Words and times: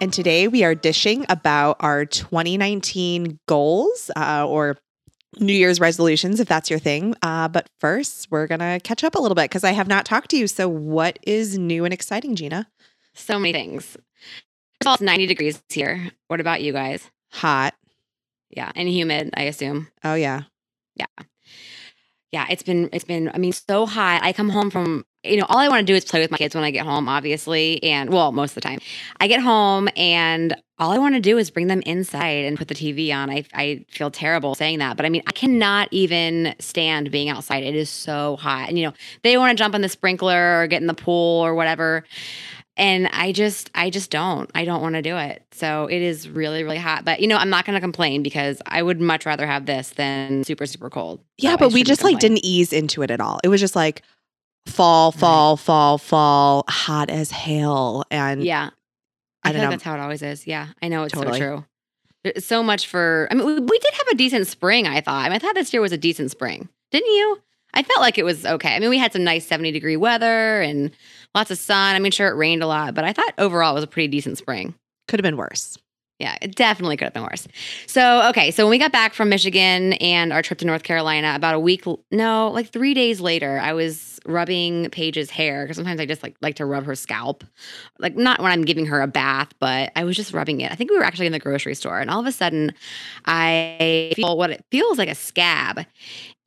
And 0.00 0.14
today 0.14 0.48
we 0.48 0.64
are 0.64 0.74
dishing 0.74 1.26
about 1.28 1.76
our 1.80 2.06
2019 2.06 3.38
goals 3.46 4.10
uh, 4.16 4.46
or 4.48 4.78
New 5.38 5.52
Year's 5.52 5.78
resolutions, 5.78 6.40
if 6.40 6.48
that's 6.48 6.70
your 6.70 6.78
thing. 6.78 7.14
Uh, 7.22 7.48
but 7.48 7.68
first, 7.80 8.28
we're 8.30 8.46
going 8.46 8.60
to 8.60 8.80
catch 8.82 9.04
up 9.04 9.14
a 9.14 9.20
little 9.20 9.34
bit 9.34 9.44
because 9.44 9.62
I 9.62 9.72
have 9.72 9.88
not 9.88 10.06
talked 10.06 10.30
to 10.30 10.38
you. 10.38 10.46
So, 10.46 10.68
what 10.70 11.18
is 11.22 11.58
new 11.58 11.84
and 11.84 11.92
exciting, 11.92 12.34
Gina? 12.34 12.66
So 13.12 13.38
many 13.38 13.52
things. 13.52 13.84
First 13.84 14.00
of 14.80 14.86
all, 14.86 14.94
it's 14.94 15.02
90 15.02 15.26
degrees 15.26 15.62
here. 15.68 16.10
What 16.28 16.40
about 16.40 16.62
you 16.62 16.72
guys? 16.72 17.10
Hot. 17.32 17.74
Yeah. 18.48 18.72
And 18.74 18.88
humid, 18.88 19.34
I 19.36 19.42
assume. 19.42 19.88
Oh, 20.02 20.14
yeah. 20.14 20.44
Yeah. 20.96 21.24
Yeah. 22.32 22.46
It's 22.48 22.62
been, 22.62 22.88
it's 22.94 23.04
been, 23.04 23.30
I 23.34 23.36
mean, 23.36 23.52
so 23.52 23.84
hot. 23.84 24.22
I 24.22 24.32
come 24.32 24.48
home 24.48 24.70
from 24.70 25.04
you 25.22 25.36
know, 25.36 25.46
all 25.48 25.58
I 25.58 25.68
want 25.68 25.86
to 25.86 25.92
do 25.92 25.94
is 25.94 26.04
play 26.04 26.20
with 26.20 26.30
my 26.30 26.38
kids 26.38 26.54
when 26.54 26.64
I 26.64 26.70
get 26.70 26.86
home, 26.86 27.08
obviously. 27.08 27.82
And 27.82 28.10
well, 28.10 28.32
most 28.32 28.52
of 28.52 28.54
the 28.56 28.60
time, 28.62 28.78
I 29.18 29.28
get 29.28 29.40
home 29.40 29.88
and 29.96 30.56
all 30.78 30.92
I 30.92 30.98
want 30.98 31.14
to 31.14 31.20
do 31.20 31.36
is 31.36 31.50
bring 31.50 31.66
them 31.66 31.82
inside 31.84 32.46
and 32.46 32.56
put 32.56 32.68
the 32.68 32.74
TV 32.74 33.14
on. 33.14 33.28
I, 33.28 33.44
I 33.52 33.84
feel 33.90 34.10
terrible 34.10 34.54
saying 34.54 34.78
that, 34.78 34.96
but 34.96 35.04
I 35.04 35.10
mean, 35.10 35.22
I 35.26 35.32
cannot 35.32 35.88
even 35.90 36.54
stand 36.58 37.10
being 37.10 37.28
outside. 37.28 37.64
It 37.64 37.74
is 37.74 37.90
so 37.90 38.36
hot. 38.36 38.70
And, 38.70 38.78
you 38.78 38.86
know, 38.86 38.94
they 39.22 39.36
want 39.36 39.56
to 39.56 39.62
jump 39.62 39.74
on 39.74 39.82
the 39.82 39.90
sprinkler 39.90 40.62
or 40.62 40.66
get 40.66 40.80
in 40.80 40.86
the 40.86 40.94
pool 40.94 41.40
or 41.44 41.54
whatever. 41.54 42.04
And 42.78 43.08
I 43.08 43.32
just, 43.32 43.70
I 43.74 43.90
just 43.90 44.10
don't. 44.10 44.50
I 44.54 44.64
don't 44.64 44.80
want 44.80 44.94
to 44.94 45.02
do 45.02 45.18
it. 45.18 45.42
So 45.52 45.86
it 45.86 46.00
is 46.00 46.30
really, 46.30 46.64
really 46.64 46.78
hot. 46.78 47.04
But 47.04 47.20
you 47.20 47.26
know, 47.26 47.36
I'm 47.36 47.50
not 47.50 47.66
going 47.66 47.74
to 47.74 47.80
complain 47.80 48.22
because 48.22 48.62
I 48.64 48.82
would 48.82 49.02
much 49.02 49.26
rather 49.26 49.46
have 49.46 49.66
this 49.66 49.90
than 49.90 50.44
super, 50.44 50.64
super 50.64 50.88
cold. 50.88 51.20
Yeah, 51.36 51.52
So 51.52 51.56
but 51.58 51.72
we 51.74 51.84
just 51.84 52.02
like 52.02 52.20
didn't 52.20 52.42
ease 52.42 52.72
into 52.72 53.02
it 53.02 53.10
at 53.10 53.20
all. 53.20 53.38
It 53.44 53.48
was 53.48 53.60
just 53.60 53.76
like 53.76 54.02
fall, 54.70 55.12
fall, 55.12 55.56
fall, 55.56 55.98
fall, 55.98 56.64
hot 56.68 57.10
as 57.10 57.30
hell. 57.30 58.04
And 58.10 58.42
Yeah. 58.42 58.70
I, 59.42 59.48
I 59.48 59.52
feel 59.52 59.52
don't 59.52 59.60
like 59.62 59.66
know. 59.66 59.70
that's 59.70 59.82
how 59.82 59.94
it 59.94 60.00
always 60.00 60.22
is. 60.22 60.46
Yeah. 60.46 60.68
I 60.82 60.88
know 60.88 61.04
it's 61.04 61.14
Totally. 61.14 61.38
so 61.38 61.44
true. 61.44 61.64
There's 62.24 62.44
so 62.44 62.62
much 62.62 62.86
for, 62.86 63.28
I 63.30 63.34
mean, 63.34 63.46
we, 63.46 63.54
we 63.58 63.78
did 63.78 63.94
have 63.94 64.08
a 64.12 64.14
decent 64.14 64.46
spring, 64.46 64.86
I 64.86 65.00
thought. 65.00 65.24
I, 65.24 65.28
mean, 65.30 65.36
I 65.36 65.38
thought 65.38 65.54
this 65.54 65.72
year 65.72 65.80
was 65.80 65.92
a 65.92 65.96
decent 65.98 66.30
spring. 66.30 66.68
Didn't 66.90 67.10
you? 67.10 67.40
I 67.72 67.82
felt 67.82 68.00
like 68.00 68.18
it 68.18 68.24
was 68.24 68.44
okay. 68.44 68.74
I 68.74 68.78
mean, 68.80 68.90
we 68.90 68.98
had 68.98 69.12
some 69.12 69.24
nice 69.24 69.46
70 69.46 69.70
degree 69.72 69.96
weather 69.96 70.60
and 70.60 70.90
lots 71.34 71.50
of 71.50 71.58
sun. 71.58 71.94
I 71.94 71.98
mean, 72.00 72.12
sure, 72.12 72.28
it 72.28 72.34
rained 72.34 72.62
a 72.62 72.66
lot, 72.66 72.94
but 72.94 73.04
I 73.04 73.12
thought 73.12 73.32
overall 73.38 73.70
it 73.70 73.74
was 73.74 73.84
a 73.84 73.86
pretty 73.86 74.08
decent 74.08 74.38
spring. 74.38 74.74
could 75.08 75.20
have 75.20 75.22
been 75.24 75.36
worse. 75.36 75.78
Yeah, 76.20 76.36
it 76.42 76.54
definitely 76.54 76.98
could 76.98 77.06
have 77.06 77.14
been 77.14 77.22
worse. 77.22 77.48
So, 77.86 78.28
okay, 78.28 78.50
so 78.50 78.64
when 78.64 78.70
we 78.70 78.78
got 78.78 78.92
back 78.92 79.14
from 79.14 79.30
Michigan 79.30 79.94
and 79.94 80.34
our 80.34 80.42
trip 80.42 80.58
to 80.58 80.66
North 80.66 80.82
Carolina, 80.82 81.32
about 81.34 81.54
a 81.54 81.58
week, 81.58 81.84
no, 82.10 82.50
like 82.50 82.68
three 82.68 82.92
days 82.92 83.22
later, 83.22 83.58
I 83.58 83.72
was 83.72 84.20
rubbing 84.26 84.90
Paige's 84.90 85.30
hair 85.30 85.64
because 85.64 85.76
sometimes 85.78 85.98
I 85.98 86.04
just 86.04 86.22
like 86.22 86.36
like 86.42 86.56
to 86.56 86.66
rub 86.66 86.84
her 86.84 86.94
scalp, 86.94 87.42
like 87.98 88.16
not 88.16 88.38
when 88.42 88.52
I'm 88.52 88.66
giving 88.66 88.84
her 88.84 89.00
a 89.00 89.06
bath, 89.06 89.48
but 89.60 89.92
I 89.96 90.04
was 90.04 90.14
just 90.14 90.34
rubbing 90.34 90.60
it. 90.60 90.70
I 90.70 90.74
think 90.74 90.90
we 90.90 90.98
were 90.98 91.04
actually 91.04 91.24
in 91.24 91.32
the 91.32 91.38
grocery 91.38 91.74
store, 91.74 91.98
and 91.98 92.10
all 92.10 92.20
of 92.20 92.26
a 92.26 92.32
sudden, 92.32 92.74
I 93.24 94.12
feel 94.14 94.36
what 94.36 94.50
it 94.50 94.62
feels 94.70 94.98
like 94.98 95.08
a 95.08 95.14
scab, 95.14 95.86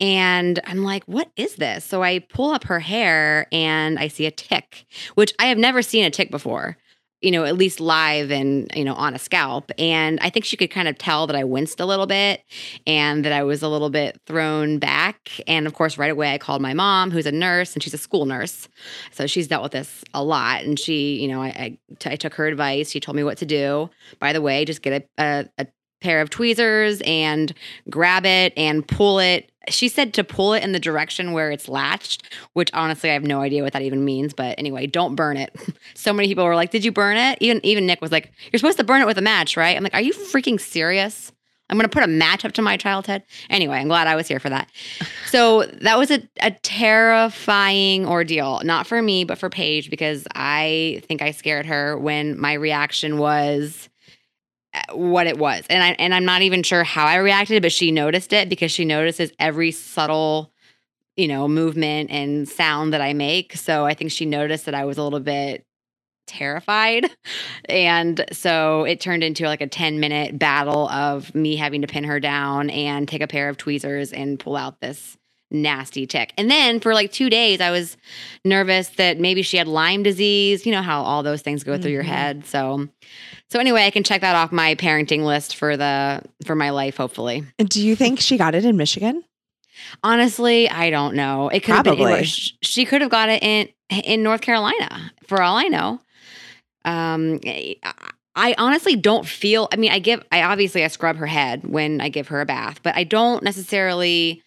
and 0.00 0.60
I'm 0.64 0.84
like, 0.84 1.02
"What 1.06 1.30
is 1.34 1.56
this?" 1.56 1.84
So 1.84 2.00
I 2.04 2.20
pull 2.20 2.52
up 2.52 2.62
her 2.64 2.78
hair 2.78 3.48
and 3.50 3.98
I 3.98 4.06
see 4.06 4.26
a 4.26 4.30
tick, 4.30 4.86
which 5.16 5.34
I 5.40 5.46
have 5.46 5.58
never 5.58 5.82
seen 5.82 6.04
a 6.04 6.10
tick 6.10 6.30
before 6.30 6.76
you 7.24 7.30
know, 7.30 7.44
at 7.44 7.56
least 7.56 7.80
live 7.80 8.30
and, 8.30 8.70
you 8.74 8.84
know, 8.84 8.94
on 8.94 9.14
a 9.14 9.18
scalp. 9.18 9.70
And 9.78 10.20
I 10.20 10.28
think 10.28 10.44
she 10.44 10.56
could 10.56 10.70
kind 10.70 10.88
of 10.88 10.98
tell 10.98 11.26
that 11.26 11.34
I 11.34 11.44
winced 11.44 11.80
a 11.80 11.86
little 11.86 12.06
bit 12.06 12.42
and 12.86 13.24
that 13.24 13.32
I 13.32 13.42
was 13.42 13.62
a 13.62 13.68
little 13.68 13.88
bit 13.88 14.20
thrown 14.26 14.78
back. 14.78 15.40
And 15.46 15.66
of 15.66 15.72
course, 15.72 15.96
right 15.96 16.10
away, 16.10 16.34
I 16.34 16.38
called 16.38 16.60
my 16.60 16.74
mom, 16.74 17.10
who's 17.10 17.26
a 17.26 17.32
nurse 17.32 17.72
and 17.72 17.82
she's 17.82 17.94
a 17.94 17.98
school 17.98 18.26
nurse. 18.26 18.68
So 19.10 19.26
she's 19.26 19.48
dealt 19.48 19.62
with 19.62 19.72
this 19.72 20.04
a 20.12 20.22
lot. 20.22 20.64
And 20.64 20.78
she, 20.78 21.20
you 21.20 21.28
know, 21.28 21.42
I, 21.42 21.46
I, 21.46 21.78
t- 21.98 22.10
I 22.10 22.16
took 22.16 22.34
her 22.34 22.46
advice. 22.46 22.90
She 22.90 23.00
told 23.00 23.16
me 23.16 23.24
what 23.24 23.38
to 23.38 23.46
do. 23.46 23.88
By 24.18 24.34
the 24.34 24.42
way, 24.42 24.64
just 24.66 24.82
get 24.82 25.08
a, 25.18 25.22
a, 25.22 25.48
a 25.58 25.66
pair 26.02 26.20
of 26.20 26.28
tweezers 26.28 27.00
and 27.06 27.54
grab 27.88 28.26
it 28.26 28.52
and 28.56 28.86
pull 28.86 29.18
it. 29.18 29.50
She 29.68 29.88
said 29.88 30.14
to 30.14 30.24
pull 30.24 30.52
it 30.54 30.62
in 30.62 30.72
the 30.72 30.78
direction 30.78 31.32
where 31.32 31.50
it's 31.50 31.68
latched, 31.68 32.22
which 32.52 32.70
honestly 32.72 33.10
I 33.10 33.14
have 33.14 33.24
no 33.24 33.40
idea 33.40 33.62
what 33.62 33.72
that 33.72 33.82
even 33.82 34.04
means. 34.04 34.34
But 34.34 34.58
anyway, 34.58 34.86
don't 34.86 35.14
burn 35.14 35.36
it. 35.36 35.54
so 35.94 36.12
many 36.12 36.28
people 36.28 36.44
were 36.44 36.56
like, 36.56 36.70
"Did 36.70 36.84
you 36.84 36.92
burn 36.92 37.16
it?" 37.16 37.38
Even 37.40 37.64
even 37.64 37.86
Nick 37.86 38.00
was 38.00 38.12
like, 38.12 38.32
"You're 38.52 38.58
supposed 38.58 38.78
to 38.78 38.84
burn 38.84 39.02
it 39.02 39.06
with 39.06 39.18
a 39.18 39.22
match, 39.22 39.56
right?" 39.56 39.76
I'm 39.76 39.82
like, 39.82 39.94
"Are 39.94 40.00
you 40.00 40.12
freaking 40.12 40.60
serious?" 40.60 41.32
I'm 41.70 41.78
gonna 41.78 41.88
put 41.88 42.02
a 42.02 42.08
match 42.08 42.44
up 42.44 42.52
to 42.52 42.62
my 42.62 42.76
childhood. 42.76 43.22
Anyway, 43.48 43.76
I'm 43.78 43.88
glad 43.88 44.06
I 44.06 44.16
was 44.16 44.28
here 44.28 44.40
for 44.40 44.50
that. 44.50 44.68
So 45.26 45.64
that 45.80 45.98
was 45.98 46.12
a, 46.12 46.22
a 46.42 46.52
terrifying 46.52 48.06
ordeal, 48.06 48.60
not 48.62 48.86
for 48.86 49.02
me, 49.02 49.24
but 49.24 49.36
for 49.36 49.50
Paige, 49.50 49.90
because 49.90 50.28
I 50.32 51.02
think 51.08 51.22
I 51.22 51.32
scared 51.32 51.66
her 51.66 51.98
when 51.98 52.38
my 52.38 52.52
reaction 52.52 53.18
was 53.18 53.88
what 54.92 55.26
it 55.26 55.38
was. 55.38 55.64
And 55.68 55.82
I 55.82 55.90
and 55.98 56.14
I'm 56.14 56.24
not 56.24 56.42
even 56.42 56.62
sure 56.62 56.84
how 56.84 57.06
I 57.06 57.16
reacted, 57.16 57.62
but 57.62 57.72
she 57.72 57.90
noticed 57.90 58.32
it 58.32 58.48
because 58.48 58.70
she 58.70 58.84
notices 58.84 59.32
every 59.38 59.70
subtle, 59.70 60.52
you 61.16 61.28
know, 61.28 61.48
movement 61.48 62.10
and 62.10 62.48
sound 62.48 62.92
that 62.92 63.00
I 63.00 63.12
make. 63.12 63.54
So 63.56 63.84
I 63.86 63.94
think 63.94 64.10
she 64.10 64.26
noticed 64.26 64.66
that 64.66 64.74
I 64.74 64.84
was 64.84 64.98
a 64.98 65.02
little 65.02 65.20
bit 65.20 65.64
terrified. 66.26 67.10
And 67.66 68.26
so 68.30 68.84
it 68.84 69.00
turned 69.00 69.24
into 69.24 69.46
like 69.46 69.62
a 69.62 69.66
10 69.66 69.98
minute 69.98 70.38
battle 70.38 70.86
of 70.90 71.34
me 71.34 71.56
having 71.56 71.80
to 71.80 71.86
pin 71.86 72.04
her 72.04 72.20
down 72.20 72.68
and 72.68 73.08
take 73.08 73.22
a 73.22 73.26
pair 73.26 73.48
of 73.48 73.56
tweezers 73.56 74.12
and 74.12 74.38
pull 74.38 74.54
out 74.54 74.80
this 74.80 75.16
nasty 75.54 76.06
tick. 76.06 76.32
And 76.36 76.50
then 76.50 76.80
for 76.80 76.92
like 76.92 77.12
2 77.12 77.30
days 77.30 77.60
I 77.60 77.70
was 77.70 77.96
nervous 78.44 78.88
that 78.90 79.18
maybe 79.18 79.40
she 79.42 79.56
had 79.56 79.66
Lyme 79.68 80.02
disease, 80.02 80.66
you 80.66 80.72
know 80.72 80.82
how 80.82 81.02
all 81.02 81.22
those 81.22 81.40
things 81.40 81.64
go 81.64 81.78
through 81.78 81.92
your 81.92 82.02
Mhm. 82.04 82.08
head. 82.08 82.46
So 82.46 82.88
so 83.50 83.60
anyway, 83.60 83.84
I 83.86 83.90
can 83.90 84.02
check 84.02 84.20
that 84.22 84.34
off 84.34 84.50
my 84.52 84.74
parenting 84.74 85.24
list 85.24 85.56
for 85.56 85.76
the 85.76 86.22
for 86.44 86.54
my 86.54 86.70
life 86.70 86.96
hopefully. 86.96 87.44
Do 87.58 87.80
you 87.80 87.94
think 87.96 88.20
she 88.20 88.36
got 88.36 88.54
it 88.54 88.64
in 88.64 88.76
Michigan? 88.76 89.22
Honestly, 90.02 90.68
I 90.68 90.90
don't 90.90 91.14
know. 91.14 91.48
It 91.48 91.60
could 91.60 91.74
have 91.74 91.84
been 91.84 91.96
Probably. 91.96 92.24
She 92.24 92.84
could 92.84 93.00
have 93.00 93.10
got 93.10 93.28
it 93.28 93.42
in 93.42 93.68
in 94.04 94.22
North 94.22 94.40
Carolina 94.40 95.12
for 95.26 95.40
all 95.42 95.56
I 95.56 95.64
know. 95.64 96.00
Um 96.84 97.40
I- 97.46 97.76
I 98.36 98.54
honestly 98.58 98.96
don't 98.96 99.24
feel 99.26 99.68
I 99.72 99.76
mean 99.76 99.92
I 99.92 100.00
give 100.00 100.20
I 100.32 100.42
obviously 100.42 100.82
I 100.84 100.88
scrub 100.88 101.16
her 101.18 101.26
head 101.26 101.62
when 101.64 102.00
I 102.00 102.08
give 102.08 102.28
her 102.28 102.40
a 102.40 102.46
bath, 102.46 102.80
but 102.82 102.96
I 102.96 103.04
don't 103.04 103.44
necessarily 103.44 104.42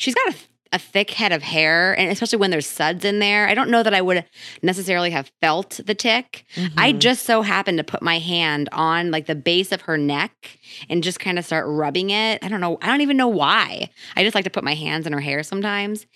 she's 0.00 0.14
got 0.14 0.32
a, 0.34 0.36
a 0.72 0.78
thick 0.78 1.10
head 1.10 1.32
of 1.32 1.42
hair 1.42 1.98
and 1.98 2.10
especially 2.12 2.38
when 2.38 2.50
there's 2.50 2.66
suds 2.66 3.04
in 3.04 3.18
there. 3.18 3.48
I 3.48 3.54
don't 3.54 3.70
know 3.70 3.82
that 3.82 3.92
I 3.92 4.00
would 4.00 4.24
necessarily 4.62 5.10
have 5.10 5.30
felt 5.40 5.80
the 5.84 5.94
tick. 5.96 6.44
I 6.76 6.92
Mhm. 6.92 6.98
just 7.00 7.26
so 7.26 7.42
happened 7.42 7.78
to 7.78 7.84
put 7.84 8.02
my 8.02 8.18
hand 8.20 8.68
on 8.70 9.10
like 9.10 9.26
the 9.26 9.34
base 9.34 9.72
of 9.72 9.80
her 9.82 9.98
neck 9.98 10.58
and 10.88 11.02
just 11.02 11.18
kind 11.18 11.38
of 11.40 11.44
start 11.44 11.66
rubbing 11.68 12.10
it. 12.10 12.42
I 12.44 12.48
don't 12.48 12.60
know. 12.60 12.78
I 12.82 12.86
don't 12.86 13.00
even 13.00 13.16
know 13.16 13.26
why. 13.28 13.90
I 14.16 14.22
just 14.22 14.34
like 14.36 14.44
to 14.44 14.50
put 14.50 14.62
my 14.64 14.74
hands 14.74 15.06
in 15.08 15.12
her 15.12 15.20
hair 15.20 15.42
sometimes. 15.42 16.06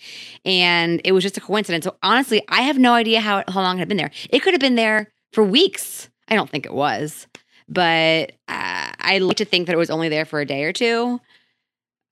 And 0.45 1.01
it 1.03 1.11
was 1.11 1.23
just 1.23 1.37
a 1.37 1.41
coincidence. 1.41 1.83
So 1.85 1.95
honestly, 2.01 2.41
I 2.47 2.61
have 2.61 2.77
no 2.77 2.93
idea 2.93 3.19
how, 3.19 3.43
how 3.49 3.61
long 3.61 3.75
it 3.75 3.79
had 3.79 3.87
been 3.89 3.97
there. 3.97 4.11
It 4.29 4.39
could 4.39 4.53
have 4.53 4.61
been 4.61 4.75
there 4.75 5.11
for 5.33 5.43
weeks. 5.43 6.09
I 6.29 6.35
don't 6.35 6.49
think 6.49 6.65
it 6.65 6.73
was. 6.73 7.27
But 7.67 8.31
uh, 8.47 8.91
I 8.99 9.17
like 9.21 9.37
to 9.37 9.45
think 9.45 9.67
that 9.67 9.73
it 9.73 9.77
was 9.77 9.89
only 9.89 10.07
there 10.07 10.23
for 10.25 10.39
a 10.39 10.45
day 10.45 10.63
or 10.63 10.71
two. 10.71 11.19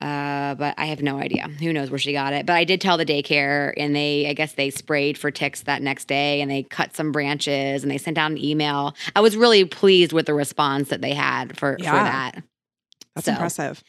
Uh, 0.04 0.56
but 0.56 0.76
I 0.78 0.88
have 0.88 1.02
no 1.02 1.18
idea. 1.18 1.48
Who 1.48 1.72
knows 1.72 1.90
where 1.90 1.98
she 1.98 2.12
got 2.12 2.34
it? 2.34 2.46
But 2.46 2.54
I 2.58 2.66
did 2.66 2.82
tell 2.82 2.98
the 2.98 3.06
daycare, 3.06 3.74
and 3.78 3.96
they, 3.96 4.28
I 4.28 4.34
guess, 4.34 4.54
they 4.54 4.70
sprayed 4.70 5.18
for 5.18 5.32
ticks 5.32 5.62
that 5.64 5.82
next 5.82 6.10
day, 6.10 6.42
and 6.42 6.52
they 6.52 6.64
cut 6.64 6.94
some 6.96 7.14
branches, 7.14 7.84
and 7.84 7.90
they 7.92 7.98
sent 7.98 8.18
out 8.18 8.30
an 8.32 8.38
email. 8.38 8.96
I 9.16 9.22
was 9.22 9.38
really 9.38 9.64
pleased 9.64 10.12
with 10.12 10.26
the 10.26 10.34
response 10.34 10.90
that 10.90 11.00
they 11.02 11.14
had 11.14 11.58
for 11.58 11.78
for 11.78 11.84
that. 11.86 12.44
That's 13.16 13.26
So- 13.26 13.32
impressive. 13.32 13.82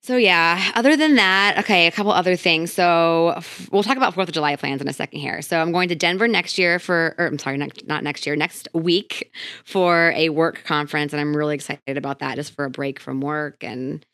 So 0.00 0.16
yeah, 0.16 0.72
other 0.74 0.96
than 0.96 1.16
that, 1.16 1.56
okay, 1.58 1.86
a 1.86 1.90
couple 1.90 2.12
other 2.12 2.34
things. 2.36 2.72
So 2.72 3.34
f- 3.36 3.68
we'll 3.70 3.82
talk 3.82 3.98
about 3.98 4.14
Fourth 4.14 4.28
of 4.28 4.32
July 4.32 4.56
plans 4.56 4.80
in 4.80 4.88
a 4.88 4.92
second 4.94 5.18
here. 5.20 5.42
So 5.42 5.60
I'm 5.60 5.70
going 5.72 5.90
to 5.90 5.94
Denver 5.96 6.26
next 6.26 6.56
year 6.56 6.78
for, 6.78 7.14
or 7.18 7.26
I'm 7.26 7.38
sorry, 7.38 7.58
next, 7.58 7.86
not 7.86 8.02
next 8.02 8.24
year, 8.24 8.34
next 8.34 8.68
week 8.72 9.30
for 9.66 10.12
a 10.16 10.30
work 10.30 10.62
conference, 10.64 11.12
and 11.12 11.20
I'm 11.20 11.36
really 11.36 11.56
excited 11.56 11.98
about 11.98 12.20
that, 12.20 12.36
just 12.36 12.54
for 12.54 12.64
a 12.64 12.70
break 12.70 13.00
from 13.00 13.20
work. 13.20 13.62
And 13.62 14.06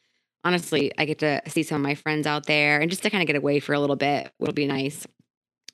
honestly, 0.45 0.93
I 0.99 1.05
get 1.05 1.19
to 1.21 1.41
see 1.49 1.63
some 1.63 1.77
of 1.77 1.83
my 1.83 1.95
friends 1.95 2.27
out 2.27 2.47
there, 2.47 2.81
and 2.81 2.91
just 2.91 3.03
to 3.03 3.11
kind 3.11 3.23
of 3.23 3.27
get 3.27 3.37
away 3.37 3.61
for 3.61 3.73
a 3.73 3.81
little 3.81 3.97
bit 3.97 4.33
will 4.39 4.53
be 4.53 4.67
nice. 4.67 5.07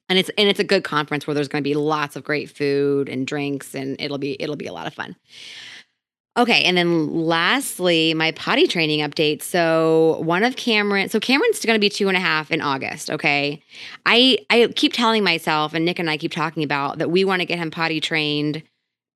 And 0.09 0.19
it's 0.19 0.31
and 0.37 0.49
it's 0.49 0.61
a 0.61 0.65
good 0.65 0.85
conference 0.85 1.27
where 1.27 1.35
there's 1.35 1.49
going 1.49 1.63
to 1.63 1.69
be 1.69 1.75
lots 1.75 2.17
of 2.17 2.25
great 2.25 2.51
food 2.51 3.09
and 3.09 3.27
drinks, 3.27 3.75
and 3.75 4.01
it'll 4.01 4.19
be 4.19 4.41
it'll 4.41 4.57
be 4.57 4.67
a 4.67 4.73
lot 4.73 4.87
of 4.87 4.95
fun. 4.95 5.17
Okay, 6.37 6.63
and 6.65 6.77
then 6.77 7.13
lastly, 7.13 8.15
my 8.15 8.31
potty 8.33 8.67
training 8.67 9.01
update. 9.01 9.43
So 9.43 10.21
one 10.23 10.45
of 10.45 10.57
Cameron, 10.57 11.09
so 11.09 11.19
Cameron's 11.19 11.65
going 11.65 11.77
to 11.77 11.81
be 11.81 11.91
two 11.91 12.09
and 12.09 12.17
a 12.17 12.21
half 12.21 12.51
in 12.51 12.61
August. 12.61 13.11
Okay, 13.11 13.63
I 14.07 14.39
I 14.49 14.69
keep 14.75 14.93
telling 14.93 15.25
myself, 15.25 15.75
and 15.75 15.85
Nick 15.85 15.99
and 15.99 16.09
I 16.09 16.17
keep 16.17 16.33
talking 16.33 16.63
about 16.63 16.99
that 16.99 17.11
we 17.11 17.25
want 17.25 17.41
to 17.41 17.47
get 17.47 17.59
him 17.59 17.71
potty 17.71 18.01
trained 18.01 18.63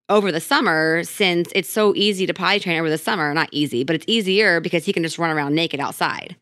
over 0.09 0.31
the 0.31 0.41
summer 0.41 1.03
since 1.05 1.51
it's 1.55 1.69
so 1.69 1.95
easy 1.95 2.27
to 2.27 2.35
potty 2.35 2.61
train 2.61 2.79
over 2.79 2.91
the 2.91 2.99
summer. 2.99 3.33
Not 3.33 3.49
easy, 3.53 3.85
but 3.85 3.97
it's 3.97 4.05
easier 4.06 4.61
because 4.61 4.85
he 4.85 4.93
can 4.93 5.03
just 5.03 5.19
run 5.19 5.31
around 5.31 5.55
naked 5.55 5.81
outside. 5.81 6.37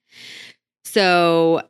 So 0.85 1.63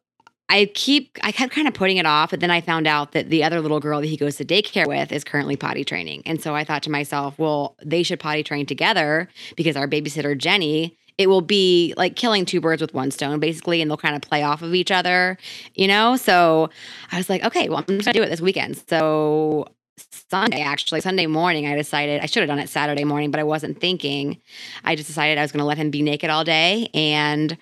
I 0.49 0.67
keep 0.75 1.19
I 1.23 1.33
kept 1.33 1.53
kind 1.53 1.69
of 1.69 1.75
putting 1.75 1.97
it 1.97 2.07
off, 2.07 2.31
but 2.31 2.41
then 2.41 2.51
I 2.51 2.61
found 2.61 2.87
out 2.87 3.13
that 3.13 3.31
the 3.31 3.45
other 3.45 3.61
little 3.61 3.81
girl 3.81 4.01
that 4.01 4.07
he 4.07 4.17
goes 4.17 4.37
to 4.37 4.45
daycare 4.45 4.87
with 4.87 5.13
is 5.13 5.25
currently 5.25 5.57
potty 5.57 5.85
training. 5.85 6.23
And 6.27 6.43
so 6.43 6.55
I 6.55 6.65
thought 6.65 6.83
to 6.85 6.91
myself, 6.91 7.39
well, 7.39 7.77
they 7.83 8.03
should 8.03 8.21
potty 8.21 8.43
train 8.43 8.67
together 8.67 9.29
because 9.57 9.77
our 9.77 9.89
babysitter 9.89 10.37
Jenny, 10.37 10.97
it 11.19 11.29
will 11.29 11.41
be 11.41 11.95
like 11.97 12.17
killing 12.17 12.45
two 12.45 12.61
birds 12.61 12.83
with 12.83 12.93
one 12.95 13.11
stone 13.11 13.39
basically 13.39 13.81
and 13.81 13.91
they'll 13.91 13.97
kind 13.97 14.17
of 14.17 14.23
play 14.23 14.43
off 14.43 14.63
of 14.63 14.75
each 14.75 14.91
other, 14.91 15.39
you 15.75 15.87
know? 15.87 16.17
So 16.17 16.69
I 17.13 17.17
was 17.17 17.31
like, 17.31 17.45
okay, 17.45 17.69
well, 17.69 17.79
I'm 17.79 17.99
just 17.99 18.09
to 18.09 18.13
do 18.13 18.23
it 18.23 18.29
this 18.29 18.41
weekend. 18.41 18.83
So 18.89 19.69
Sunday, 20.31 20.63
actually, 20.63 21.03
Sunday 21.03 21.27
morning, 21.27 21.67
I 21.67 21.77
decided 21.77 22.23
I 22.23 22.27
should 22.27 22.41
have 22.41 22.49
done 22.49 22.59
it 22.59 22.69
Saturday 22.69 23.05
morning, 23.05 23.31
but 23.31 23.41
I 23.41 23.45
wasn't 23.45 23.81
thinking. 23.81 24.41
I 24.85 24.97
just 24.97 25.07
decided 25.07 25.39
I 25.39 25.43
was 25.43 25.53
going 25.53 25.61
to 25.61 25.67
let 25.67 25.77
him 25.77 25.91
be 25.91 26.03
naked 26.03 26.31
all 26.31 26.45
day 26.45 26.89
and 26.95 27.57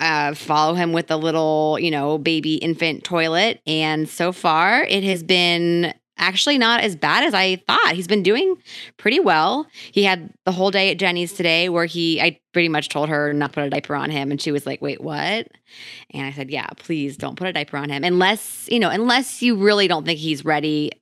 uh, 0.00 0.34
follow 0.34 0.74
him 0.74 0.92
with 0.92 1.10
a 1.10 1.16
little, 1.16 1.78
you 1.80 1.90
know, 1.90 2.18
baby 2.18 2.56
infant 2.56 3.04
toilet. 3.04 3.60
And 3.66 4.08
so 4.08 4.32
far, 4.32 4.82
it 4.82 5.04
has 5.04 5.22
been 5.22 5.94
actually 6.16 6.58
not 6.58 6.80
as 6.80 6.96
bad 6.96 7.24
as 7.24 7.34
I 7.34 7.56
thought. 7.56 7.92
He's 7.94 8.06
been 8.06 8.22
doing 8.22 8.56
pretty 8.96 9.20
well. 9.20 9.66
He 9.92 10.04
had 10.04 10.32
the 10.44 10.52
whole 10.52 10.70
day 10.70 10.90
at 10.90 10.98
Jenny's 10.98 11.32
today 11.32 11.68
where 11.68 11.86
he, 11.86 12.20
I 12.20 12.40
pretty 12.52 12.68
much 12.68 12.88
told 12.88 13.08
her 13.08 13.32
not 13.32 13.52
to 13.52 13.54
put 13.54 13.64
a 13.64 13.70
diaper 13.70 13.94
on 13.94 14.10
him. 14.10 14.30
And 14.30 14.40
she 14.40 14.52
was 14.52 14.66
like, 14.66 14.80
wait, 14.80 15.00
what? 15.00 15.48
And 16.10 16.26
I 16.26 16.32
said, 16.32 16.50
yeah, 16.50 16.66
please 16.76 17.16
don't 17.16 17.36
put 17.36 17.48
a 17.48 17.52
diaper 17.52 17.76
on 17.76 17.90
him 17.90 18.04
unless, 18.04 18.68
you 18.70 18.78
know, 18.78 18.90
unless 18.90 19.42
you 19.42 19.56
really 19.56 19.88
don't 19.88 20.04
think 20.04 20.18
he's 20.18 20.44
ready. 20.44 20.92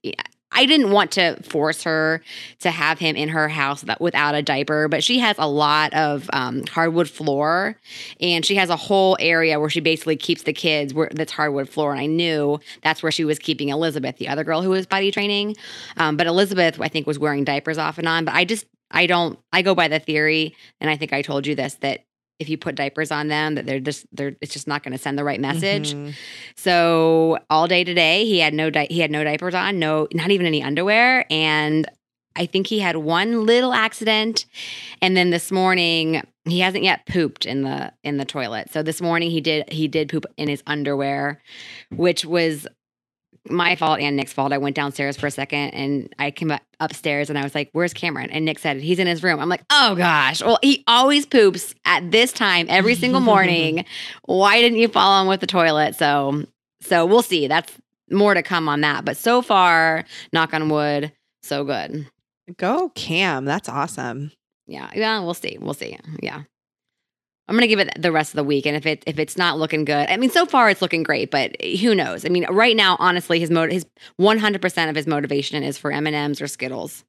I 0.53 0.65
didn't 0.65 0.91
want 0.91 1.11
to 1.13 1.41
force 1.43 1.83
her 1.83 2.21
to 2.59 2.71
have 2.71 2.99
him 2.99 3.15
in 3.15 3.29
her 3.29 3.49
house 3.49 3.83
without 3.99 4.35
a 4.35 4.41
diaper, 4.41 4.87
but 4.87 5.03
she 5.03 5.19
has 5.19 5.35
a 5.39 5.47
lot 5.47 5.93
of 5.93 6.29
um, 6.31 6.63
hardwood 6.67 7.09
floor, 7.09 7.77
and 8.21 8.45
she 8.45 8.55
has 8.55 8.69
a 8.69 8.75
whole 8.75 9.17
area 9.19 9.59
where 9.59 9.69
she 9.69 9.79
basically 9.79 10.15
keeps 10.15 10.43
the 10.43 10.53
kids 10.53 10.93
where 10.93 11.09
that's 11.11 11.31
hardwood 11.31 11.69
floor. 11.69 11.91
And 11.91 11.99
I 11.99 12.05
knew 12.05 12.59
that's 12.83 13.01
where 13.01 13.11
she 13.11 13.25
was 13.25 13.39
keeping 13.39 13.69
Elizabeth, 13.69 14.17
the 14.17 14.27
other 14.27 14.43
girl 14.43 14.61
who 14.61 14.69
was 14.69 14.85
potty 14.85 15.11
training. 15.11 15.55
Um, 15.97 16.17
but 16.17 16.27
Elizabeth, 16.27 16.79
I 16.79 16.87
think, 16.87 17.07
was 17.07 17.19
wearing 17.19 17.43
diapers 17.43 17.77
off 17.77 17.97
and 17.97 18.07
on. 18.07 18.25
But 18.25 18.35
I 18.35 18.45
just 18.45 18.65
I 18.91 19.07
don't 19.07 19.39
I 19.51 19.63
go 19.63 19.75
by 19.75 19.87
the 19.87 19.99
theory, 19.99 20.55
and 20.79 20.89
I 20.89 20.97
think 20.97 21.13
I 21.13 21.21
told 21.21 21.47
you 21.47 21.55
this 21.55 21.75
that 21.81 22.05
if 22.39 22.49
you 22.49 22.57
put 22.57 22.75
diapers 22.75 23.11
on 23.11 23.27
them 23.27 23.55
that 23.55 23.65
they're 23.65 23.79
just 23.79 24.05
they're 24.11 24.35
it's 24.41 24.53
just 24.53 24.67
not 24.67 24.83
going 24.83 24.91
to 24.91 24.97
send 24.97 25.17
the 25.17 25.23
right 25.23 25.39
message. 25.39 25.93
Mm-hmm. 25.93 26.11
So 26.55 27.39
all 27.49 27.67
day 27.67 27.83
today 27.83 28.25
he 28.25 28.39
had 28.39 28.53
no 28.53 28.69
di- 28.69 28.87
he 28.89 28.99
had 28.99 29.11
no 29.11 29.23
diapers 29.23 29.55
on, 29.55 29.79
no 29.79 30.07
not 30.13 30.31
even 30.31 30.45
any 30.45 30.63
underwear 30.63 31.25
and 31.29 31.87
I 32.35 32.47
think 32.47 32.65
he 32.67 32.79
had 32.79 32.97
one 32.97 33.45
little 33.45 33.73
accident 33.73 34.45
and 35.01 35.15
then 35.15 35.29
this 35.29 35.51
morning 35.51 36.23
he 36.45 36.59
hasn't 36.59 36.83
yet 36.83 37.05
pooped 37.05 37.45
in 37.45 37.61
the 37.61 37.93
in 38.03 38.17
the 38.17 38.25
toilet. 38.25 38.71
So 38.71 38.83
this 38.83 39.01
morning 39.01 39.29
he 39.31 39.39
did 39.39 39.71
he 39.71 39.87
did 39.87 40.09
poop 40.09 40.25
in 40.37 40.47
his 40.47 40.63
underwear 40.65 41.41
which 41.91 42.25
was 42.25 42.67
my 43.49 43.75
fault 43.75 43.99
and 43.99 44.15
Nick's 44.15 44.31
fault. 44.33 44.53
I 44.53 44.57
went 44.57 44.75
downstairs 44.75 45.17
for 45.17 45.27
a 45.27 45.31
second 45.31 45.71
and 45.71 46.13
I 46.17 46.31
came 46.31 46.51
upstairs 46.79 47.29
and 47.29 47.37
I 47.37 47.43
was 47.43 47.53
like, 47.53 47.69
Where's 47.73 47.93
Cameron? 47.93 48.29
And 48.29 48.45
Nick 48.45 48.59
said, 48.59 48.77
He's 48.77 48.99
in 48.99 49.07
his 49.07 49.21
room. 49.23 49.39
I'm 49.39 49.49
like, 49.49 49.63
Oh 49.69 49.95
gosh. 49.95 50.41
Well, 50.41 50.59
he 50.61 50.83
always 50.87 51.25
poops 51.25 51.75
at 51.85 52.09
this 52.11 52.31
time 52.31 52.67
every 52.69 52.95
single 52.95 53.19
morning. 53.33 53.85
Why 54.25 54.61
didn't 54.61 54.79
you 54.79 54.87
follow 54.87 55.21
him 55.21 55.27
with 55.27 55.41
the 55.41 55.47
toilet? 55.47 55.95
So, 55.95 56.45
so 56.81 57.05
we'll 57.05 57.21
see. 57.21 57.47
That's 57.47 57.71
more 58.09 58.33
to 58.33 58.43
come 58.43 58.69
on 58.69 58.81
that. 58.81 59.03
But 59.05 59.17
so 59.17 59.41
far, 59.41 60.05
knock 60.31 60.53
on 60.53 60.69
wood, 60.69 61.11
so 61.41 61.63
good. 61.63 62.07
Go 62.57 62.89
Cam. 62.95 63.45
That's 63.45 63.67
awesome. 63.69 64.31
Yeah. 64.67 64.89
Yeah. 64.95 65.19
We'll 65.19 65.33
see. 65.33 65.57
We'll 65.59 65.73
see. 65.73 65.97
Yeah. 66.21 66.43
I'm 67.47 67.55
gonna 67.55 67.67
give 67.67 67.79
it 67.79 67.91
the 68.01 68.11
rest 68.11 68.31
of 68.31 68.37
the 68.37 68.43
week, 68.43 68.65
and 68.65 68.75
if 68.75 68.85
it 68.85 69.03
if 69.05 69.19
it's 69.19 69.37
not 69.37 69.59
looking 69.59 69.83
good, 69.85 70.09
I 70.09 70.17
mean, 70.17 70.29
so 70.29 70.45
far 70.45 70.69
it's 70.69 70.81
looking 70.81 71.03
great, 71.03 71.29
but 71.29 71.61
who 71.61 71.93
knows? 71.93 72.25
I 72.25 72.29
mean, 72.29 72.45
right 72.49 72.75
now, 72.75 72.95
honestly, 72.99 73.39
his 73.39 73.51
mode 73.51 73.71
his 73.71 73.85
100 74.17 74.61
percent 74.61 74.89
of 74.89 74.95
his 74.95 75.07
motivation 75.07 75.61
is 75.63 75.77
for 75.77 75.91
M 75.91 76.07
and 76.07 76.15
M's 76.15 76.41
or 76.41 76.47
Skittles, 76.47 77.03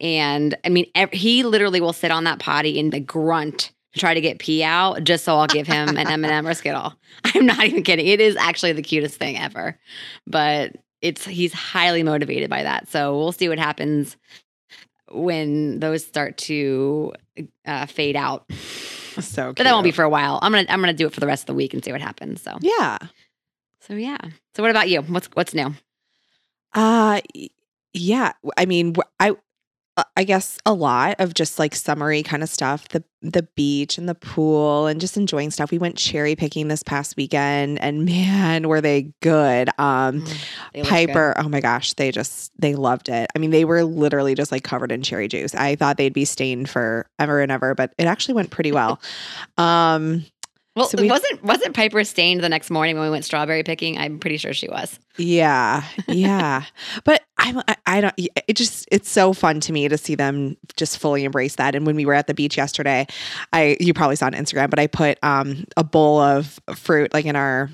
and 0.00 0.56
I 0.64 0.70
mean, 0.70 0.86
he 1.12 1.42
literally 1.42 1.80
will 1.80 1.92
sit 1.92 2.10
on 2.10 2.24
that 2.24 2.38
potty 2.38 2.80
and 2.80 2.92
the 2.92 3.00
grunt 3.00 3.72
to 3.92 4.00
try 4.00 4.14
to 4.14 4.20
get 4.20 4.38
pee 4.38 4.62
out 4.62 5.04
just 5.04 5.24
so 5.24 5.36
I'll 5.36 5.46
give 5.46 5.66
him 5.66 5.88
an 5.90 5.98
M 5.98 6.24
and 6.24 6.32
m 6.32 6.46
or 6.46 6.54
Skittle. 6.54 6.94
I'm 7.24 7.46
not 7.46 7.64
even 7.64 7.82
kidding. 7.82 8.06
It 8.06 8.20
is 8.20 8.36
actually 8.36 8.72
the 8.72 8.82
cutest 8.82 9.16
thing 9.16 9.38
ever, 9.38 9.78
but 10.26 10.76
it's 11.02 11.24
he's 11.24 11.52
highly 11.52 12.02
motivated 12.02 12.48
by 12.48 12.62
that. 12.62 12.88
So 12.88 13.16
we'll 13.16 13.32
see 13.32 13.48
what 13.48 13.58
happens 13.58 14.16
when 15.10 15.80
those 15.80 16.04
start 16.04 16.36
to 16.36 17.12
uh, 17.66 17.86
fade 17.86 18.16
out. 18.16 18.50
So, 19.18 19.46
cute. 19.46 19.56
but 19.56 19.64
that 19.64 19.72
won't 19.72 19.82
be 19.82 19.90
for 19.90 20.04
a 20.04 20.08
while. 20.08 20.38
I'm 20.42 20.52
gonna 20.52 20.66
I'm 20.68 20.78
gonna 20.78 20.92
do 20.92 21.08
it 21.08 21.12
for 21.12 21.18
the 21.18 21.26
rest 21.26 21.42
of 21.42 21.46
the 21.48 21.54
week 21.54 21.74
and 21.74 21.84
see 21.84 21.90
what 21.90 22.00
happens. 22.00 22.40
So 22.40 22.56
yeah. 22.60 22.98
So 23.80 23.94
yeah. 23.94 24.18
So 24.54 24.62
what 24.62 24.70
about 24.70 24.88
you? 24.88 25.02
What's 25.02 25.26
what's 25.34 25.54
new? 25.54 25.74
Uh 26.72 27.20
yeah. 27.92 28.34
I 28.56 28.66
mean, 28.66 28.94
I 29.18 29.34
I 30.16 30.24
guess 30.24 30.58
a 30.66 30.72
lot 30.72 31.16
of 31.18 31.34
just 31.34 31.58
like 31.58 31.74
summery 31.74 32.22
kind 32.22 32.42
of 32.42 32.48
stuff, 32.48 32.88
the 32.88 33.02
the 33.20 33.42
beach 33.56 33.98
and 33.98 34.08
the 34.08 34.14
pool 34.14 34.86
and 34.86 35.00
just 35.00 35.16
enjoying 35.16 35.50
stuff. 35.50 35.72
We 35.72 35.78
went 35.78 35.96
cherry 35.96 36.36
picking 36.36 36.68
this 36.68 36.82
past 36.84 37.16
weekend 37.16 37.80
and 37.80 38.04
man, 38.04 38.68
were 38.68 38.80
they 38.80 39.12
good. 39.20 39.68
Um 39.78 40.22
mm, 40.22 40.84
Piper, 40.84 41.34
good. 41.36 41.44
oh 41.44 41.48
my 41.48 41.60
gosh, 41.60 41.94
they 41.94 42.10
just 42.10 42.52
they 42.58 42.74
loved 42.74 43.08
it. 43.08 43.30
I 43.34 43.38
mean, 43.38 43.50
they 43.50 43.64
were 43.64 43.84
literally 43.84 44.34
just 44.34 44.52
like 44.52 44.64
covered 44.64 44.92
in 44.92 45.02
cherry 45.02 45.28
juice. 45.28 45.54
I 45.54 45.74
thought 45.74 45.96
they'd 45.96 46.12
be 46.12 46.24
stained 46.24 46.68
for 46.68 47.06
ever 47.18 47.40
and 47.40 47.50
ever, 47.50 47.74
but 47.74 47.92
it 47.98 48.04
actually 48.06 48.34
went 48.34 48.50
pretty 48.50 48.72
well. 48.72 49.00
um 49.58 50.24
well, 50.78 50.88
so 50.88 50.96
we, 51.00 51.08
wasn't 51.08 51.42
wasn't 51.42 51.74
Piper 51.74 52.04
stained 52.04 52.40
the 52.40 52.48
next 52.48 52.70
morning 52.70 52.96
when 52.96 53.04
we 53.04 53.10
went 53.10 53.24
strawberry 53.24 53.64
picking? 53.64 53.98
I'm 53.98 54.18
pretty 54.18 54.36
sure 54.36 54.52
she 54.52 54.68
was. 54.68 54.98
Yeah, 55.16 55.82
yeah. 56.06 56.64
but 57.04 57.22
I'm 57.36 57.58
I, 57.66 57.76
I 57.86 58.00
don't. 58.00 58.14
It 58.16 58.54
just 58.54 58.88
it's 58.92 59.10
so 59.10 59.32
fun 59.32 59.58
to 59.60 59.72
me 59.72 59.88
to 59.88 59.98
see 59.98 60.14
them 60.14 60.56
just 60.76 60.98
fully 60.98 61.24
embrace 61.24 61.56
that. 61.56 61.74
And 61.74 61.84
when 61.84 61.96
we 61.96 62.06
were 62.06 62.14
at 62.14 62.28
the 62.28 62.34
beach 62.34 62.56
yesterday, 62.56 63.06
I 63.52 63.76
you 63.80 63.92
probably 63.92 64.16
saw 64.16 64.26
on 64.26 64.32
Instagram, 64.32 64.70
but 64.70 64.78
I 64.78 64.86
put 64.86 65.18
um 65.24 65.64
a 65.76 65.82
bowl 65.82 66.20
of 66.20 66.60
fruit 66.76 67.12
like 67.12 67.24
in 67.24 67.34
our 67.34 67.70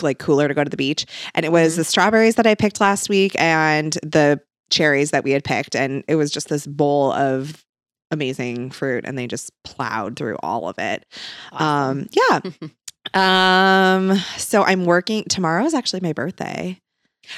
like 0.00 0.18
cooler 0.18 0.48
to 0.48 0.54
go 0.54 0.64
to 0.64 0.70
the 0.70 0.78
beach, 0.78 1.04
and 1.34 1.44
it 1.44 1.52
was 1.52 1.72
mm-hmm. 1.72 1.80
the 1.80 1.84
strawberries 1.84 2.36
that 2.36 2.46
I 2.46 2.54
picked 2.54 2.80
last 2.80 3.10
week 3.10 3.38
and 3.38 3.92
the 4.02 4.40
cherries 4.70 5.10
that 5.10 5.24
we 5.24 5.32
had 5.32 5.44
picked, 5.44 5.76
and 5.76 6.04
it 6.08 6.16
was 6.16 6.30
just 6.30 6.48
this 6.48 6.66
bowl 6.66 7.12
of 7.12 7.64
amazing 8.10 8.70
fruit 8.70 9.04
and 9.06 9.16
they 9.16 9.26
just 9.26 9.50
plowed 9.64 10.16
through 10.16 10.36
all 10.42 10.68
of 10.68 10.78
it. 10.78 11.06
Um, 11.52 11.60
awesome. 11.62 12.08
Um, 12.30 12.70
yeah. 13.14 14.10
um, 14.12 14.16
so 14.36 14.62
I'm 14.62 14.84
working 14.84 15.24
tomorrow 15.24 15.64
is 15.64 15.74
actually 15.74 16.00
my 16.00 16.12
birthday. 16.12 16.80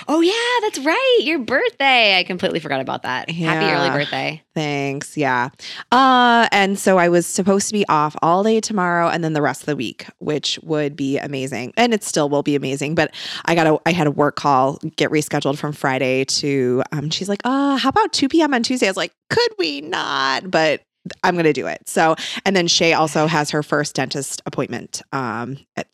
Oh 0.08 0.20
yeah, 0.20 0.32
that's 0.62 0.78
right. 0.80 1.18
Your 1.22 1.38
birthday. 1.38 2.18
I 2.18 2.24
completely 2.24 2.60
forgot 2.60 2.80
about 2.80 3.02
that. 3.02 3.28
Yeah. 3.28 3.52
Happy 3.52 3.72
early 3.72 3.90
birthday. 3.90 4.42
Thanks. 4.54 5.16
Yeah. 5.16 5.50
Uh 5.90 6.48
and 6.52 6.78
so 6.78 6.98
I 6.98 7.08
was 7.08 7.26
supposed 7.26 7.68
to 7.68 7.72
be 7.72 7.86
off 7.88 8.16
all 8.22 8.42
day 8.42 8.60
tomorrow 8.60 9.08
and 9.08 9.22
then 9.22 9.32
the 9.32 9.42
rest 9.42 9.62
of 9.62 9.66
the 9.66 9.76
week, 9.76 10.06
which 10.18 10.58
would 10.62 10.96
be 10.96 11.18
amazing. 11.18 11.72
And 11.76 11.94
it 11.94 12.02
still 12.04 12.28
will 12.28 12.42
be 12.42 12.54
amazing, 12.56 12.94
but 12.94 13.14
I 13.44 13.54
got 13.54 13.66
a 13.66 13.78
I 13.86 13.92
had 13.92 14.06
a 14.06 14.10
work 14.10 14.36
call 14.36 14.78
get 14.96 15.10
rescheduled 15.10 15.58
from 15.58 15.72
Friday 15.72 16.24
to 16.24 16.82
um 16.92 17.10
she's 17.10 17.28
like, 17.28 17.40
"Uh, 17.44 17.76
how 17.76 17.88
about 17.88 18.12
2 18.12 18.28
p.m. 18.28 18.54
on 18.54 18.62
Tuesday?" 18.62 18.86
I 18.86 18.90
was 18.90 18.96
like, 18.96 19.12
"Could 19.30 19.52
we 19.58 19.80
not?" 19.80 20.50
But 20.50 20.82
I'm 21.24 21.34
going 21.34 21.44
to 21.44 21.52
do 21.52 21.66
it. 21.66 21.88
So, 21.88 22.14
and 22.46 22.54
then 22.54 22.68
Shay 22.68 22.92
also 22.92 23.26
has 23.26 23.50
her 23.50 23.62
first 23.62 23.94
dentist 23.96 24.40
appointment 24.46 25.02
um, 25.12 25.58
at 25.76 25.88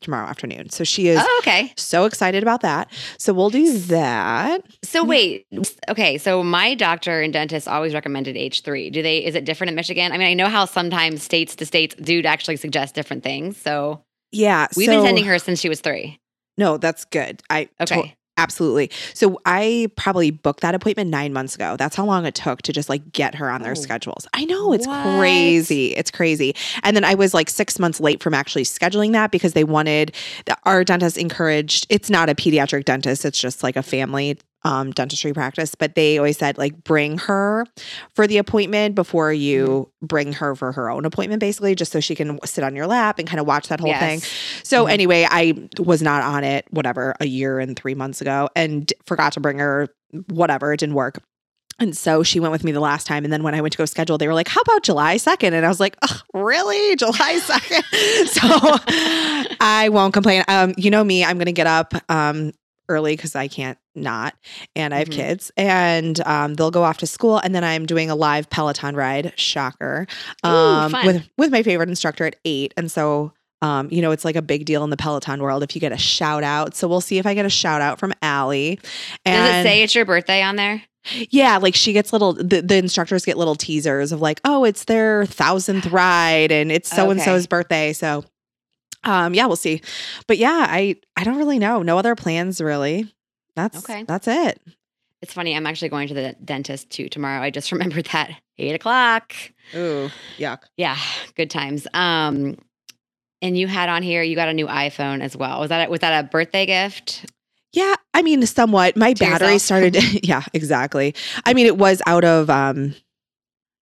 tomorrow 0.00 0.26
afternoon. 0.26 0.70
So 0.70 0.84
she 0.84 1.08
is 1.08 1.18
oh, 1.20 1.40
okay. 1.42 1.72
so 1.76 2.04
excited 2.04 2.42
about 2.42 2.60
that. 2.62 2.90
So 3.18 3.32
we'll 3.32 3.50
do 3.50 3.78
that. 3.78 4.62
So 4.82 5.04
wait, 5.04 5.46
okay. 5.88 6.18
So 6.18 6.42
my 6.42 6.74
doctor 6.74 7.20
and 7.20 7.32
dentist 7.32 7.68
always 7.68 7.94
recommended 7.94 8.36
H3. 8.36 8.92
Do 8.92 9.02
they 9.02 9.24
is 9.24 9.34
it 9.34 9.44
different 9.44 9.70
in 9.70 9.74
Michigan? 9.74 10.12
I 10.12 10.18
mean, 10.18 10.28
I 10.28 10.34
know 10.34 10.48
how 10.48 10.64
sometimes 10.64 11.22
states 11.22 11.56
to 11.56 11.66
states 11.66 11.94
do 11.96 12.22
actually 12.22 12.56
suggest 12.56 12.94
different 12.94 13.22
things. 13.22 13.56
So 13.56 14.02
yeah, 14.30 14.66
we've 14.76 14.86
so, 14.86 14.92
been 14.92 15.04
sending 15.04 15.24
her 15.24 15.38
since 15.38 15.60
she 15.60 15.68
was 15.68 15.80
three. 15.80 16.18
No, 16.56 16.76
that's 16.76 17.04
good. 17.04 17.40
I 17.48 17.68
okay. 17.80 18.02
To- 18.02 18.17
Absolutely. 18.38 18.90
So 19.14 19.40
I 19.44 19.90
probably 19.96 20.30
booked 20.30 20.60
that 20.60 20.74
appointment 20.74 21.10
nine 21.10 21.32
months 21.32 21.56
ago. 21.56 21.76
That's 21.76 21.96
how 21.96 22.04
long 22.04 22.24
it 22.24 22.36
took 22.36 22.62
to 22.62 22.72
just 22.72 22.88
like 22.88 23.12
get 23.12 23.34
her 23.34 23.50
on 23.50 23.62
their 23.62 23.72
oh, 23.72 23.74
schedules. 23.74 24.28
I 24.32 24.44
know 24.44 24.72
it's 24.72 24.86
what? 24.86 25.18
crazy. 25.18 25.96
It's 25.96 26.12
crazy. 26.12 26.54
And 26.84 26.96
then 26.96 27.04
I 27.04 27.16
was 27.16 27.34
like 27.34 27.50
six 27.50 27.80
months 27.80 28.00
late 28.00 28.22
from 28.22 28.34
actually 28.34 28.62
scheduling 28.62 29.10
that 29.12 29.32
because 29.32 29.54
they 29.54 29.64
wanted 29.64 30.14
our 30.64 30.84
dentist 30.84 31.18
encouraged. 31.18 31.88
It's 31.90 32.08
not 32.08 32.30
a 32.30 32.34
pediatric 32.34 32.84
dentist. 32.84 33.24
It's 33.24 33.40
just 33.40 33.64
like 33.64 33.74
a 33.74 33.82
family 33.82 34.38
um, 34.64 34.90
dentistry 34.90 35.32
practice, 35.32 35.74
but 35.74 35.94
they 35.94 36.18
always 36.18 36.36
said 36.38 36.58
like 36.58 36.82
bring 36.84 37.18
her 37.18 37.64
for 38.14 38.26
the 38.26 38.38
appointment 38.38 38.94
before 38.94 39.32
you 39.32 39.90
bring 40.02 40.32
her 40.32 40.54
for 40.56 40.72
her 40.72 40.90
own 40.90 41.04
appointment, 41.04 41.40
basically, 41.40 41.74
just 41.74 41.92
so 41.92 42.00
she 42.00 42.14
can 42.14 42.38
sit 42.44 42.64
on 42.64 42.74
your 42.74 42.86
lap 42.86 43.18
and 43.18 43.28
kind 43.28 43.40
of 43.40 43.46
watch 43.46 43.68
that 43.68 43.80
whole 43.80 43.94
thing. 43.94 44.18
Yes. 44.18 44.60
So 44.64 44.86
Mhm. 44.86 44.90
anyway, 44.90 45.26
I 45.30 45.68
was 45.78 46.02
not 46.02 46.22
on 46.22 46.42
it, 46.44 46.66
whatever, 46.70 47.14
a 47.20 47.26
year 47.26 47.60
and 47.60 47.76
three 47.76 47.94
months 47.94 48.20
ago, 48.20 48.48
and 48.56 48.92
forgot 49.06 49.32
to 49.34 49.40
bring 49.40 49.58
her. 49.58 49.88
Whatever, 50.28 50.72
it 50.72 50.80
didn't 50.80 50.94
work. 50.96 51.22
And 51.80 51.96
so 51.96 52.24
she 52.24 52.40
went 52.40 52.50
with 52.50 52.64
me 52.64 52.72
the 52.72 52.80
last 52.80 53.06
time. 53.06 53.22
And 53.22 53.32
then 53.32 53.44
when 53.44 53.54
I 53.54 53.60
went 53.60 53.70
to 53.72 53.78
go 53.78 53.84
schedule, 53.84 54.18
they 54.18 54.26
were 54.26 54.34
like, 54.34 54.48
How 54.48 54.60
about 54.62 54.82
July 54.82 55.16
2nd? 55.16 55.52
And 55.52 55.64
I 55.64 55.68
was 55.68 55.78
like, 55.78 55.96
oh, 56.02 56.20
Really? 56.34 56.96
July 56.96 57.38
2nd? 57.40 58.26
so 58.26 59.56
I 59.60 59.88
won't 59.90 60.12
complain. 60.12 60.42
Um, 60.48 60.74
you 60.76 60.90
know 60.90 61.04
me, 61.04 61.24
I'm 61.24 61.36
going 61.36 61.46
to 61.46 61.52
get 61.52 61.68
up 61.68 61.94
um, 62.10 62.52
early 62.88 63.14
because 63.14 63.36
I 63.36 63.46
can't 63.48 63.78
not. 64.02 64.34
And 64.76 64.94
I 64.94 64.98
have 64.98 65.08
Mhm. 65.08 65.12
kids. 65.14 65.50
And 65.56 66.20
um, 66.26 66.54
they'll 66.54 66.70
go 66.70 66.82
off 66.82 66.98
to 66.98 67.06
school. 67.06 67.38
And 67.38 67.54
then 67.54 67.64
I'm 67.64 67.86
doing 67.86 68.10
a 68.10 68.14
live 68.14 68.48
Peloton 68.50 68.94
ride, 68.96 69.32
shocker, 69.36 70.06
um, 70.42 70.92
fun. 70.92 71.06
with, 71.06 71.28
with 71.36 71.50
my 71.50 71.62
favorite 71.62 71.88
instructor 71.88 72.24
at 72.26 72.36
eight. 72.44 72.74
And 72.76 72.90
so 72.90 73.32
um, 73.60 73.88
you 73.90 74.00
know, 74.02 74.12
it's 74.12 74.24
like 74.24 74.36
a 74.36 74.42
big 74.42 74.66
deal 74.66 74.84
in 74.84 74.90
the 74.90 74.96
Peloton 74.96 75.42
world 75.42 75.64
if 75.64 75.74
you 75.74 75.80
get 75.80 75.90
a 75.90 75.96
shout 75.98 76.44
out. 76.44 76.76
So 76.76 76.86
we'll 76.86 77.00
see 77.00 77.18
if 77.18 77.26
I 77.26 77.34
get 77.34 77.44
a 77.44 77.50
shout 77.50 77.80
out 77.80 77.98
from 77.98 78.14
Ally. 78.22 78.76
Does 78.76 78.84
And 79.26 79.66
it 79.66 79.68
say 79.68 79.82
it's 79.82 79.96
your 79.96 80.04
birthday 80.04 80.42
on 80.42 80.54
there? 80.54 80.80
yeah, 81.30 81.56
like 81.56 81.74
she 81.74 81.92
gets 81.92 82.12
little, 82.12 82.34
the, 82.34 82.62
the 82.62 82.76
instructors 82.76 83.24
get 83.24 83.36
little 83.36 83.56
teasers 83.56 84.12
of 84.12 84.20
like, 84.20 84.40
oh, 84.44 84.62
it's 84.62 84.84
their 84.84 85.26
thousandth 85.26 85.86
ride 85.90 86.52
and 86.52 86.70
it's 86.70 86.88
so 86.88 87.10
and 87.10 87.20
so's 87.20 87.48
birthday. 87.48 87.92
So, 87.92 88.24
um, 89.02 89.34
yeah, 89.34 89.46
we'll 89.46 89.56
see. 89.56 89.80
But 90.28 90.38
yeah, 90.38 90.66
I, 90.68 90.94
I 91.16 91.24
don't 91.24 91.38
really 91.38 91.58
know. 91.58 91.82
No 91.82 91.98
other 91.98 92.14
plans 92.14 92.60
really. 92.60 93.12
That's, 93.58 93.78
Okay. 93.90 94.04
that's 94.04 94.28
it. 94.28 94.60
It's 95.20 95.32
funny. 95.32 95.56
I'm 95.56 95.66
actually 95.66 95.88
going 95.88 96.06
to 96.08 96.14
the 96.14 96.36
dentist 96.44 96.90
too 96.90 97.08
tomorrow. 97.08 97.42
I 97.42 97.50
just 97.50 97.72
remembered 97.72 98.06
that 98.12 98.30
eight 98.56 98.74
o'clock. 98.74 99.34
Ooh, 99.74 100.10
yuck. 100.38 100.60
Yeah, 100.76 100.96
good 101.34 101.50
times. 101.50 101.88
Um, 101.92 102.56
and 103.42 103.58
you 103.58 103.66
had 103.66 103.88
on 103.88 104.02
here. 104.04 104.22
You 104.22 104.36
got 104.36 104.48
a 104.48 104.52
new 104.54 104.66
iPhone 104.68 105.20
as 105.20 105.36
well. 105.36 105.58
Was 105.60 105.70
that 105.70 105.88
a, 105.88 105.90
was 105.90 106.00
that 106.00 106.24
a 106.24 106.28
birthday 106.28 106.66
gift? 106.66 107.26
Yeah, 107.72 107.96
I 108.14 108.22
mean, 108.22 108.46
somewhat. 108.46 108.96
My 108.96 109.12
To 109.12 109.18
battery 109.24 109.54
yourself? 109.54 109.62
started. 109.62 109.96
yeah, 110.24 110.42
exactly. 110.54 111.14
I 111.44 111.52
mean, 111.54 111.66
it 111.66 111.76
was 111.76 112.00
out 112.06 112.24
of. 112.24 112.48
um 112.48 112.94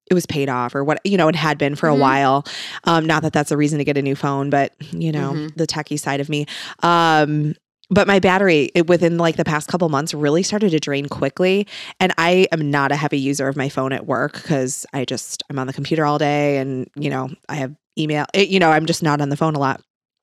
it 0.08 0.14
was 0.14 0.24
paid 0.24 0.48
off 0.48 0.72
or 0.76 0.84
what 0.84 1.00
you 1.02 1.16
know 1.16 1.26
it 1.26 1.34
had 1.34 1.58
been 1.58 1.74
for 1.74 1.88
a 1.88 1.92
Mhm. 1.92 1.98
while 1.98 2.46
um 2.84 3.04
not 3.06 3.22
that 3.24 3.32
that's 3.32 3.50
a 3.50 3.56
reason 3.56 3.78
to 3.78 3.84
get 3.84 3.96
a 3.98 4.02
new 4.02 4.14
phone 4.14 4.50
but 4.50 4.72
you 4.92 5.10
know 5.10 5.32
Mhm. 5.32 5.56
the 5.56 5.66
techie 5.66 5.98
side 5.98 6.20
of 6.20 6.28
me 6.28 6.46
um 6.84 7.56
but 7.90 8.06
my 8.06 8.18
battery 8.18 8.70
it, 8.74 8.86
within 8.88 9.16
like 9.18 9.36
the 9.36 9.44
past 9.44 9.68
couple 9.68 9.88
months 9.88 10.12
really 10.14 10.42
started 10.42 10.70
to 10.70 10.80
drain 10.80 11.08
quickly 11.08 11.66
and 12.00 12.12
i 12.18 12.46
am 12.52 12.70
not 12.70 12.90
a 12.92 12.96
heavy 12.96 13.18
user 13.18 13.48
of 13.48 13.56
my 13.56 13.68
phone 13.68 13.92
at 13.92 14.06
work 14.06 14.34
because 14.34 14.84
i 14.92 15.04
just 15.04 15.42
i'm 15.50 15.58
on 15.58 15.66
the 15.66 15.72
computer 15.72 16.04
all 16.04 16.18
day 16.18 16.58
and 16.58 16.88
you 16.96 17.10
know 17.10 17.28
i 17.48 17.54
have 17.54 17.74
email 17.98 18.26
it, 18.34 18.48
you 18.48 18.58
know 18.58 18.70
i'm 18.70 18.86
just 18.86 19.02
not 19.02 19.20
on 19.20 19.28
the 19.28 19.36
phone 19.36 19.54
a 19.54 19.58
lot 19.58 19.80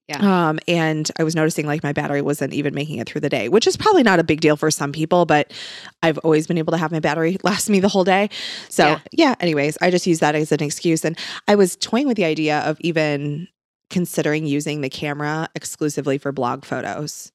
Yeah. 0.09 0.49
um, 0.49 0.59
and 0.67 1.09
I 1.17 1.23
was 1.23 1.33
noticing 1.35 1.65
like 1.65 1.81
my 1.81 1.93
battery 1.93 2.21
wasn't 2.21 2.53
even 2.53 2.75
making 2.75 2.99
it 2.99 3.07
through 3.07 3.21
the 3.21 3.29
day, 3.29 3.47
which 3.47 3.65
is 3.65 3.77
probably 3.77 4.03
not 4.03 4.19
a 4.19 4.23
big 4.23 4.41
deal 4.41 4.57
for 4.57 4.69
some 4.69 4.91
people, 4.91 5.25
but 5.25 5.53
I've 6.03 6.17
always 6.19 6.45
been 6.45 6.57
able 6.57 6.71
to 6.71 6.77
have 6.77 6.91
my 6.91 6.99
battery 6.99 7.37
last 7.43 7.69
me 7.69 7.79
the 7.79 7.87
whole 7.87 8.03
day. 8.03 8.29
So 8.67 8.83
Yeah. 8.85 8.99
yeah, 9.13 9.35
anyways, 9.39 9.77
I 9.81 9.89
just 9.91 10.05
use 10.05 10.19
that 10.19 10.35
as 10.35 10.51
an 10.51 10.61
excuse. 10.61 11.05
And 11.05 11.17
I 11.47 11.55
was 11.55 11.77
toying 11.77 12.05
with 12.05 12.17
the 12.17 12.25
idea 12.25 12.59
of 12.59 12.77
even 12.81 13.47
considering 13.89 14.45
using 14.45 14.81
the 14.81 14.89
camera 14.89 15.47
exclusively 15.55 16.17
for 16.17 16.31
blog 16.33 16.65
photos 16.65 17.31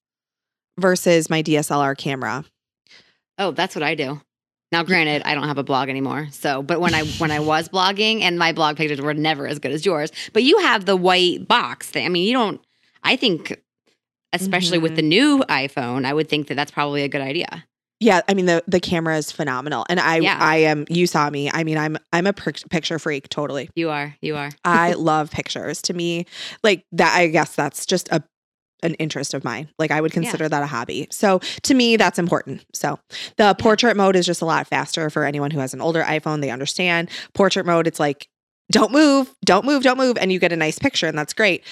versus 0.78 1.28
my 1.30 1.42
DSLR 1.42 1.96
camera. 1.96 2.44
Oh, 3.38 3.50
that's 3.52 3.74
what 3.74 3.82
I 3.82 3.94
do. 3.94 4.20
Now, 4.70 4.82
granted, 4.82 5.22
I 5.24 5.34
don't 5.34 5.48
have 5.48 5.56
a 5.58 5.62
blog 5.62 5.88
anymore. 5.88 6.28
So, 6.30 6.62
but 6.62 6.80
when 6.80 6.94
I 6.94 7.04
when 7.04 7.30
I 7.30 7.40
was 7.40 7.68
blogging, 7.68 8.20
and 8.22 8.38
my 8.38 8.52
blog 8.52 8.76
pictures 8.76 9.00
were 9.00 9.14
never 9.14 9.46
as 9.46 9.58
good 9.58 9.72
as 9.72 9.86
yours, 9.86 10.10
but 10.32 10.42
you 10.42 10.58
have 10.58 10.84
the 10.84 10.96
white 10.96 11.48
box 11.48 11.88
thing. 11.88 12.04
I 12.04 12.08
mean, 12.10 12.26
you 12.26 12.34
don't. 12.34 12.60
I 13.02 13.16
think, 13.16 13.58
especially 14.32 14.78
with 14.78 14.92
Mhm. 14.92 14.96
the 14.96 15.02
new 15.02 15.38
iPhone, 15.48 16.04
I 16.04 16.12
would 16.12 16.28
think 16.28 16.48
that 16.48 16.54
that's 16.54 16.70
probably 16.70 17.02
a 17.02 17.08
good 17.08 17.22
idea. 17.22 17.64
Yeah, 18.00 18.20
I 18.28 18.34
mean 18.34 18.46
the 18.46 18.62
the 18.68 18.78
camera 18.78 19.16
is 19.16 19.32
phenomenal, 19.32 19.84
and 19.88 19.98
I 19.98 20.18
Yeah. 20.18 20.36
I 20.38 20.56
am 20.58 20.84
you 20.88 21.06
saw 21.06 21.28
me. 21.30 21.50
I 21.52 21.64
mean 21.64 21.78
I'm 21.78 21.96
I'm 22.12 22.26
a 22.26 22.32
pic- 22.32 22.68
picture 22.70 22.98
freak 22.98 23.28
totally. 23.28 23.70
You 23.74 23.90
are. 23.90 24.14
You 24.20 24.36
are. 24.36 24.50
I 24.64 24.92
love 24.98 25.30
pictures. 25.30 25.80
To 25.82 25.94
me, 25.94 26.26
like 26.62 26.84
that, 26.92 27.16
I 27.16 27.26
guess 27.28 27.54
that's 27.56 27.86
just 27.86 28.08
a 28.12 28.22
an 28.82 28.94
interest 28.94 29.34
of 29.34 29.44
mine. 29.44 29.68
Like 29.78 29.90
I 29.90 30.00
would 30.00 30.12
consider 30.12 30.48
that 30.48 30.62
a 30.62 30.66
hobby. 30.66 31.08
So 31.10 31.40
to 31.64 31.74
me, 31.74 31.96
that's 31.96 32.18
important. 32.18 32.64
So 32.74 32.98
the 33.36 33.54
portrait 33.58 33.96
mode 33.96 34.16
is 34.16 34.26
just 34.26 34.42
a 34.42 34.44
lot 34.46 34.66
faster 34.66 35.10
for 35.10 35.24
anyone 35.24 35.50
who 35.50 35.58
has 35.60 35.74
an 35.74 35.80
older 35.80 36.02
iPhone. 36.02 36.40
They 36.40 36.50
understand 36.50 37.10
portrait 37.34 37.66
mode. 37.66 37.86
It's 37.86 38.00
like 38.00 38.28
don't 38.70 38.92
move, 38.92 39.34
don't 39.44 39.64
move, 39.64 39.82
don't 39.82 39.96
move, 39.96 40.18
and 40.18 40.30
you 40.30 40.38
get 40.38 40.52
a 40.52 40.56
nice 40.56 40.78
picture, 40.78 41.06
and 41.06 41.16
that's 41.16 41.32
great. 41.32 41.64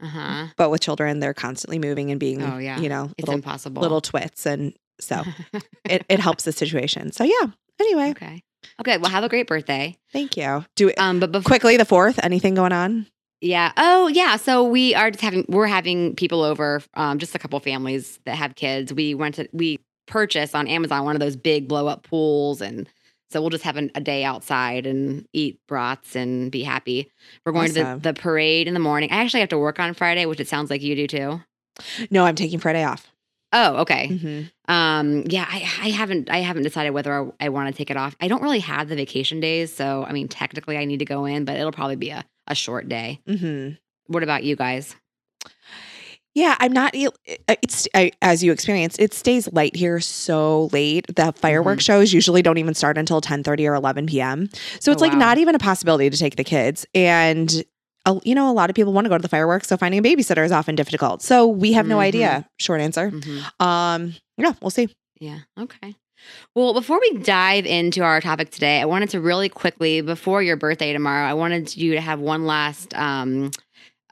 Uh 0.00 0.06
huh. 0.06 0.46
But 0.56 0.70
with 0.70 0.80
children, 0.80 1.18
they're 1.20 1.34
constantly 1.34 1.78
moving 1.78 2.10
and 2.12 2.20
being, 2.20 2.42
Oh, 2.42 2.58
yeah. 2.58 2.78
you 2.78 2.88
know, 2.88 3.10
It's 3.18 3.26
little 3.26 3.34
impossible. 3.34 3.82
little 3.82 4.00
twits, 4.00 4.46
and 4.46 4.72
so 5.00 5.22
it 5.84 6.04
it 6.08 6.20
helps 6.20 6.44
the 6.44 6.52
situation. 6.52 7.10
So 7.12 7.24
yeah. 7.24 7.50
Anyway, 7.80 8.10
okay. 8.10 8.42
Okay. 8.80 8.98
Well, 8.98 9.10
have 9.10 9.24
a 9.24 9.28
great 9.28 9.46
birthday. 9.48 9.96
thank 10.12 10.36
you. 10.36 10.64
Do 10.76 10.88
it 10.88 10.94
Um, 10.98 11.18
but 11.20 11.32
before, 11.32 11.48
quickly. 11.50 11.76
The 11.76 11.84
fourth. 11.84 12.20
Anything 12.22 12.54
going 12.54 12.72
on? 12.72 13.06
Yeah. 13.40 13.72
Oh, 13.76 14.08
yeah. 14.08 14.36
So 14.36 14.64
we 14.64 14.94
are 14.94 15.10
just 15.10 15.22
having 15.22 15.44
we're 15.48 15.66
having 15.66 16.14
people 16.16 16.42
over, 16.42 16.82
um, 16.94 17.18
just 17.18 17.34
a 17.34 17.38
couple 17.38 17.58
families 17.60 18.18
that 18.24 18.36
have 18.36 18.54
kids. 18.54 18.92
We 18.92 19.14
went 19.14 19.34
to 19.36 19.48
we 19.52 19.80
purchased 20.06 20.54
on 20.54 20.66
Amazon 20.66 21.04
one 21.04 21.16
of 21.16 21.20
those 21.20 21.36
big 21.36 21.68
blow 21.68 21.86
up 21.86 22.04
pools, 22.04 22.60
and 22.60 22.88
so 23.30 23.40
we'll 23.40 23.50
just 23.50 23.64
have 23.64 23.76
an, 23.76 23.90
a 23.94 24.00
day 24.00 24.24
outside 24.24 24.86
and 24.86 25.26
eat 25.32 25.58
brats 25.68 26.16
and 26.16 26.50
be 26.50 26.62
happy. 26.62 27.10
We're 27.44 27.52
going 27.52 27.70
Awesome. 27.70 27.98
to 27.98 28.02
the, 28.02 28.12
the 28.12 28.20
parade 28.20 28.68
in 28.68 28.74
the 28.74 28.80
morning. 28.80 29.10
I 29.10 29.16
actually 29.16 29.40
have 29.40 29.48
to 29.50 29.58
work 29.58 29.78
on 29.78 29.92
Friday, 29.94 30.24
which 30.26 30.40
it 30.40 30.48
sounds 30.48 30.70
like 30.70 30.82
you 30.82 30.94
do 30.94 31.06
too. 31.06 31.40
No, 32.10 32.24
I'm 32.24 32.36
taking 32.36 32.60
Friday 32.60 32.84
off. 32.84 33.10
Oh, 33.56 33.76
okay. 33.82 34.08
Mhm. 34.08 34.50
Um, 34.66 35.22
yeah, 35.28 35.46
I, 35.48 35.58
I 35.82 35.88
haven't 35.90 36.28
I 36.28 36.38
haven't 36.38 36.64
decided 36.64 36.90
whether 36.90 37.12
I, 37.40 37.46
I 37.46 37.48
want 37.50 37.68
to 37.68 37.76
take 37.76 37.90
it 37.90 37.96
off. 37.96 38.16
I 38.20 38.28
don't 38.28 38.42
really 38.42 38.58
have 38.60 38.88
the 38.88 38.96
vacation 38.96 39.38
days, 39.40 39.72
so 39.74 40.04
I 40.06 40.12
mean, 40.12 40.26
technically, 40.28 40.76
I 40.76 40.84
need 40.86 40.98
to 40.98 41.04
go 41.04 41.24
in, 41.24 41.44
but 41.44 41.56
it'll 41.56 41.70
probably 41.72 41.96
be 41.96 42.10
a, 42.10 42.24
a 42.48 42.54
short 42.54 42.88
day. 42.88 43.20
Mhm. 43.28 43.78
What 44.08 44.22
about 44.22 44.42
you 44.44 44.56
guys? 44.56 44.96
Yeah, 46.34 46.56
I'm 46.58 46.72
not. 46.72 46.96
e, 46.96 47.08
It's 47.48 47.86
I, 47.94 48.10
as 48.20 48.42
you 48.42 48.50
experience. 48.50 48.96
It 48.98 49.14
stays 49.14 49.50
light 49.52 49.76
here 49.76 50.00
so 50.00 50.68
late. 50.72 51.06
The 51.14 51.32
fireworks 51.36 51.84
shows 51.84 52.12
usually 52.12 52.42
don't 52.42 52.58
even 52.58 52.74
start 52.74 52.98
until 52.98 53.20
10:30 53.20 53.68
or 53.70 53.74
11 53.74 54.06
p.m. 54.06 54.48
So 54.80 54.90
it's 54.90 55.00
Oh, 55.00 55.04
like 55.04 55.12
wow. 55.12 55.18
not 55.20 55.38
even 55.38 55.54
a 55.54 55.60
possibility 55.60 56.10
to 56.10 56.16
take 56.16 56.34
the 56.34 56.42
kids. 56.42 56.86
And 56.92 57.50
uh, 57.54 57.62
you 58.24 58.34
know, 58.34 58.50
a 58.50 58.52
lot 58.52 58.70
of 58.70 58.76
people 58.76 58.92
want 58.92 59.04
to 59.06 59.08
go 59.08 59.16
to 59.16 59.22
the 59.22 59.28
fireworks, 59.28 59.68
so 59.68 59.76
finding 59.76 59.98
a 59.98 60.02
babysitter 60.02 60.44
is 60.44 60.52
often 60.52 60.74
difficult. 60.74 61.22
So 61.22 61.46
we 61.46 61.72
have 61.72 61.86
no 61.86 61.96
Mhm. 61.96 62.00
idea. 62.00 62.48
Short 62.58 62.80
answer. 62.80 63.10
Mhm. 63.10 63.64
Um, 63.64 64.14
yeah, 64.36 64.52
we'll 64.60 64.70
see. 64.70 64.88
Yeah. 65.20 65.38
Okay. 65.58 65.94
Well, 66.54 66.72
before 66.74 66.98
we 67.00 67.18
dive 67.18 67.66
into 67.66 68.02
our 68.02 68.20
topic 68.20 68.50
today, 68.50 68.80
I 68.80 68.84
wanted 68.86 69.10
to 69.10 69.20
really 69.20 69.48
quickly, 69.48 70.00
before 70.00 70.42
your 70.42 70.56
birthday 70.56 70.92
tomorrow, 70.92 71.26
I 71.28 71.34
wanted 71.34 71.76
you 71.76 71.92
to 71.94 72.00
have 72.00 72.18
one 72.20 72.46
last 72.46 72.94
um, 72.94 73.50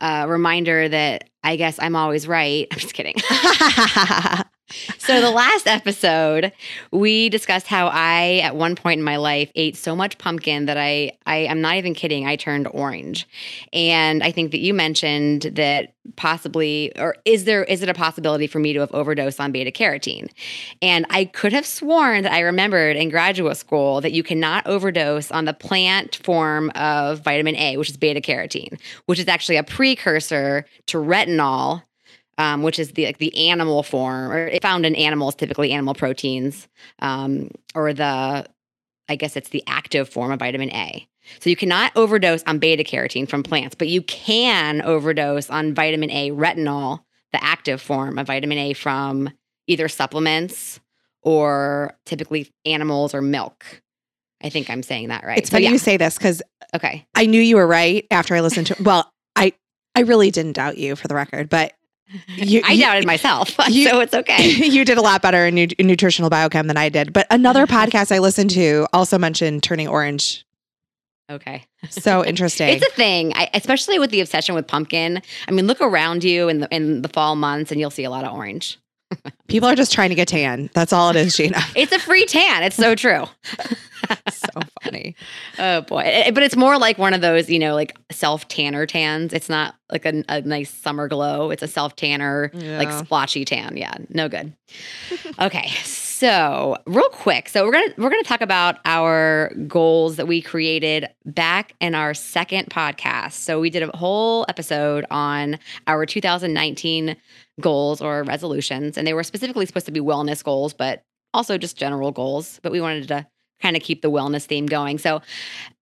uh, 0.01 0.27
reminder 0.29 0.89
that 0.89 1.31
I 1.43 1.57
guess 1.57 1.79
I'm 1.81 1.97
always 1.97 2.27
right. 2.29 2.67
I'm 2.73 2.79
just 2.79 2.95
kidding. 2.95 3.15
so, 4.99 5.21
the 5.21 5.31
last 5.31 5.67
episode, 5.67 6.53
we 6.91 7.29
discussed 7.29 7.67
how 7.67 7.89
I, 7.89 8.41
at 8.43 8.57
one 8.57 8.77
point 8.77 8.99
in 8.99 9.05
my 9.05 9.17
life, 9.17 9.51
ate 9.55 9.77
so 9.77 9.97
much 9.97 10.19
pumpkin 10.19 10.67
that 10.67 10.77
I, 10.77 11.13
I, 11.27 11.47
I'm 11.47 11.61
not 11.61 11.77
even 11.77 11.95
kidding, 11.95 12.27
I 12.27 12.37
turned 12.37 12.69
orange. 12.73 13.29
And 13.73 14.23
I 14.23 14.31
think 14.31 14.51
that 14.53 14.61
you 14.61 14.75
mentioned 14.75 15.43
that 15.55 15.95
possibly, 16.17 16.93
or 16.99 17.17
is 17.25 17.45
there, 17.45 17.65
is 17.65 17.83
it 17.83 17.89
a 17.89 17.95
possibility 17.95 18.47
for 18.47 18.59
me 18.59 18.73
to 18.73 18.81
have 18.81 18.93
overdosed 18.93 19.41
on 19.41 19.53
beta 19.53 19.71
carotene? 19.71 20.31
And 20.81 21.07
I 21.11 21.27
could 21.27 21.53
have 21.53 21.67
sworn 21.67 22.23
that 22.25 22.33
I 22.33 22.41
remembered 22.41 22.97
in 22.97 23.09
graduate 23.09 23.57
school 23.57 24.01
that 24.01 24.13
you 24.13 24.23
cannot 24.23 24.67
overdose 24.67 25.31
on 25.31 25.45
the 25.45 25.55
plant 25.55 26.17
form 26.17 26.71
of 26.75 27.21
vitamin 27.21 27.57
A, 27.57 27.77
which 27.77 27.91
is 27.91 27.97
beta 27.97 28.21
carotene, 28.21 28.81
which 29.07 29.19
is 29.19 29.29
actually 29.29 29.57
a 29.57 29.63
precursor 29.63 30.67
to 30.87 30.99
retinol, 30.99 31.83
um, 32.39 32.63
which 32.63 32.79
is 32.79 32.93
the 32.93 33.05
like 33.07 33.19
the 33.19 33.49
animal 33.49 33.83
form, 33.83 34.31
or 34.33 34.47
it 34.47 34.63
found 34.63 34.87
in 34.87 34.95
animals, 34.95 35.35
typically 35.35 35.73
animal 35.73 35.95
proteins, 35.95 36.69
um, 37.01 37.51
or 37.75 37.93
the 37.93 38.47
I 39.09 39.17
guess 39.17 39.37
it's 39.37 39.51
the 39.51 39.63
active 39.67 40.09
form 40.09 40.33
of 40.33 40.39
vitamin 40.39 40.71
A. 40.71 41.07
So 41.41 41.51
you 41.51 41.57
cannot 41.57 41.93
overdose 41.97 42.43
on 42.45 42.59
beta 42.59 42.83
carotene 42.83 43.29
from 43.29 43.43
plants, 43.43 43.75
but 43.77 43.89
you 43.89 44.03
can 44.03 44.83
overdose 44.83 45.51
on 45.51 45.75
vitamin 45.75 46.11
A 46.11 46.31
retinol, 46.33 47.01
the 47.33 47.43
active 47.45 47.81
form 47.81 48.19
of 48.19 48.27
vitamin 48.27 48.59
A 48.59 48.73
from 48.73 49.31
either 49.69 49.89
supplements 49.89 50.81
or 51.23 51.97
typically 52.07 52.51
animals 52.65 53.15
or 53.15 53.23
milk. 53.23 53.65
I 54.43 54.49
think 54.49 54.69
I'm 54.69 54.83
saying 54.83 55.09
that 55.09 55.23
right. 55.25 55.39
It's 55.39 55.49
So, 55.51 55.55
funny 55.55 55.67
yeah. 55.67 55.71
you 55.71 55.79
say 55.79 55.97
this 55.97 56.19
because 56.19 56.43
Okay. 56.75 57.07
I 57.15 57.27
knew 57.27 57.41
you 57.41 57.57
were 57.57 57.67
right 57.67 58.07
after 58.11 58.35
I 58.35 58.41
listened 58.41 58.69
to. 58.69 58.77
Well, 58.83 59.09
I 59.37 59.53
I 59.95 60.01
really 60.01 60.31
didn't 60.31 60.53
doubt 60.55 60.79
you 60.79 60.97
for 60.97 61.07
the 61.07 61.15
record, 61.15 61.49
but 61.49 61.75
You, 62.37 62.63
I 62.65 62.77
doubted 62.77 63.07
myself, 63.07 63.55
you- 63.69 63.89
so 63.89 64.01
it's 64.01 64.15
okay. 64.15 64.47
you 64.51 64.85
did 64.85 64.99
a 64.99 65.03
lot 65.03 65.23
better 65.23 65.47
in, 65.47 65.55
nu- 65.55 65.69
in 65.79 65.87
nutritional 65.87 66.31
biochem 66.31 66.67
than 66.67 66.77
I 66.77 66.89
did. 66.89 67.13
But 67.13 67.27
another 67.31 67.67
podcast 67.79 68.15
I 68.15 68.19
listened 68.19 68.51
to 68.51 68.87
also 68.93 69.19
mentioned 69.19 69.63
turning 69.63 69.89
orange. 69.89 70.45
Okay. 71.31 71.65
So 71.89 72.25
interesting. 72.25 72.69
It's 72.69 72.85
a 72.87 72.91
thing, 72.91 73.33
I, 73.35 73.49
especially 73.55 73.99
with 73.99 74.11
the 74.11 74.21
obsession 74.21 74.55
with 74.55 74.67
pumpkin. 74.67 75.23
I 75.49 75.51
mean, 75.53 75.67
look 75.67 75.81
around 75.81 76.25
you 76.25 76.49
in 76.49 76.59
the 76.61 76.69
in 76.75 77.01
the 77.03 77.09
fall 77.09 77.37
months, 77.37 77.71
and 77.71 77.81
you'll 77.81 77.91
see 77.91 78.05
a 78.05 78.11
lot 78.11 78.25
of 78.25 78.35
orange. 78.35 78.79
People 79.49 79.69
are 79.69 79.75
just 79.75 79.93
trying 79.93 80.09
to 80.11 80.15
get 80.15 80.29
tan. 80.29 80.71
That's 80.75 80.93
all 80.93 81.11
it 81.11 81.17
is, 81.17 81.37
Gina. 81.37 81.61
It's 81.77 81.93
a 81.93 81.99
free 81.99 82.27
tan. 82.27 82.63
It's 82.63 82.77
so 82.77 82.95
true. 82.95 83.25
so 84.31 84.49
funny. 84.83 85.15
Oh 85.59 85.83
boy! 85.83 86.03
It- 86.05 86.35
but 86.35 86.43
it's 86.43 86.57
more 86.57 86.79
like 86.79 86.99
one 86.99 87.15
of 87.15 87.21
those, 87.21 87.49
you 87.51 87.59
know, 87.59 87.75
like 87.75 87.97
self 88.11 88.49
tanner 88.49 88.87
tans. 88.87 89.33
It's 89.33 89.49
not 89.49 89.75
like 89.91 90.05
a, 90.07 90.25
a 90.29 90.41
nice 90.43 90.71
summer 90.71 91.09
glow. 91.09 91.51
It's 91.51 91.63
a 91.63 91.69
self 91.69 91.97
tanner, 91.97 92.51
like 92.55 92.91
splotchy 92.93 93.45
tan. 93.45 93.77
Yeah, 93.77 93.95
no 94.11 94.29
good. 94.29 94.53
okay, 95.41 95.69
so 95.85 96.77
real 96.87 97.09
quick, 97.11 97.49
so 97.49 97.65
we're 97.65 97.73
gonna 97.73 97.95
we're 97.99 98.11
gonna 98.11 98.23
talk 98.23 98.41
about 98.41 98.79
our 98.85 99.53
goals 99.67 100.17
that 100.17 100.27
we 100.27 100.41
created 100.43 101.09
back 101.25 101.75
in 101.81 101.95
our 101.95 102.15
second 102.15 102.67
podcast. 102.71 103.33
So 103.33 103.61
we 103.61 103.71
did 103.71 103.83
a 103.83 103.97
whole 103.97 104.45
episode 104.49 105.05
on 105.11 105.59
our 105.87 106.07
2019 106.07 107.17
goals 107.61 108.01
or 108.01 108.23
resolutions, 108.25 108.97
and 108.97 109.07
they 109.07 109.15
were 109.15 109.23
specifically 109.23 109.67
supposed 109.67 109.87
to 109.87 109.93
be 109.93 110.01
wellness 110.01 110.43
goals, 110.43 110.73
but 110.73 111.03
also 111.35 111.59
just 111.59 111.77
general 111.77 112.13
goals. 112.13 112.61
But 112.63 112.73
we 112.73 112.81
wanted 112.81 113.09
to 113.09 113.27
kind 113.61 113.77
of 113.77 113.83
keep 113.83 114.03
the 114.03 114.11
wellness 114.11 114.45
theme 114.45 114.67
going. 114.67 114.99
So 114.99 115.23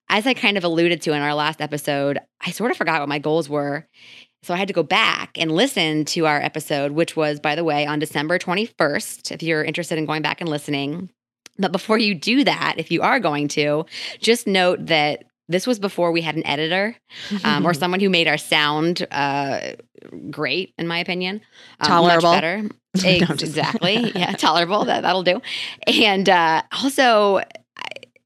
as 0.09 0.27
I 0.27 0.35
kind 0.35 0.57
of 0.57 0.65
alluded 0.65 1.00
to 1.03 1.12
in 1.12 1.23
our 1.23 1.35
last 1.35 1.61
episode, 1.61 2.19
I 2.41 2.50
sort 2.50 2.71
of 2.71 2.77
forgot 2.77 3.00
what 3.00 3.09
my 3.09 3.19
goals 3.19 3.49
were. 3.49 3.87
So 4.43 4.55
I 4.55 4.57
had 4.57 4.69
to 4.69 4.75
go 4.75 4.83
back 4.83 5.39
and 5.39 5.53
listen 5.53 6.05
to 6.07 6.27
our 6.27 6.41
episode, 6.41 6.93
which 6.93 7.15
was, 7.15 7.41
by 7.41 7.55
the 7.55 7.65
way, 7.65 7.87
on 7.87 7.99
December 7.99 8.39
21st, 8.39 9.33
if 9.33 9.43
you're 9.43 9.62
interested 9.62 9.99
in 9.99 10.07
going 10.07 10.23
back 10.23 10.41
and 10.41 10.49
listening. 10.49 11.11
But 11.59 11.73
before 11.73 11.99
you 11.99 12.15
do 12.15 12.43
that, 12.45 12.75
if 12.79 12.91
you 12.91 13.03
are 13.03 13.21
going 13.21 13.49
to, 13.49 13.85
just 14.19 14.47
note 14.47 14.87
that 14.87 15.25
this 15.50 15.66
was 15.66 15.78
before 15.78 16.12
we 16.12 16.23
had 16.23 16.37
an 16.37 16.47
editor 16.47 16.97
um, 17.45 17.66
or 17.66 17.75
someone 17.83 18.00
who 18.00 18.09
made 18.09 18.28
our 18.28 18.38
sound 18.38 19.07
uh, 19.11 19.73
great, 20.30 20.73
in 20.78 20.87
my 20.87 20.99
opinion. 20.99 21.40
Um, 21.80 21.88
Tolerable. 21.88 22.30
Much 22.30 22.37
better. 22.37 22.69
Ex- 23.04 23.30
I'm 23.30 23.37
exactly. 23.37 23.97
Yeah, 24.14 24.33
tolerable. 24.33 24.85
That, 24.85 25.02
that'll 25.02 25.23
do. 25.23 25.40
And 25.87 26.28
uh, 26.28 26.62
also, 26.83 27.40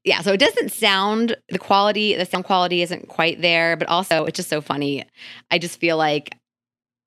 yeah, 0.03 0.21
so 0.21 0.33
it 0.33 0.39
doesn't 0.39 0.71
sound, 0.71 1.35
the 1.49 1.59
quality, 1.59 2.15
the 2.15 2.25
sound 2.25 2.45
quality 2.45 2.81
isn't 2.83 3.07
quite 3.07 3.41
there, 3.41 3.75
but 3.75 3.87
also 3.87 4.25
it's 4.25 4.37
just 4.37 4.49
so 4.49 4.61
funny. 4.61 5.03
I 5.49 5.57
just 5.57 5.79
feel 5.79 5.97
like, 5.97 6.35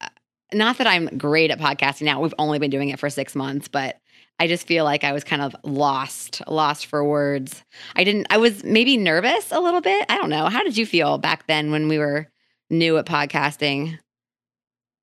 uh, 0.01 0.09
not 0.53 0.79
that 0.79 0.87
I'm 0.87 1.07
great 1.19 1.51
at 1.51 1.59
podcasting 1.59 2.03
now, 2.03 2.21
we've 2.21 2.35
only 2.39 2.59
been 2.59 2.71
doing 2.71 2.89
it 2.89 2.99
for 2.99 3.09
six 3.09 3.35
months, 3.35 3.69
but 3.69 3.97
I 4.39 4.47
just 4.47 4.67
feel 4.67 4.85
like 4.85 5.05
I 5.05 5.13
was 5.13 5.25
kind 5.25 5.43
of 5.43 5.57
lost, 5.65 6.43
lost 6.47 6.87
for 6.87 7.05
words. 7.05 7.65
I 7.97 8.05
didn't, 8.05 8.29
I 8.31 8.39
was 8.39 8.63
maybe 8.63 8.97
nervous 8.97 9.51
a 9.51 9.61
little 9.61 9.81
bit. 9.81 10.07
I 10.09 10.17
don't 10.17 10.31
know. 10.31 10.47
How 10.47 10.63
did 10.63 10.77
you 10.77 10.87
feel 10.87 11.19
back 11.19 11.47
then 11.47 11.71
when 11.71 11.89
we 11.89 11.99
were 11.99 12.29
new 12.71 12.99
at 12.99 13.07
podcasting? 13.07 13.99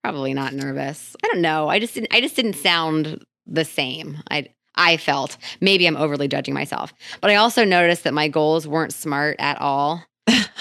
Probably 0.04 0.34
not 0.34 0.54
nervous. 0.54 1.16
I 1.24 1.28
don't 1.28 1.42
know. 1.42 1.68
I 1.68 1.80
just 1.80 1.96
didn't, 1.96 2.14
I 2.14 2.22
just 2.22 2.36
didn't 2.36 2.54
sound 2.54 3.24
the 3.46 3.66
same. 3.66 4.18
I, 4.32 4.48
I 4.76 4.98
felt 4.98 5.38
maybe 5.60 5.86
I'm 5.86 5.98
overly 5.98 6.28
judging 6.28 6.54
myself, 6.54 6.94
but 7.22 7.32
I 7.32 7.36
also 7.36 7.64
noticed 7.66 8.04
that 8.04 8.14
my 8.14 8.28
goals 8.28 8.68
weren't 8.68 8.94
smart 8.94 9.36
at 9.40 9.60
all. 9.60 10.04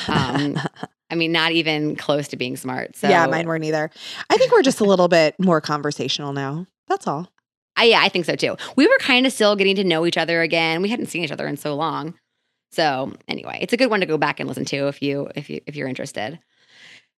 Um, 0.09 0.59
I 1.11 1.17
mean, 1.17 1.33
not 1.33 1.53
even 1.53 1.95
close 1.95 2.29
to 2.29 2.37
being 2.37 2.57
smart. 2.57 2.97
So 2.97 3.09
yeah, 3.09 3.27
mine 3.27 3.47
weren't 3.47 3.65
either. 3.65 3.91
I 4.31 4.37
think 4.37 4.51
we're 4.51 4.63
just 4.63 4.81
a 4.81 4.85
little 4.85 5.09
bit 5.09 5.37
more 5.39 5.61
conversational 5.61 6.33
now. 6.33 6.67
That's 6.89 7.07
all. 7.07 7.29
I, 7.77 7.85
yeah, 7.85 8.01
I 8.01 8.09
think 8.09 8.25
so 8.25 8.37
too. 8.37 8.57
We 8.77 8.87
were 8.87 8.99
kind 8.99 9.27
of 9.27 9.33
still 9.33 9.57
getting 9.57 9.77
to 9.77 9.85
know 9.85 10.07
each 10.07 10.17
other 10.17 10.43
again. 10.43 10.83
We 10.83 10.89
hadn't 10.89 11.07
seen 11.07 11.25
each 11.25 11.33
other 11.33 11.47
in 11.47 11.57
so 11.57 11.75
long. 11.75 12.15
So 12.73 13.13
anyway, 13.29 13.59
it's 13.61 13.73
a 13.73 13.77
good 13.77 13.91
one 13.91 14.01
to 14.01 14.07
go 14.07 14.19
back 14.19 14.41
and 14.41 14.49
listen 14.49 14.65
to 14.67 14.89
if 14.89 15.03
you 15.03 15.29
if 15.35 15.49
you 15.49 15.61
if 15.67 15.77
you're 15.77 15.89
interested. 15.89 16.39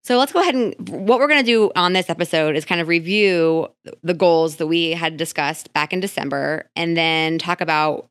So 0.05 0.19
let's 0.19 0.33
go 0.33 0.41
ahead 0.41 0.55
and 0.55 0.89
what 0.89 1.19
we're 1.19 1.27
going 1.27 1.45
to 1.45 1.47
do 1.47 1.73
on 1.75 1.93
this 1.93 2.09
episode 2.09 2.55
is 2.55 2.65
kind 2.65 2.81
of 2.81 2.87
review 2.87 3.67
the 4.05 4.15
goals 4.15 4.57
that 4.57 4.69
we 4.69 4.93
had 4.93 5.17
discussed 5.17 5.73
back 5.73 5.93
in 5.93 5.99
December 5.99 6.71
and 6.77 6.97
then 6.97 7.41
talk 7.41 7.61
about 7.61 8.09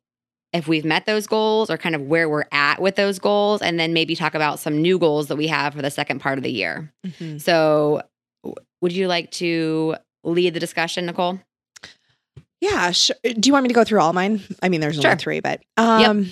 if 0.52 0.68
we've 0.68 0.84
met 0.84 1.06
those 1.06 1.26
goals 1.26 1.70
or 1.70 1.78
kind 1.78 1.96
of 1.96 2.02
where 2.02 2.28
we're 2.28 2.48
at 2.52 2.82
with 2.82 2.96
those 2.96 3.18
goals 3.18 3.62
and 3.62 3.80
then 3.80 3.94
maybe 3.94 4.14
talk 4.14 4.36
about 4.36 4.60
some 4.60 4.82
new 4.82 5.00
goals 5.00 5.28
that 5.28 5.38
we 5.38 5.48
have 5.48 5.74
for 5.74 5.82
the 5.82 5.90
second 5.90 6.20
part 6.20 6.38
of 6.38 6.44
the 6.44 6.52
year. 6.52 6.92
Mm-hmm. 7.08 7.38
So 7.38 8.02
w- 8.44 8.56
would 8.82 8.92
you 8.92 9.08
like 9.08 9.32
to 9.32 9.96
lead 10.26 10.54
the 10.54 10.60
discussion, 10.60 11.06
Nicole? 11.06 11.40
Yeah. 12.62 12.92
Sure. 12.92 13.16
Do 13.24 13.48
you 13.48 13.54
want 13.54 13.64
me 13.64 13.68
to 13.70 13.74
go 13.76 13.84
through 13.84 14.00
all 14.00 14.14
mine? 14.14 14.42
I 14.64 14.70
mean, 14.70 14.82
there's 14.82 14.96
Sure. 14.96 15.12
only 15.12 15.18
three, 15.20 15.40
but 15.40 15.62
um, 15.78 16.32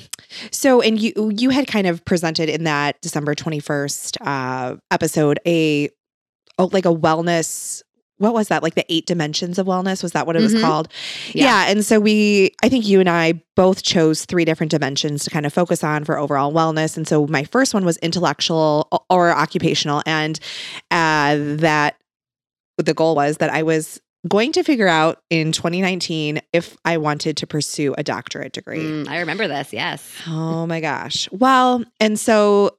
so 0.52 0.82
and 0.82 1.00
you 1.00 1.32
you 1.36 1.50
had 1.50 1.68
kind 1.68 1.86
of 1.88 2.04
presented 2.06 2.50
in 2.50 2.64
that 2.64 3.00
December 3.02 3.36
21st 3.36 4.18
uh, 4.22 4.76
episode 4.90 5.40
a 5.46 5.90
oh, 6.58 6.70
like 6.72 6.86
a 6.86 6.94
wellness. 6.94 7.82
What 8.18 8.34
was 8.34 8.48
that? 8.50 8.64
Like 8.64 8.76
the 8.76 8.86
eight 8.94 9.06
dimensions 9.06 9.58
of 9.60 9.66
wellness? 9.68 10.02
Was 10.02 10.14
that 10.14 10.26
what 10.26 10.36
it 10.38 10.42
was 10.42 10.54
Mhm. 10.54 10.62
called? 10.62 10.88
Yeah. 11.34 11.46
Yeah. 11.66 11.72
And 11.72 11.84
so 11.86 12.00
we, 12.00 12.52
I 12.64 12.70
think 12.70 12.88
you 12.88 13.00
and 13.02 13.10
I 13.10 13.42
both 13.56 13.84
chose 13.84 14.24
three 14.26 14.46
different 14.46 14.70
dimensions 14.72 15.24
to 15.26 15.30
kind 15.30 15.46
of 15.46 15.52
focus 15.54 15.84
on 15.84 16.06
for 16.06 16.18
overall 16.18 16.54
wellness. 16.54 16.96
And 16.96 17.08
so 17.08 17.28
my 17.28 17.44
first 17.44 17.74
one 17.74 17.84
was 17.84 17.98
intellectual 17.98 18.88
or 19.10 19.32
occupational. 19.32 20.04
And 20.06 20.40
uh, 20.92 21.36
that 21.58 21.98
the 22.78 22.94
goal 22.94 23.16
was 23.16 23.38
that 23.38 23.50
I 23.50 23.64
was 23.64 24.00
going 24.28 24.52
to 24.54 24.64
figure 24.64 24.88
out 24.88 25.22
in 25.30 25.52
2019 25.52 26.42
if 26.54 26.78
I 26.86 26.98
wanted 26.98 27.38
to 27.38 27.48
pursue 27.48 27.94
a 27.98 28.04
doctorate 28.04 28.54
degree. 28.54 28.80
Mm, 28.80 29.08
I 29.08 29.20
remember 29.20 29.48
this. 29.48 29.74
Yes. 29.74 30.10
Oh 30.28 30.66
my 30.66 30.80
gosh. 30.80 31.28
Well, 31.32 31.84
and 32.00 32.20
so 32.20 32.78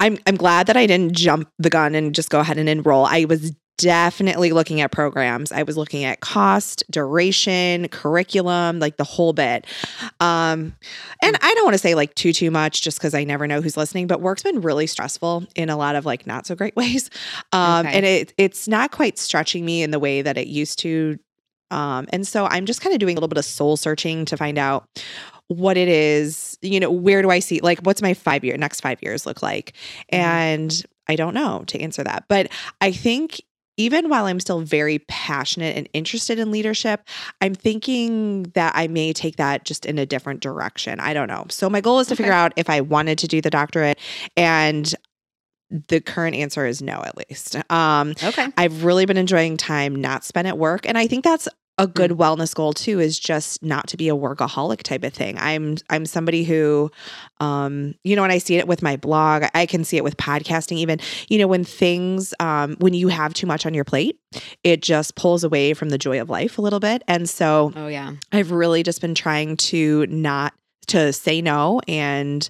I'm 0.00 0.18
I'm 0.26 0.36
glad 0.36 0.66
that 0.66 0.76
I 0.76 0.86
didn't 0.86 1.16
jump 1.16 1.48
the 1.58 1.70
gun 1.70 1.94
and 1.94 2.14
just 2.14 2.30
go 2.30 2.40
ahead 2.40 2.58
and 2.58 2.68
enroll. 2.68 3.06
I 3.06 3.24
was 3.24 3.52
definitely 3.76 4.52
looking 4.52 4.80
at 4.80 4.92
programs. 4.92 5.52
I 5.52 5.62
was 5.64 5.76
looking 5.76 6.04
at 6.04 6.20
cost, 6.20 6.84
duration, 6.90 7.88
curriculum, 7.88 8.78
like 8.78 8.96
the 8.96 9.04
whole 9.04 9.32
bit. 9.32 9.66
Um 10.20 10.74
and 11.22 11.36
I 11.42 11.54
don't 11.54 11.64
want 11.64 11.74
to 11.74 11.78
say 11.78 11.94
like 11.94 12.14
too 12.14 12.32
too 12.32 12.50
much 12.50 12.82
just 12.82 13.00
cuz 13.00 13.14
I 13.14 13.24
never 13.24 13.46
know 13.46 13.60
who's 13.60 13.76
listening, 13.76 14.06
but 14.06 14.20
work's 14.20 14.42
been 14.42 14.60
really 14.60 14.86
stressful 14.86 15.44
in 15.54 15.70
a 15.70 15.76
lot 15.76 15.96
of 15.96 16.04
like 16.06 16.26
not 16.26 16.46
so 16.46 16.54
great 16.54 16.76
ways. 16.82 17.10
Um 17.52 17.86
Okay. 17.86 17.96
and 17.96 18.06
it 18.06 18.32
it's 18.38 18.68
not 18.68 18.90
quite 18.92 19.18
stretching 19.18 19.64
me 19.64 19.82
in 19.82 19.90
the 19.90 19.98
way 19.98 20.22
that 20.22 20.38
it 20.38 20.46
used 20.46 20.78
to 20.80 21.18
um, 21.70 22.06
and 22.10 22.24
so 22.26 22.46
I'm 22.46 22.66
just 22.66 22.80
kind 22.82 22.92
of 22.92 23.00
doing 23.00 23.14
a 23.14 23.16
little 23.16 23.28
bit 23.28 23.38
of 23.38 23.44
soul 23.44 23.76
searching 23.76 24.26
to 24.26 24.36
find 24.36 24.58
out 24.58 24.86
what 25.48 25.76
it 25.76 25.88
is, 25.88 26.56
you 26.62 26.78
know, 26.78 26.90
where 26.90 27.20
do 27.20 27.30
I 27.30 27.40
see, 27.40 27.58
like, 27.60 27.80
what's 27.80 28.00
my 28.00 28.14
five 28.14 28.44
year, 28.44 28.56
next 28.56 28.80
five 28.80 29.02
years 29.02 29.26
look 29.26 29.42
like? 29.42 29.72
Mhm. 30.12 30.18
And 30.18 30.82
I 31.08 31.16
don't 31.16 31.34
know 31.34 31.64
to 31.66 31.80
answer 31.80 32.04
that. 32.04 32.26
But 32.28 32.48
I 32.80 32.92
think 32.92 33.40
even 33.76 34.08
while 34.08 34.26
I'm 34.26 34.40
still 34.40 34.60
very 34.60 35.00
passionate 35.08 35.76
and 35.76 35.88
interested 35.92 36.38
in 36.38 36.50
leadership, 36.50 37.02
I'm 37.40 37.54
thinking 37.54 38.44
that 38.54 38.72
I 38.76 38.86
may 38.88 39.12
take 39.12 39.36
that 39.36 39.64
just 39.64 39.84
in 39.86 39.98
a 39.98 40.06
different 40.06 40.40
direction. 40.40 41.00
I 41.00 41.12
don't 41.12 41.28
know. 41.28 41.46
So 41.48 41.68
my 41.68 41.80
goal 41.80 42.00
is 42.00 42.08
to 42.08 42.16
figure 42.16 42.32
out 42.32 42.52
if 42.56 42.70
I 42.70 42.80
wanted 42.80 43.18
to 43.18 43.28
do 43.28 43.40
the 43.40 43.50
doctorate. 43.50 43.98
And 44.36 44.94
the 45.88 46.00
current 46.00 46.36
answer 46.36 46.66
is 46.66 46.82
no, 46.82 47.02
at 47.04 47.16
least. 47.16 47.56
Um, 47.70 48.14
Okay. 48.22 48.46
I've 48.56 48.84
really 48.84 49.06
been 49.06 49.16
enjoying 49.16 49.56
time 49.56 49.96
not 49.96 50.24
spent 50.24 50.46
at 50.46 50.56
work. 50.58 50.86
And 50.86 50.96
I 50.96 51.06
think 51.06 51.24
that's 51.24 51.48
a 51.76 51.86
good 51.88 52.12
Mm. 52.12 52.16
wellness 52.18 52.54
goal 52.54 52.72
too, 52.72 53.00
is 53.00 53.18
just 53.18 53.62
not 53.62 53.88
to 53.88 53.96
be 53.96 54.08
a 54.08 54.14
workaholic 54.14 54.82
type 54.84 55.02
of 55.02 55.12
thing. 55.12 55.36
I'm 55.38 55.76
I'm 55.90 56.06
somebody 56.06 56.44
who 56.44 56.90
um, 57.40 57.94
you 58.04 58.14
know, 58.14 58.22
when 58.22 58.30
I 58.30 58.38
see 58.38 58.56
it 58.56 58.68
with 58.68 58.80
my 58.82 58.96
blog, 58.96 59.44
I 59.54 59.66
can 59.66 59.82
see 59.84 59.96
it 59.96 60.04
with 60.04 60.16
podcasting, 60.16 60.76
even, 60.76 61.00
you 61.28 61.38
know, 61.38 61.48
when 61.48 61.64
things 61.64 62.32
um 62.38 62.76
when 62.78 62.94
you 62.94 63.08
have 63.08 63.34
too 63.34 63.46
much 63.46 63.66
on 63.66 63.74
your 63.74 63.84
plate, 63.84 64.18
it 64.62 64.82
just 64.82 65.16
pulls 65.16 65.42
away 65.42 65.74
from 65.74 65.88
the 65.88 65.98
joy 65.98 66.20
of 66.20 66.30
life 66.30 66.58
a 66.58 66.62
little 66.62 66.80
bit. 66.80 67.02
And 67.08 67.28
so 67.28 67.72
Oh 67.74 67.88
yeah. 67.88 68.12
I've 68.30 68.52
really 68.52 68.82
just 68.84 69.00
been 69.00 69.14
trying 69.16 69.56
to 69.56 70.06
not 70.06 70.54
to 70.88 71.12
say 71.12 71.40
no 71.42 71.80
and 71.88 72.48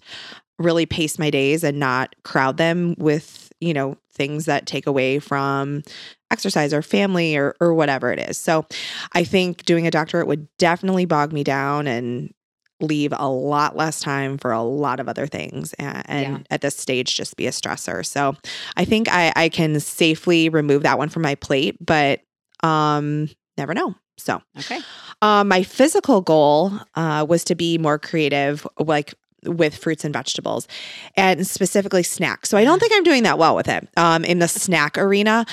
really 0.58 0.86
pace 0.86 1.18
my 1.18 1.30
days 1.30 1.64
and 1.64 1.78
not 1.80 2.14
crowd 2.24 2.56
them 2.58 2.94
with, 2.98 3.43
you 3.64 3.74
know, 3.74 3.96
things 4.12 4.44
that 4.46 4.66
take 4.66 4.86
away 4.86 5.18
from 5.18 5.82
exercise 6.30 6.72
or 6.74 6.82
family 6.82 7.36
or 7.36 7.54
or 7.60 7.74
whatever 7.74 8.12
it 8.12 8.18
is. 8.18 8.38
So 8.38 8.66
I 9.12 9.24
think 9.24 9.64
doing 9.64 9.86
a 9.86 9.90
doctorate 9.90 10.26
would 10.26 10.48
definitely 10.58 11.04
bog 11.04 11.32
me 11.32 11.44
down 11.44 11.86
and 11.86 12.32
leave 12.80 13.12
a 13.16 13.28
lot 13.28 13.76
less 13.76 14.00
time 14.00 14.36
for 14.36 14.50
a 14.52 14.62
lot 14.62 14.98
of 15.00 15.08
other 15.08 15.26
things 15.26 15.72
and, 15.74 16.02
and 16.06 16.22
Yeah. 16.22 16.38
at 16.50 16.60
this 16.60 16.76
stage 16.76 17.14
just 17.16 17.36
be 17.36 17.46
a 17.46 17.50
stressor. 17.50 18.04
So 18.04 18.36
I 18.76 18.84
think 18.84 19.08
I, 19.10 19.32
I 19.36 19.48
can 19.48 19.78
safely 19.80 20.48
remove 20.48 20.82
that 20.82 20.98
one 20.98 21.08
from 21.08 21.22
my 21.22 21.36
plate, 21.36 21.76
but 21.84 22.20
um 22.62 23.28
never 23.56 23.74
know. 23.74 23.94
So 24.18 24.42
Okay. 24.58 24.80
um, 25.22 25.48
my 25.48 25.62
physical 25.62 26.20
goal 26.20 26.72
uh, 26.94 27.24
was 27.28 27.44
to 27.44 27.54
be 27.54 27.78
more 27.78 27.98
creative, 27.98 28.66
like 28.78 29.14
with 29.44 29.76
fruits 29.76 30.04
and 30.04 30.12
vegetables, 30.12 30.68
and 31.16 31.46
specifically 31.46 32.02
snacks. 32.02 32.48
So 32.48 32.58
I 32.58 32.64
don't 32.64 32.78
think 32.78 32.92
I'm 32.94 33.04
doing 33.04 33.22
that 33.24 33.38
well 33.38 33.56
with 33.56 33.68
it 33.68 33.88
um, 33.96 34.24
in 34.24 34.38
the 34.38 34.48
snack 34.48 34.98
arena. 34.98 35.46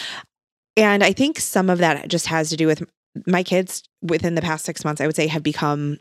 and 0.77 1.03
I 1.03 1.13
think 1.13 1.39
some 1.39 1.69
of 1.69 1.79
that 1.79 2.07
just 2.07 2.27
has 2.27 2.49
to 2.49 2.57
do 2.57 2.67
with 2.67 2.83
my 3.27 3.43
kids 3.43 3.83
within 4.01 4.35
the 4.35 4.41
past 4.41 4.65
six 4.65 4.85
months, 4.85 5.01
I 5.01 5.07
would 5.07 5.15
say, 5.15 5.27
have 5.27 5.43
become 5.43 5.99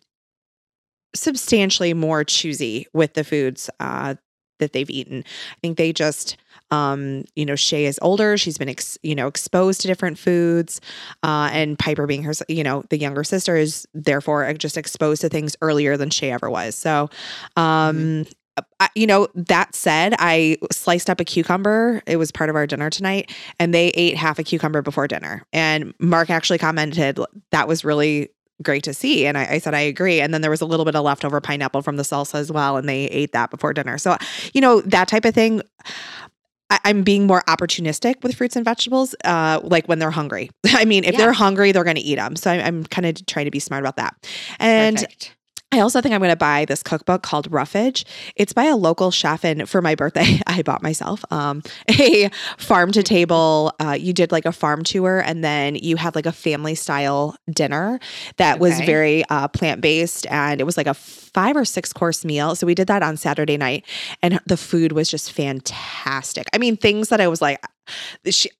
substantially 1.15 1.93
more 1.93 2.23
choosy 2.25 2.87
with 2.93 3.15
the 3.15 3.25
foods 3.25 3.69
uh, 3.81 4.15
that 4.61 4.73
they've 4.73 4.91
eaten. 4.91 5.25
I 5.27 5.59
think 5.61 5.77
they 5.77 5.93
just, 5.93 6.37
um, 6.71 7.25
you 7.37 7.45
know, 7.45 7.57
Shay 7.57 7.87
is 7.87 7.99
older. 8.03 8.37
She's 8.37 8.59
been, 8.59 8.69
ex- 8.69 8.99
you 9.03 9.15
know, 9.15 9.27
exposed 9.27 9.81
to 9.83 9.89
different 9.89 10.19
foods. 10.19 10.81
Uh, 11.23 11.51
and 11.53 11.79
Piper, 11.79 12.07
being 12.07 12.23
her, 12.23 12.33
you 12.49 12.65
know, 12.65 12.85
the 12.91 12.99
younger 12.99 13.25
sister, 13.25 13.57
is 13.57 13.87
therefore 13.95 14.53
just 14.55 14.77
exposed 14.77 15.21
to 15.23 15.29
things 15.29 15.57
earlier 15.63 15.97
than 15.97 16.11
Shay 16.11 16.31
ever 16.31 16.51
was. 16.51 16.75
So, 16.75 17.11
um, 17.57 18.25
I, 18.79 18.89
you 18.95 19.07
know, 19.07 19.29
that 19.35 19.75
said, 19.75 20.15
I 20.19 20.57
sliced 20.71 21.09
up 21.09 21.21
a 21.21 21.25
cucumber. 21.25 22.03
It 22.07 22.17
was 22.17 22.31
part 22.33 22.51
of 22.51 22.57
our 22.57 22.67
dinner 22.67 22.91
tonight, 22.91 23.35
and 23.59 23.73
they 23.73 23.89
ate 23.89 24.17
half 24.17 24.39
a 24.39 24.43
cucumber 24.43 24.83
before 24.83 25.09
dinner. 25.09 25.45
And 25.53 25.95
Mark 25.99 26.31
actually 26.31 26.59
commented 26.59 27.19
that 27.53 27.69
was 27.69 27.85
really 27.85 28.31
great 28.63 28.83
to 28.85 28.95
see. 28.95 29.27
And 29.27 29.39
I, 29.39 29.47
I, 29.53 29.59
said, 29.59 29.75
I 29.75 29.81
agree. 29.81 30.21
And 30.21 30.35
then 30.35 30.43
there 30.43 30.51
was 30.51 30.61
a 30.61 30.67
little 30.67 30.85
bit 30.85 30.95
of 30.95 31.05
leftover 31.05 31.41
pineapple 31.41 31.83
from 31.83 31.97
the 31.97 32.03
salsa 32.03 32.35
as 32.35 32.53
well. 32.53 32.77
And 32.77 32.89
they 32.89 33.05
ate 33.07 33.33
that 33.33 33.51
before 33.51 33.73
dinner. 33.73 33.99
So, 33.99 34.17
you 34.53 34.61
know, 34.61 34.81
that 34.83 35.09
type 35.09 35.25
of 35.25 35.35
thing. 35.35 35.63
I, 36.71 36.79
am 36.85 37.03
being 37.03 37.27
more 37.27 37.43
opportunistic 37.49 38.23
with 38.23 38.37
fruits 38.37 38.57
and 38.57 38.65
vegetables, 38.65 39.15
uh, 39.25 39.61
like 39.63 39.87
when 39.89 39.99
they're 39.99 40.11
hungry. 40.11 40.51
I 40.67 40.85
mean, 40.85 41.05
if 41.05 41.13
yeah. 41.13 41.19
they're 41.19 41.33
hungry, 41.33 41.73
they're 41.73 41.85
going 41.85 41.97
to 41.97 42.03
eat 42.03 42.17
them. 42.17 42.37
So 42.37 42.51
I'm, 42.51 42.61
I'm 42.61 42.85
kind 42.85 43.07
of 43.07 43.27
trying 43.27 43.47
to 43.47 43.51
be 43.51 43.59
smart 43.59 43.83
about 43.83 43.97
that. 43.97 44.15
And 44.59 44.97
Perfect. 44.97 45.37
I 45.73 45.81
also 45.81 46.01
think 46.01 46.13
I'm 46.13 46.21
going 46.21 46.31
to 46.31 46.37
buy 46.37 46.65
this 46.65 46.83
cookbook 46.83 47.23
called 47.23 47.51
Roughage. 47.51 48.05
It's 48.35 48.53
by 48.53 48.65
a 48.65 48.77
local 48.77 49.13
chef, 49.13 49.45
and 49.45 49.69
for 49.69 49.81
my 49.81 49.95
birthday, 49.95 50.41
I 50.47 50.63
bought 50.63 50.83
myself 50.83 51.25
um, 51.31 51.63
a 51.89 52.29
farm 52.59 52.91
to 52.93 53.05
table. 53.05 53.73
Uh, 53.79 53.93
you 53.93 54.13
did 54.13 54.33
like 54.33 54.47
a 54.47 54.53
farm 54.53 54.83
tour, 54.83 55.21
and 55.21 55.45
then 55.45 55.77
you 55.77 55.97
had 55.97 56.17
like 56.17 56.27
a 56.27 56.33
family 56.33 56.75
style 56.75 57.37
dinner 57.49 58.01
that 58.39 58.55
okay. 58.55 58.61
was 58.61 58.81
very 58.81 59.25
uh, 59.31 59.47
plant 59.47 59.81
based, 59.81 60.27
and 60.27 60.61
it 60.61 60.65
was 60.65 60.77
like 60.77 60.89
a 60.89 60.95
five 60.95 61.57
or 61.57 61.65
six 61.65 61.93
course 61.93 62.25
meal. 62.25 62.57
So 62.57 62.67
we 62.67 62.75
did 62.75 62.89
that 62.89 63.05
on 63.05 63.17
Saturday 63.17 63.57
night, 63.57 63.87
and 64.23 64.41
the 64.47 64.57
food 64.57 64.91
was 64.91 65.09
just 65.09 65.31
fantastic. 65.31 66.49
I 66.53 66.59
mean, 66.59 66.77
things 66.77 67.11
that 67.11 67.21
I 67.21 67.29
was 67.29 67.41
like, 67.41 67.65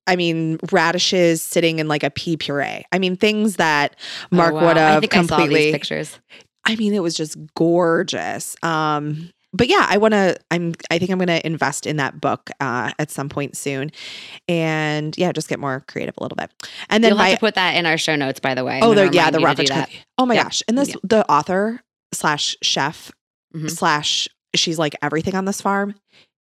I 0.07 0.15
mean, 0.15 0.59
radishes 0.71 1.43
sitting 1.43 1.81
in 1.81 1.89
like 1.89 2.05
a 2.05 2.11
pea 2.11 2.37
puree. 2.37 2.85
I 2.93 2.99
mean, 3.01 3.17
things 3.17 3.57
that 3.57 3.97
oh, 4.31 4.37
Mark 4.37 4.53
oh, 4.53 4.57
wow. 4.57 4.67
would 4.67 4.77
have 4.77 5.09
completely 5.11 5.73
pictures. 5.73 6.17
I 6.65 6.77
mean, 6.77 6.95
it 6.95 7.03
was 7.03 7.15
just 7.15 7.37
gorgeous. 7.55 8.57
Um, 8.63 9.31
but 9.53 9.67
yeah, 9.69 9.87
I 9.89 9.99
want 9.99 10.13
to. 10.13 10.37
I'm. 10.51 10.75
I 10.91 10.99
think 10.99 11.11
I'm 11.11 11.19
going 11.19 11.27
to 11.27 11.45
invest 11.45 11.87
in 11.87 11.97
that 11.97 12.21
book 12.21 12.51
uh, 12.61 12.93
at 12.99 13.11
some 13.11 13.29
point 13.29 13.57
soon, 13.57 13.91
and 14.47 15.17
yeah, 15.19 15.33
just 15.33 15.49
get 15.49 15.59
more 15.59 15.85
creative 15.89 16.15
a 16.19 16.23
little 16.23 16.37
bit. 16.37 16.53
And 16.89 17.03
then 17.03 17.11
you'll 17.11 17.19
have 17.19 17.35
to 17.35 17.41
put 17.41 17.57
that 17.57 17.75
in 17.75 17.85
our 17.85 17.99
show 17.99 18.15
notes, 18.15 18.39
by 18.39 18.55
the 18.55 18.65
way. 18.65 18.79
Oh, 18.81 18.95
the, 18.95 19.09
yeah, 19.11 19.31
the 19.31 19.41
Roughage. 19.41 19.71
Oh 20.19 20.27
my 20.27 20.35
yeah. 20.35 20.45
gosh! 20.45 20.63
And 20.69 20.79
this, 20.79 20.91
yeah. 20.91 20.97
the 21.03 21.29
author 21.29 21.83
slash 22.13 22.57
chef 22.63 23.11
mm-hmm. 23.55 23.67
slash 23.69 24.29
she's 24.55 24.79
like 24.79 24.95
everything 25.03 25.35
on 25.35 25.45
this 25.45 25.61
farm 25.61 25.95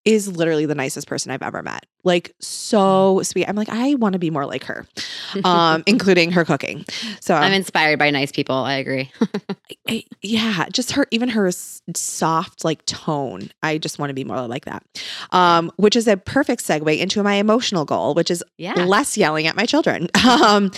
is 0.09 0.27
literally 0.27 0.65
the 0.65 0.75
nicest 0.75 1.07
person 1.07 1.31
I've 1.31 1.43
ever 1.43 1.63
met. 1.63 1.85
Like 2.03 2.35
so 2.41 3.19
mm. 3.21 3.27
sweet. 3.27 3.47
I'm 3.47 3.57
like, 3.57 3.69
I 3.69 3.95
want 3.97 4.15
to 4.15 4.19
be 4.19 4.31
more 4.31 4.47
like 4.47 4.65
her, 4.65 4.87
um, 5.45 5.83
including 5.87 6.33
her 6.33 6.47
cooking. 6.47 6.87
So 7.21 7.35
I'm 7.35 7.53
inspired 7.53 7.99
by 7.99 8.11
nice 8.11 8.33
people. 8.33 8.55
I 8.55 8.75
agree. 8.77 9.13
I, 9.89 10.05
yeah, 10.23 10.65
just 10.73 10.93
her, 10.93 11.07
even 11.11 11.29
her 11.29 11.51
soft 11.51 12.65
like 12.65 12.83
tone. 12.87 13.51
I 13.63 13.77
just 13.77 13.99
want 13.99 14.09
to 14.09 14.15
be 14.15 14.25
more 14.25 14.41
like 14.47 14.65
that. 14.65 14.83
Um, 15.31 15.71
which 15.77 15.95
is 15.95 16.09
a 16.09 16.17
perfect 16.17 16.63
segue 16.63 16.99
into 16.99 17.23
my 17.23 17.35
emotional 17.35 17.85
goal, 17.85 18.15
which 18.15 18.31
is 18.31 18.43
yeah. 18.57 18.73
less 18.73 19.19
yelling 19.19 19.47
at 19.47 19.57
my 19.57 19.67
children. 19.67 20.09
Um, 20.29 20.71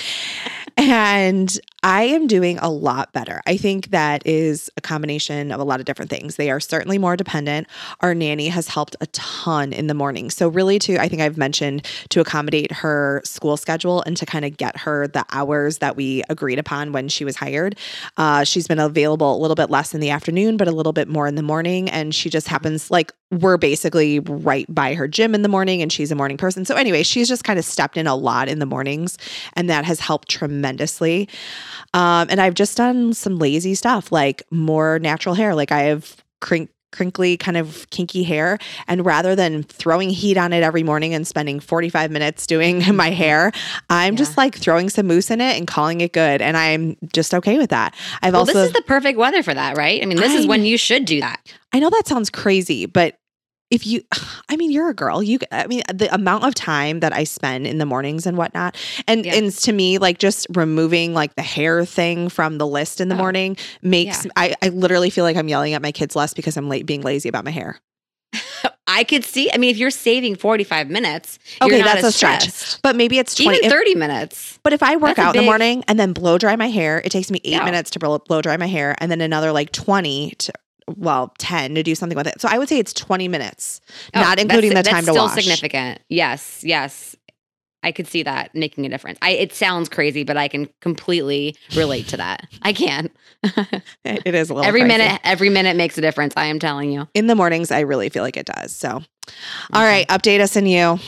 and 0.76 1.58
I 1.82 2.02
am 2.02 2.26
doing 2.26 2.58
a 2.58 2.70
lot 2.70 3.12
better. 3.12 3.40
I 3.46 3.56
think 3.56 3.90
that 3.90 4.26
is 4.26 4.70
a 4.76 4.80
combination 4.80 5.50
of 5.50 5.60
a 5.60 5.64
lot 5.64 5.80
of 5.80 5.86
different 5.86 6.10
things. 6.10 6.36
They 6.36 6.50
are 6.50 6.60
certainly 6.60 6.98
more 6.98 7.16
dependent. 7.16 7.68
Our 8.00 8.14
nanny 8.14 8.48
has 8.48 8.68
helped 8.68 8.96
a 9.00 9.06
ton 9.08 9.72
in 9.72 9.86
the 9.86 9.94
morning. 9.94 10.30
So, 10.30 10.48
really, 10.48 10.78
to 10.80 10.98
I 10.98 11.08
think 11.08 11.22
I've 11.22 11.38
mentioned 11.38 11.86
to 12.10 12.20
accommodate 12.20 12.72
her 12.72 13.22
school 13.24 13.56
schedule 13.56 14.02
and 14.02 14.16
to 14.18 14.26
kind 14.26 14.44
of 14.44 14.56
get 14.56 14.76
her 14.78 15.08
the 15.08 15.24
hours 15.30 15.78
that 15.78 15.96
we 15.96 16.22
agreed 16.28 16.58
upon 16.58 16.92
when 16.92 17.08
she 17.08 17.24
was 17.24 17.36
hired. 17.36 17.78
Uh, 18.16 18.44
she's 18.44 18.66
been 18.66 18.78
available 18.78 19.34
a 19.34 19.40
little 19.40 19.54
bit 19.54 19.70
less 19.70 19.94
in 19.94 20.00
the 20.00 20.10
afternoon, 20.10 20.56
but 20.56 20.68
a 20.68 20.72
little 20.72 20.92
bit 20.92 21.08
more 21.08 21.26
in 21.26 21.34
the 21.34 21.42
morning. 21.42 21.88
And 21.88 22.14
she 22.14 22.28
just 22.28 22.48
happens 22.48 22.90
like 22.90 23.12
we're 23.30 23.56
basically 23.56 24.20
right 24.20 24.66
by 24.72 24.94
her 24.94 25.06
gym 25.06 25.34
in 25.34 25.42
the 25.42 25.48
morning 25.48 25.82
and 25.82 25.92
she's 25.92 26.10
a 26.10 26.14
morning 26.14 26.36
person. 26.36 26.64
So, 26.64 26.74
anyway, 26.74 27.02
she's 27.02 27.28
just 27.28 27.44
kind 27.44 27.58
of 27.58 27.64
stepped 27.64 27.96
in 27.96 28.06
a 28.06 28.14
lot 28.14 28.48
in 28.48 28.58
the 28.58 28.66
mornings 28.66 29.18
and 29.54 29.70
that 29.70 29.84
has 29.84 30.00
helped 30.00 30.28
tremendously. 30.28 31.28
Um, 31.94 32.28
and 32.30 32.40
I've 32.40 32.54
just 32.54 32.76
done 32.76 33.14
some 33.14 33.38
lazy 33.38 33.74
stuff 33.74 34.12
like 34.12 34.42
more 34.50 34.98
natural 34.98 35.34
hair. 35.34 35.54
Like 35.54 35.72
I 35.72 35.82
have 35.82 36.16
crink 36.40 36.70
crinkly 36.92 37.36
kind 37.36 37.56
of 37.56 37.88
kinky 37.90 38.22
hair 38.22 38.58
and 38.88 39.04
rather 39.04 39.36
than 39.36 39.62
throwing 39.62 40.10
heat 40.10 40.36
on 40.36 40.52
it 40.52 40.62
every 40.62 40.82
morning 40.82 41.14
and 41.14 41.26
spending 41.26 41.60
45 41.60 42.10
minutes 42.10 42.46
doing 42.46 42.82
my 42.94 43.10
hair 43.10 43.52
i'm 43.88 44.14
yeah. 44.14 44.18
just 44.18 44.36
like 44.36 44.56
throwing 44.56 44.90
some 44.90 45.06
mousse 45.06 45.30
in 45.30 45.40
it 45.40 45.56
and 45.56 45.66
calling 45.66 46.00
it 46.00 46.12
good 46.12 46.42
and 46.42 46.56
i'm 46.56 46.96
just 47.12 47.32
okay 47.32 47.58
with 47.58 47.70
that 47.70 47.94
i've 48.22 48.32
well, 48.32 48.40
also 48.40 48.54
this 48.54 48.66
is 48.68 48.72
the 48.72 48.82
perfect 48.82 49.18
weather 49.18 49.42
for 49.42 49.54
that 49.54 49.76
right 49.76 50.02
i 50.02 50.06
mean 50.06 50.16
this 50.16 50.32
I, 50.32 50.36
is 50.36 50.46
when 50.46 50.64
you 50.64 50.76
should 50.76 51.04
do 51.04 51.20
that 51.20 51.40
i 51.72 51.78
know 51.78 51.90
that 51.90 52.08
sounds 52.08 52.28
crazy 52.28 52.86
but 52.86 53.19
if 53.70 53.86
you 53.86 54.02
i 54.48 54.56
mean 54.56 54.70
you're 54.70 54.88
a 54.88 54.94
girl 54.94 55.22
you 55.22 55.38
i 55.52 55.66
mean 55.66 55.82
the 55.92 56.12
amount 56.14 56.44
of 56.44 56.54
time 56.54 57.00
that 57.00 57.12
i 57.12 57.24
spend 57.24 57.66
in 57.66 57.78
the 57.78 57.86
mornings 57.86 58.26
and 58.26 58.36
whatnot 58.36 58.76
and 59.06 59.24
yeah. 59.24 59.34
and 59.34 59.52
to 59.52 59.72
me 59.72 59.98
like 59.98 60.18
just 60.18 60.46
removing 60.54 61.14
like 61.14 61.34
the 61.36 61.42
hair 61.42 61.84
thing 61.84 62.28
from 62.28 62.58
the 62.58 62.66
list 62.66 63.00
in 63.00 63.08
the 63.08 63.14
oh. 63.14 63.18
morning 63.18 63.56
makes 63.82 64.24
yeah. 64.24 64.32
I, 64.36 64.54
I 64.62 64.68
literally 64.68 65.10
feel 65.10 65.24
like 65.24 65.36
i'm 65.36 65.48
yelling 65.48 65.74
at 65.74 65.82
my 65.82 65.92
kids 65.92 66.14
less 66.14 66.34
because 66.34 66.56
i'm 66.56 66.68
late 66.68 66.86
being 66.86 67.02
lazy 67.02 67.28
about 67.28 67.44
my 67.44 67.50
hair 67.50 67.80
I 68.86 69.04
could 69.04 69.24
see. 69.24 69.50
I 69.52 69.56
mean, 69.56 69.70
if 69.70 69.76
you're 69.76 69.92
saving 69.92 70.34
45 70.34 70.90
minutes, 70.90 71.38
okay, 71.62 71.80
that's 71.80 72.02
a 72.02 72.10
stretch. 72.10 72.50
Stressed. 72.50 72.82
But 72.82 72.96
maybe 72.96 73.18
it's 73.18 73.36
20, 73.36 73.58
even 73.58 73.70
30 73.70 73.90
if, 73.90 73.98
minutes. 73.98 74.58
But 74.64 74.72
if 74.72 74.82
I 74.82 74.96
work 74.96 75.16
out 75.18 75.32
big, 75.32 75.40
in 75.40 75.44
the 75.44 75.46
morning 75.46 75.84
and 75.86 75.98
then 75.98 76.12
blow 76.12 76.38
dry 76.38 76.56
my 76.56 76.68
hair, 76.68 77.00
it 77.04 77.10
takes 77.10 77.30
me 77.30 77.40
eight 77.44 77.62
minutes 77.64 77.90
to 77.90 78.00
blow, 78.00 78.18
blow 78.18 78.42
dry 78.42 78.56
my 78.56 78.66
hair, 78.66 78.96
and 78.98 79.10
then 79.10 79.20
another 79.20 79.52
like 79.52 79.70
20 79.70 80.32
to 80.38 80.52
well 80.96 81.32
10 81.38 81.74
to 81.74 81.82
do 81.82 81.94
something 81.94 82.16
with 82.16 82.26
it. 82.26 82.40
So 82.40 82.48
i 82.50 82.58
would 82.58 82.68
say 82.68 82.78
it's 82.78 82.92
20 82.92 83.28
minutes 83.28 83.80
oh, 84.14 84.20
not 84.20 84.38
including 84.38 84.74
the 84.74 84.82
time 84.82 85.04
to 85.04 85.12
still 85.12 85.24
wash. 85.24 85.34
significant. 85.34 86.00
Yes 86.08 86.62
yes. 86.64 87.16
I 87.82 87.92
could 87.92 88.06
see 88.06 88.22
that 88.24 88.54
making 88.54 88.84
a 88.84 88.90
difference. 88.90 89.18
I 89.22 89.30
it 89.30 89.54
sounds 89.54 89.88
crazy 89.88 90.22
but 90.24 90.36
i 90.36 90.48
can 90.48 90.68
completely 90.80 91.56
relate 91.74 92.08
to 92.08 92.16
that. 92.18 92.46
I 92.62 92.72
can 92.72 93.10
it 94.04 94.34
is 94.34 94.50
a 94.50 94.54
little 94.54 94.66
every 94.68 94.80
crazy. 94.82 94.98
minute 94.98 95.20
every 95.24 95.48
minute 95.48 95.76
makes 95.76 95.96
a 95.96 96.00
difference 96.00 96.34
i 96.36 96.46
am 96.46 96.58
telling 96.58 96.92
you. 96.92 97.08
In 97.14 97.26
the 97.26 97.34
mornings 97.34 97.70
i 97.70 97.80
really 97.80 98.08
feel 98.08 98.22
like 98.22 98.36
it 98.36 98.46
does 98.46 98.74
so. 98.74 98.96
Okay. 98.96 99.04
all 99.72 99.82
right 99.82 100.06
update 100.08 100.40
us 100.40 100.56
and 100.56 100.68
you 100.70 100.98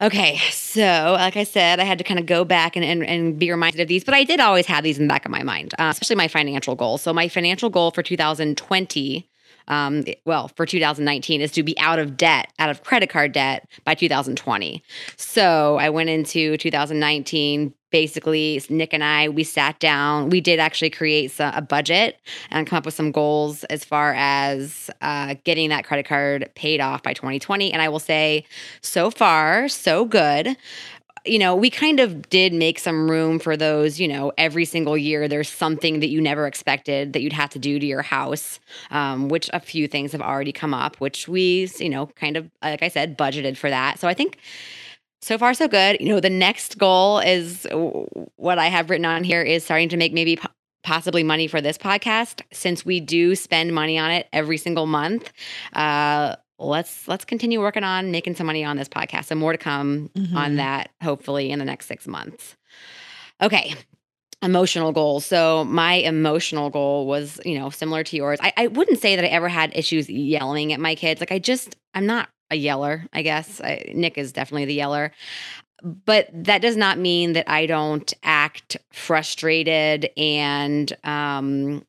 Okay, 0.00 0.36
so 0.50 1.14
like 1.18 1.38
I 1.38 1.44
said, 1.44 1.80
I 1.80 1.84
had 1.84 1.96
to 1.98 2.04
kind 2.04 2.20
of 2.20 2.26
go 2.26 2.44
back 2.44 2.76
and, 2.76 2.84
and, 2.84 3.02
and 3.02 3.38
be 3.38 3.50
reminded 3.50 3.80
of 3.80 3.88
these, 3.88 4.04
but 4.04 4.12
I 4.12 4.24
did 4.24 4.40
always 4.40 4.66
have 4.66 4.84
these 4.84 4.98
in 4.98 5.06
the 5.06 5.08
back 5.08 5.24
of 5.24 5.30
my 5.30 5.42
mind, 5.42 5.72
uh, 5.78 5.84
especially 5.84 6.16
my 6.16 6.28
financial 6.28 6.74
goals. 6.74 7.00
So 7.00 7.14
my 7.14 7.28
financial 7.28 7.70
goal 7.70 7.90
for 7.92 8.02
2020 8.02 9.26
um, 9.68 10.04
well, 10.24 10.48
for 10.48 10.66
2019 10.66 11.40
is 11.40 11.50
to 11.52 11.62
be 11.62 11.78
out 11.78 11.98
of 11.98 12.16
debt, 12.16 12.52
out 12.58 12.70
of 12.70 12.84
credit 12.84 13.10
card 13.10 13.32
debt 13.32 13.68
by 13.84 13.94
2020. 13.94 14.82
So 15.16 15.76
I 15.78 15.90
went 15.90 16.08
into 16.08 16.56
2019. 16.56 17.74
Basically, 17.92 18.60
Nick 18.68 18.92
and 18.92 19.02
I, 19.02 19.28
we 19.28 19.44
sat 19.44 19.78
down. 19.78 20.28
We 20.28 20.40
did 20.40 20.58
actually 20.58 20.90
create 20.90 21.32
a 21.38 21.62
budget 21.62 22.18
and 22.50 22.66
come 22.66 22.78
up 22.78 22.84
with 22.84 22.94
some 22.94 23.12
goals 23.12 23.62
as 23.64 23.84
far 23.84 24.12
as 24.14 24.90
uh, 25.00 25.36
getting 25.44 25.70
that 25.70 25.84
credit 25.84 26.04
card 26.04 26.50
paid 26.56 26.80
off 26.80 27.02
by 27.02 27.14
2020. 27.14 27.72
And 27.72 27.80
I 27.80 27.88
will 27.88 28.00
say, 28.00 28.44
so 28.82 29.10
far, 29.10 29.68
so 29.68 30.04
good 30.04 30.56
you 31.26 31.38
know, 31.38 31.54
we 31.54 31.70
kind 31.70 32.00
of 32.00 32.28
did 32.28 32.52
make 32.52 32.78
some 32.78 33.10
room 33.10 33.38
for 33.38 33.56
those, 33.56 33.98
you 34.00 34.08
know, 34.08 34.32
every 34.38 34.64
single 34.64 34.96
year 34.96 35.28
there's 35.28 35.48
something 35.48 36.00
that 36.00 36.08
you 36.08 36.20
never 36.20 36.46
expected 36.46 37.12
that 37.12 37.20
you'd 37.22 37.32
have 37.32 37.50
to 37.50 37.58
do 37.58 37.78
to 37.78 37.86
your 37.86 38.02
house, 38.02 38.60
um, 38.90 39.28
which 39.28 39.50
a 39.52 39.60
few 39.60 39.88
things 39.88 40.12
have 40.12 40.22
already 40.22 40.52
come 40.52 40.74
up, 40.74 40.96
which 40.96 41.28
we, 41.28 41.68
you 41.78 41.88
know, 41.88 42.06
kind 42.06 42.36
of, 42.36 42.50
like 42.62 42.82
I 42.82 42.88
said, 42.88 43.18
budgeted 43.18 43.56
for 43.56 43.70
that. 43.70 43.98
So 43.98 44.08
I 44.08 44.14
think 44.14 44.38
so 45.20 45.38
far 45.38 45.54
so 45.54 45.68
good. 45.68 45.98
You 46.00 46.10
know, 46.10 46.20
the 46.20 46.30
next 46.30 46.78
goal 46.78 47.18
is 47.18 47.66
what 48.36 48.58
I 48.58 48.66
have 48.66 48.90
written 48.90 49.06
on 49.06 49.24
here 49.24 49.42
is 49.42 49.64
starting 49.64 49.88
to 49.90 49.96
make 49.96 50.12
maybe 50.12 50.38
possibly 50.82 51.24
money 51.24 51.48
for 51.48 51.60
this 51.60 51.76
podcast 51.76 52.42
since 52.52 52.84
we 52.86 53.00
do 53.00 53.34
spend 53.34 53.74
money 53.74 53.98
on 53.98 54.10
it 54.12 54.28
every 54.32 54.56
single 54.56 54.86
month. 54.86 55.32
Uh, 55.72 56.36
let's 56.58 57.06
let's 57.06 57.24
continue 57.24 57.60
working 57.60 57.84
on 57.84 58.10
making 58.10 58.34
some 58.34 58.46
money 58.46 58.64
on 58.64 58.76
this 58.76 58.88
podcast 58.88 59.30
and 59.30 59.38
more 59.38 59.52
to 59.52 59.58
come 59.58 60.10
mm-hmm. 60.14 60.36
on 60.36 60.56
that 60.56 60.90
hopefully 61.02 61.50
in 61.50 61.58
the 61.58 61.64
next 61.64 61.86
six 61.86 62.06
months. 62.06 62.56
Okay 63.40 63.74
emotional 64.42 64.92
goals. 64.92 65.24
So 65.24 65.64
my 65.64 65.94
emotional 65.94 66.70
goal 66.70 67.06
was 67.06 67.40
you 67.44 67.58
know 67.58 67.70
similar 67.70 68.04
to 68.04 68.16
yours. 68.16 68.38
I, 68.42 68.52
I 68.56 68.66
wouldn't 68.68 69.00
say 69.00 69.16
that 69.16 69.24
i 69.24 69.28
ever 69.28 69.48
had 69.48 69.72
issues 69.74 70.08
yelling 70.08 70.72
at 70.72 70.80
my 70.80 70.94
kids. 70.94 71.20
Like 71.20 71.32
i 71.32 71.38
just 71.38 71.76
i'm 71.94 72.06
not 72.06 72.28
a 72.50 72.56
yeller 72.56 73.06
i 73.12 73.22
guess. 73.22 73.60
I, 73.60 73.92
nick 73.94 74.18
is 74.18 74.32
definitely 74.32 74.66
the 74.66 74.74
yeller. 74.74 75.12
But 75.82 76.28
that 76.32 76.62
does 76.62 76.76
not 76.76 76.98
mean 76.98 77.34
that 77.34 77.50
I 77.50 77.66
don't 77.66 78.12
act 78.22 78.78
frustrated 78.92 80.10
and 80.16 80.90
um, 81.04 81.84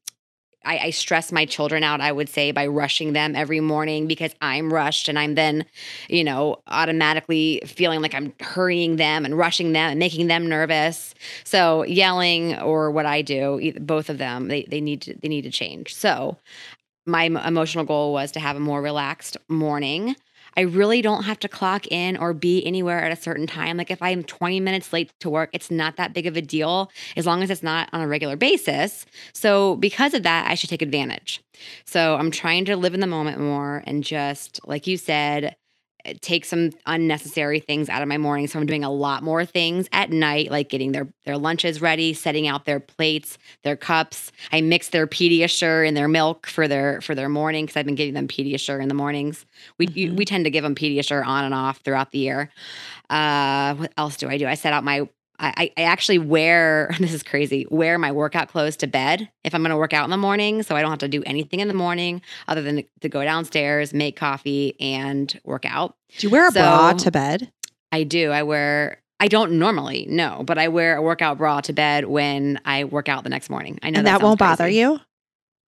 I, 0.68 0.78
I, 0.86 0.90
stress 0.90 1.32
my 1.32 1.46
children 1.46 1.84
out, 1.84 2.02
I 2.02 2.12
would 2.12 2.30
say, 2.30 2.52
by 2.52 2.68
rushing 2.68 3.14
them 3.14 3.36
every 3.36 3.60
morning 3.60 4.06
because 4.06 4.36
I'm 4.42 4.72
rushed 4.72 5.08
and 5.08 5.18
I'm 5.18 5.36
then, 5.36 5.66
you 6.10 6.24
know, 6.24 6.62
automatically 6.68 7.62
feeling 7.66 8.02
like 8.02 8.14
I'm 8.14 8.34
hurrying 8.42 8.98
them 8.98 9.26
and 9.26 9.38
rushing 9.38 9.72
them 9.72 9.92
and 9.92 10.00
making 10.00 10.28
them 10.28 10.48
nervous. 10.48 11.16
So 11.44 11.84
yelling 11.84 12.60
or 12.60 12.92
what 12.92 13.06
I 13.06 13.22
do, 13.22 13.74
both 13.80 14.10
of 14.10 14.18
them, 14.18 14.50
they, 14.50 14.64
they 14.64 14.82
need 14.82 15.02
to 15.04 15.16
they 15.22 15.30
need 15.30 15.44
to 15.44 15.52
change. 15.52 15.96
So 15.96 16.38
my 17.06 17.24
emotional 17.24 17.86
goal 17.86 18.12
was 18.12 18.32
to 18.34 18.40
have 18.40 18.58
a 18.58 18.60
more 18.60 18.82
relaxed 18.82 19.38
morning. 19.48 20.16
I 20.58 20.62
really 20.62 21.04
don't 21.04 21.24
have 21.24 21.39
to 21.39 21.48
clock 21.48 21.88
in 21.88 22.17
or 22.17 22.34
be 22.34 22.65
anywhere 22.65 23.00
at 23.04 23.12
a 23.12 23.22
certain 23.22 23.46
time. 23.46 23.78
Like 23.78 23.91
if 23.91 24.02
I'm 24.02 24.24
20 24.24 24.60
minutes 24.60 24.91
late 24.91 25.12
to 25.20 25.30
work, 25.30 25.52
it's 25.54 25.70
not 25.70 25.98
that 25.98 26.13
big 26.13 26.26
of 26.26 26.36
a 26.36 26.41
deal 26.41 26.91
as 27.15 27.28
long 27.28 27.43
as 27.43 27.52
it's 27.52 27.63
not 27.63 27.89
on 27.93 28.02
a 28.02 28.08
regular 28.08 28.36
basis. 28.36 29.06
So 29.34 29.76
because 29.76 30.15
of 30.15 30.24
that, 30.24 30.50
I 30.50 30.56
should 30.56 30.72
take 30.72 30.82
advantage. 30.82 31.43
So 31.86 32.15
I'm 32.15 32.32
trying 32.32 32.65
to 32.65 32.76
live 32.76 32.96
in 32.96 33.00
the 33.00 33.08
moment 33.08 33.39
more 33.39 33.84
and 33.86 34.04
just, 34.04 34.60
like 34.67 34.88
you 34.88 34.98
said, 34.98 35.56
take 36.22 36.46
some 36.46 36.72
unnecessary 36.86 37.60
things 37.60 37.89
out 37.89 38.02
of 38.02 38.08
my 38.08 38.17
morning. 38.17 38.48
So 38.48 38.60
I'm 38.60 38.65
doing 38.65 38.84
a 38.84 38.91
lot 38.91 39.24
more 39.24 39.46
things 39.46 39.88
at 39.91 40.10
night, 40.10 40.52
like 40.52 40.70
getting 40.70 40.91
their 40.91 41.08
their 41.26 41.38
lunches 41.38 41.82
ready, 41.82 42.13
setting 42.13 42.48
out 42.48 42.65
their 42.65 42.80
plates, 42.80 43.38
their 43.63 43.76
cups. 43.76 44.32
I 44.52 44.62
mix 44.62 44.89
their 44.89 45.08
Pediasure 45.08 45.88
and 45.88 45.96
their 45.96 46.08
milk 46.08 46.48
for 46.48 46.67
their 46.67 47.02
for 47.02 47.15
their 47.15 47.30
morning 47.30 47.65
because 47.65 47.78
I've 47.78 47.86
been 47.86 47.96
giving 47.96 48.13
them 48.13 48.28
Pediasure 48.28 48.82
in 48.82 48.88
the 48.88 48.93
mornings. 48.93 49.46
We 49.78 49.88
mm-hmm. 49.88 50.15
we 50.15 50.26
tend 50.26 50.46
to 50.46 50.52
give 50.52 50.63
them 50.63 50.76
Pediasure 50.76 51.26
on 51.26 51.46
and 51.46 51.54
off 51.54 51.80
throughout 51.80 52.12
the 52.12 52.20
year. 52.20 52.50
Uh, 53.10 53.76
what 53.76 53.93
else 53.98 54.17
do 54.17 54.30
I 54.30 54.38
do? 54.38 54.48
I 54.48 54.56
set 54.56 54.74
out 54.74 54.84
my 54.84 55.08
I, 55.39 55.71
I 55.78 55.84
actually 55.84 56.19
wear 56.19 56.95
this 57.00 57.13
is 57.13 57.23
crazy 57.23 57.65
wear 57.69 57.97
my 57.97 58.12
workout 58.12 58.50
clothes 58.50 58.78
to 58.78 58.88
bed 58.88 59.30
if 59.43 59.54
i'm 59.54 59.62
going 59.62 59.71
to 59.71 59.78
work 59.78 59.93
out 59.93 60.04
in 60.04 60.10
the 60.10 60.17
morning 60.17 60.63
so 60.63 60.76
i 60.76 60.82
don't 60.82 60.89
have 60.89 61.00
to 61.00 61.08
do 61.08 61.23
anything 61.26 61.60
in 61.60 61.67
the 61.67 61.73
morning 61.73 62.21
other 62.47 62.62
than 62.62 62.84
to 63.02 63.10
go 63.10 63.23
downstairs 63.23 63.93
make 63.93 64.15
coffee 64.15 64.76
and 64.80 65.39
work 65.43 65.65
out. 65.65 65.95
Do 66.17 66.28
you 66.28 66.32
wear 66.32 66.47
a 66.47 66.52
so, 66.52 66.62
bra 66.62 66.93
to 66.93 67.12
bed? 67.12 67.52
I 67.91 68.04
do. 68.04 68.32
I 68.32 68.43
wear 68.43 69.02
i 69.19 69.28
don't 69.28 69.54
normally 69.54 70.06
no 70.10 70.43
but 70.45 70.60
i 70.60 70.67
wear 70.67 70.95
a 70.95 71.02
workout 71.02 71.39
bra 71.39 71.60
to 71.60 71.73
bed 71.73 72.06
when 72.06 72.60
i 72.65 72.84
work 72.84 73.10
out 73.10 73.23
the 73.23 73.30
next 73.30 73.50
morning. 73.50 73.80
I 73.82 73.89
know 73.89 74.00
and 74.00 74.08
that, 74.08 74.19
that 74.19 74.26
won't 74.26 74.39
crazy. 74.39 74.52
bother 74.52 74.69
you 74.69 75.00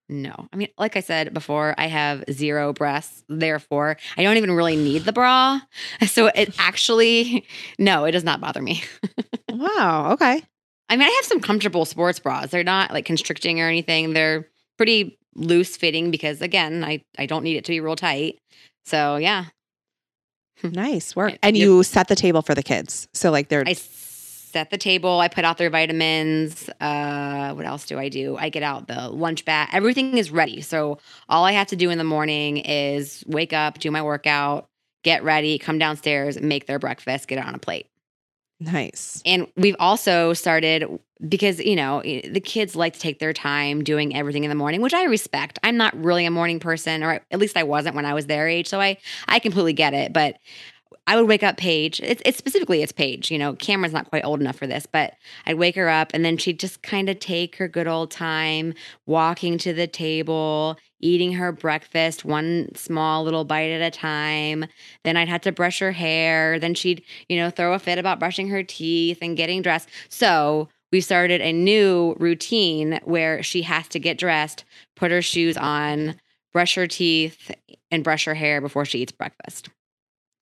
no. 0.10 0.48
I 0.52 0.56
mean, 0.56 0.69
like 0.78 0.98
I 0.98 1.02
said 1.02 1.34
before, 1.34 1.76
I 1.78 1.86
have 1.86 2.24
zero 2.32 2.74
breasts. 2.74 3.24
Therefore, 3.30 3.95
I 4.17 4.24
don't 4.24 4.38
even 4.38 4.52
really 4.52 4.76
need 4.76 5.06
the 5.06 5.13
bra. 5.13 5.62
So 6.08 6.28
it 6.28 6.56
actually, 6.58 7.45
no, 7.80 8.06
it 8.06 8.12
does 8.12 8.24
not 8.24 8.41
bother 8.41 8.62
me. 8.62 8.84
wow. 9.50 10.12
Okay. 10.13 10.41
I 10.89 10.95
mean, 10.95 11.08
I 11.08 11.12
have 11.12 11.26
some 11.26 11.39
comfortable 11.39 11.86
sports 11.86 12.19
bras. 12.19 12.50
They're 12.50 12.63
not 12.63 12.91
like 12.91 13.06
constricting 13.06 13.62
or 13.62 13.67
anything. 13.67 14.13
They're 14.13 14.48
pretty 14.78 15.19
loose 15.36 15.78
fitting 15.78 16.10
because, 16.10 16.41
again, 16.41 16.84
I, 16.84 17.04
I 17.17 17.28
don't 17.28 17.43
need 17.43 17.58
it 17.58 17.65
to 17.65 17.72
be 17.72 17.80
real 17.80 17.95
tight. 17.95 18.39
So, 18.86 19.17
yeah. 19.17 19.45
Nice 20.63 21.15
work. 21.15 21.38
And 21.43 21.56
you 21.56 21.84
set 21.84 22.08
the 22.08 22.15
table 22.15 22.41
for 22.41 22.56
the 22.56 22.63
kids. 22.63 23.08
So, 23.13 23.30
like, 23.30 23.50
they're. 23.50 23.63
I 23.67 23.76
set 24.52 24.70
the 24.70 24.78
table. 24.78 25.20
I 25.20 25.28
put 25.28 25.46
out 25.46 25.58
their 25.58 25.70
vitamins. 25.70 26.70
Uh, 26.80 27.54
what 27.54 27.66
else 27.66 27.86
do 27.86 27.98
I 28.00 28.10
do? 28.10 28.38
I 28.38 28.50
get 28.50 28.64
out 28.64 28.88
the 28.88 29.10
lunch 29.10 29.46
bag. 29.46 29.70
Everything 29.72 30.18
is 30.18 30.32
ready. 30.32 30.62
So 30.62 30.98
all 31.28 31.46
I 31.46 31.52
have 31.54 31.68
to 31.68 31.76
do 31.76 31.90
in 31.90 31.98
the 31.98 32.04
morning 32.04 32.58
is 32.58 33.24
wake 33.28 33.54
up, 33.54 33.80
do 33.80 33.92
my 33.92 34.02
workout, 34.02 34.68
get 35.04 35.24
ready, 35.24 35.58
come 35.58 35.78
downstairs, 35.78 36.40
make 36.40 36.66
their 36.68 36.80
breakfast, 36.80 37.28
get 37.28 37.38
it 37.38 37.46
on 37.46 37.56
a 37.56 37.60
plate. 37.60 37.88
Nice. 38.62 39.22
And 39.26 39.48
we've 39.56 39.76
also 39.80 40.34
started 40.34 41.00
because, 41.26 41.60
you 41.60 41.78
know, 41.78 42.02
the 42.02 42.42
kids 42.42 42.76
like 42.76 42.94
to 42.94 43.00
take 43.00 43.20
their 43.20 43.32
time 43.32 43.84
doing 43.84 44.16
everything 44.16 44.44
in 44.44 44.50
the 44.50 44.56
morning, 44.56 44.82
which 44.82 44.94
I 44.94 45.04
respect. 45.04 45.60
I'm 45.64 45.78
not 45.78 45.96
really 45.96 46.26
a 46.26 46.32
morning 46.32 46.60
person, 46.60 47.04
or 47.04 47.22
at 47.32 47.40
least 47.40 47.56
I 47.56 47.64
wasn't 47.64 47.96
when 47.96 48.06
I 48.06 48.14
was 48.14 48.26
their 48.26 48.48
age. 48.48 48.68
So 48.68 48.82
I, 48.82 48.98
I 49.28 49.40
completely 49.40 49.74
get 49.74 49.94
it. 49.94 50.12
But 50.12 50.38
I 51.10 51.15
would 51.15 51.28
wake 51.28 51.41
up 51.41 51.58
Paige. 51.58 52.00
It's, 52.02 52.22
it's 52.24 52.38
specifically 52.38 52.84
it's 52.84 52.91
Paige. 52.91 53.32
You 53.32 53.39
know, 53.39 53.54
Cameron's 53.56 53.95
not 53.95 54.12
quite 54.12 54.24
old 54.24 54.41
enough 54.41 54.58
for 54.58 54.67
this, 54.67 54.86
but 54.86 55.15
I'd 55.48 55.58
wake 55.58 55.76
her 55.76 55.89
up 55.89 56.12
and 56.13 56.24
then 56.24 56.38
she'd 56.38 56.60
just 56.60 56.84
kind 56.84 57.10
of 57.10 57.17
take 57.17 57.56
her 57.56 57.67
good 57.67 57.88
old 57.88 58.12
time, 58.12 58.76
walking 59.08 59.58
to 59.58 59.74
the 59.74 59.88
table, 59.88 60.78
eating 61.00 61.34
her 61.34 61.52
breakfast, 61.52 62.26
one 62.26 62.69
small 62.76 63.24
little 63.24 63.43
bite 63.43 63.72
at 63.72 63.82
a 63.82 63.89
time. 63.89 64.65
Then 65.04 65.17
I'd 65.17 65.30
have 65.30 65.41
to 65.41 65.52
brush 65.52 65.80
her 65.80 65.91
hair. 65.91 66.60
Then 66.60 66.76
she'd, 66.76 67.04
you 67.28 67.38
know, 67.38 67.50
throw 67.50 67.74
a 67.74 67.80
fit 67.80 67.98
about 67.98 68.19
brushing 68.19 68.50
her 68.50 68.62
teeth 68.62 69.17
and 69.19 69.36
getting 69.36 69.63
dressed. 69.63 69.89
So 70.10 70.69
we 70.91 71.02
started 71.02 71.41
a 71.41 71.52
new 71.52 72.15
routine 72.19 73.00
where 73.04 73.41
she 73.41 73.63
has 73.63 73.88
to 73.88 74.00
get 74.00 74.19
dressed, 74.19 74.63
put 74.95 75.10
her 75.10 75.24
shoes 75.24 75.58
on, 75.58 76.22
brush 76.54 76.76
her 76.76 76.86
teeth, 76.86 77.50
and 77.89 78.04
brush 78.04 78.26
her 78.26 78.36
hair 78.36 78.62
before 78.62 78.86
she 78.86 79.00
eats 79.00 79.12
breakfast. 79.12 79.69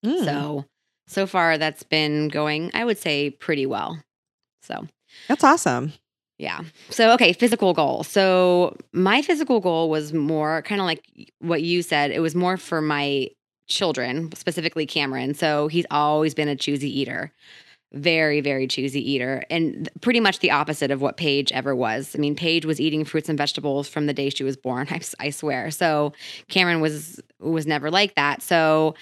Mm. 0.04 0.24
So, 0.24 0.64
so 1.06 1.26
far 1.26 1.58
that's 1.58 1.82
been 1.82 2.28
going, 2.28 2.70
I 2.74 2.84
would 2.84 2.98
say, 2.98 3.30
pretty 3.30 3.66
well. 3.66 4.02
So, 4.62 4.86
that's 5.28 5.44
awesome. 5.44 5.92
Yeah. 6.38 6.60
So, 6.90 7.12
okay, 7.14 7.32
physical 7.32 7.74
goal. 7.74 8.04
So, 8.04 8.76
my 8.92 9.22
physical 9.22 9.60
goal 9.60 9.90
was 9.90 10.12
more 10.12 10.62
kind 10.62 10.80
of 10.80 10.86
like 10.86 11.04
what 11.40 11.62
you 11.62 11.82
said, 11.82 12.10
it 12.10 12.20
was 12.20 12.34
more 12.34 12.56
for 12.56 12.80
my 12.80 13.28
children, 13.66 14.30
specifically 14.34 14.86
Cameron. 14.86 15.34
So, 15.34 15.68
he's 15.68 15.86
always 15.90 16.34
been 16.34 16.48
a 16.48 16.56
choosy 16.56 17.00
eater 17.00 17.32
very, 17.92 18.40
very 18.40 18.66
choosy 18.66 19.12
eater 19.12 19.42
and 19.48 19.88
pretty 20.02 20.20
much 20.20 20.40
the 20.40 20.50
opposite 20.50 20.90
of 20.90 21.00
what 21.00 21.16
Paige 21.16 21.50
ever 21.52 21.74
was. 21.74 22.14
I 22.14 22.18
mean, 22.18 22.34
Paige 22.34 22.66
was 22.66 22.80
eating 22.80 23.04
fruits 23.04 23.28
and 23.30 23.38
vegetables 23.38 23.88
from 23.88 24.06
the 24.06 24.12
day 24.12 24.28
she 24.28 24.44
was 24.44 24.56
born, 24.56 24.88
I, 24.90 25.00
I 25.18 25.30
swear. 25.30 25.70
So 25.70 26.12
Cameron 26.48 26.80
was 26.80 27.20
was 27.40 27.66
never 27.66 27.90
like 27.90 28.14
that. 28.16 28.42
So 28.42 28.94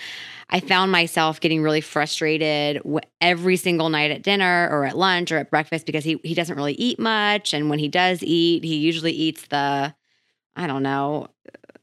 I 0.50 0.60
found 0.60 0.92
myself 0.92 1.40
getting 1.40 1.62
really 1.62 1.80
frustrated 1.80 2.80
every 3.20 3.56
single 3.56 3.88
night 3.88 4.10
at 4.10 4.22
dinner 4.22 4.68
or 4.70 4.84
at 4.84 4.96
lunch 4.96 5.32
or 5.32 5.38
at 5.38 5.50
breakfast 5.50 5.86
because 5.86 6.04
he 6.04 6.20
he 6.22 6.34
doesn't 6.34 6.56
really 6.56 6.74
eat 6.74 6.98
much 6.98 7.54
and 7.54 7.68
when 7.70 7.78
he 7.78 7.88
does 7.88 8.22
eat, 8.22 8.62
he 8.62 8.76
usually 8.76 9.12
eats 9.12 9.46
the 9.48 9.94
I 10.58 10.66
don't 10.66 10.82
know, 10.82 11.28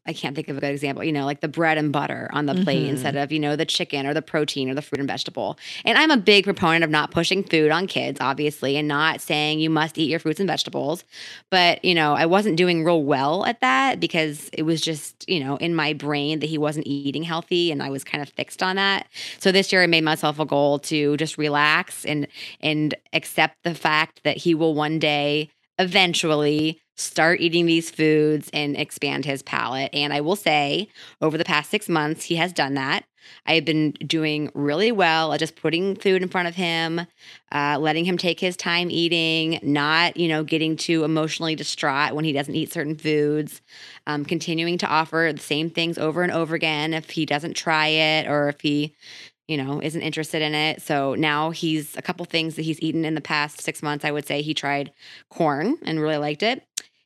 I 0.05 0.11
can't 0.11 0.35
think 0.35 0.49
of 0.49 0.57
a 0.57 0.59
good 0.59 0.71
example, 0.71 1.03
you 1.03 1.13
know, 1.13 1.23
like 1.23 1.39
the 1.39 1.47
bread 1.47 1.77
and 1.77 1.93
butter 1.93 2.29
on 2.33 2.45
the 2.45 2.55
plate 2.55 2.81
mm-hmm. 2.81 2.89
instead 2.89 3.15
of, 3.15 3.31
you 3.31 3.39
know, 3.39 3.55
the 3.55 3.65
chicken 3.65 4.05
or 4.05 4.13
the 4.13 4.21
protein 4.21 4.69
or 4.69 4.75
the 4.75 4.81
fruit 4.81 4.99
and 4.99 5.07
vegetable. 5.07 5.57
And 5.85 5.97
I'm 5.97 6.11
a 6.11 6.17
big 6.17 6.43
proponent 6.43 6.83
of 6.83 6.89
not 6.89 7.11
pushing 7.11 7.41
food 7.41 7.71
on 7.71 7.87
kids, 7.87 8.19
obviously, 8.19 8.75
and 8.75 8.85
not 8.85 9.21
saying 9.21 9.61
you 9.61 9.69
must 9.69 9.97
eat 9.97 10.09
your 10.09 10.19
fruits 10.19 10.41
and 10.41 10.47
vegetables. 10.47 11.05
But, 11.49 11.83
you 11.85 11.95
know, 11.95 12.13
I 12.13 12.25
wasn't 12.25 12.57
doing 12.57 12.83
real 12.83 13.01
well 13.01 13.45
at 13.45 13.61
that 13.61 14.01
because 14.01 14.49
it 14.51 14.63
was 14.63 14.81
just, 14.81 15.27
you 15.29 15.39
know, 15.39 15.55
in 15.55 15.73
my 15.73 15.93
brain 15.93 16.39
that 16.39 16.49
he 16.49 16.57
wasn't 16.57 16.85
eating 16.85 17.23
healthy 17.23 17.71
and 17.71 17.81
I 17.81 17.89
was 17.89 18.03
kind 18.03 18.21
of 18.21 18.27
fixed 18.27 18.61
on 18.61 18.75
that. 18.75 19.07
So 19.39 19.53
this 19.53 19.71
year 19.71 19.83
I 19.83 19.87
made 19.87 20.03
myself 20.03 20.37
a 20.37 20.45
goal 20.45 20.79
to 20.79 21.15
just 21.15 21.37
relax 21.37 22.05
and 22.05 22.27
and 22.59 22.93
accept 23.13 23.63
the 23.63 23.73
fact 23.73 24.21
that 24.23 24.35
he 24.35 24.53
will 24.53 24.73
one 24.73 24.99
day 24.99 25.49
eventually 25.79 26.81
start 26.95 27.41
eating 27.41 27.65
these 27.65 27.89
foods 27.89 28.49
and 28.53 28.77
expand 28.77 29.25
his 29.25 29.41
palate. 29.41 29.89
And 29.93 30.13
I 30.13 30.21
will 30.21 30.35
say, 30.35 30.89
over 31.21 31.37
the 31.37 31.45
past 31.45 31.69
six 31.69 31.89
months, 31.89 32.25
he 32.25 32.35
has 32.35 32.53
done 32.53 32.75
that. 32.75 33.05
I've 33.45 33.65
been 33.65 33.91
doing 33.91 34.51
really 34.53 34.91
well 34.91 35.33
at 35.33 35.39
just 35.39 35.55
putting 35.55 35.95
food 35.95 36.21
in 36.21 36.27
front 36.27 36.47
of 36.47 36.55
him, 36.55 37.01
uh, 37.51 37.77
letting 37.79 38.05
him 38.05 38.17
take 38.17 38.39
his 38.39 38.57
time 38.57 38.91
eating, 38.91 39.59
not, 39.63 40.17
you 40.17 40.27
know, 40.27 40.43
getting 40.43 40.75
too 40.75 41.03
emotionally 41.03 41.55
distraught 41.55 42.13
when 42.13 42.25
he 42.25 42.33
doesn't 42.33 42.55
eat 42.55 42.73
certain 42.73 42.97
foods, 42.97 43.61
um, 44.07 44.25
continuing 44.25 44.77
to 44.79 44.87
offer 44.87 45.31
the 45.33 45.41
same 45.41 45.69
things 45.69 45.97
over 45.97 46.21
and 46.21 46.31
over 46.31 46.53
again 46.53 46.93
if 46.93 47.11
he 47.11 47.25
doesn't 47.25 47.55
try 47.55 47.87
it 47.87 48.27
or 48.27 48.49
if 48.49 48.59
he 48.61 48.93
you 49.45 49.57
know, 49.57 49.81
isn't 49.81 50.01
interested 50.01 50.41
in 50.41 50.55
it. 50.55 50.81
So 50.81 51.15
now 51.15 51.49
he's 51.49 51.97
a 51.97 52.01
couple 52.01 52.25
things 52.25 52.55
that 52.55 52.61
he's 52.61 52.81
eaten 52.81 53.03
in 53.03 53.13
the 53.13 53.21
past 53.21 53.61
six 53.61 53.83
months. 53.83 54.05
I 54.05 54.11
would 54.11 54.25
say 54.25 54.41
he 54.41 54.53
tried 54.53 54.93
corn 55.29 55.75
and 55.83 55.99
really 55.99 56.17
liked 56.17 56.43
it. 56.43 56.63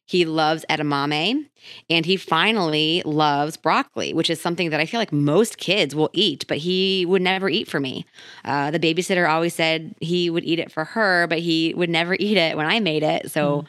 He 0.08 0.24
loves 0.24 0.65
edamame 0.70 1.50
and 1.89 2.06
he 2.06 2.15
finally 2.15 3.04
loves 3.06 3.58
broccoli, 3.58 4.13
which 4.13 4.30
is 4.30 4.39
something 4.39 4.70
that 4.70 4.80
I 4.80 4.86
feel 4.86 5.02
like 5.02 5.12
most 5.12 5.58
kids 5.58 5.93
will 5.93 6.10
eat, 6.13 6.46
but 6.48 6.60
he 6.60 7.06
would 7.06 7.22
never 7.22 7.50
eat 7.50 7.67
for 7.67 7.82
me. 7.82 8.06
Uh, 8.46 8.72
the 8.72 8.80
babysitter 8.80 9.30
always 9.30 9.54
said 9.54 9.93
he 10.00 10.30
would 10.30 10.46
eat 10.46 10.60
it 10.60 10.72
for 10.72 10.86
her, 10.86 11.28
but 11.28 11.39
he 11.39 11.74
would 11.76 11.89
never 11.89 12.15
eat 12.20 12.38
it 12.38 12.56
when 12.56 12.65
I 12.65 12.80
made 12.80 13.04
it. 13.04 13.30
So 13.32 13.63
mm. 13.63 13.67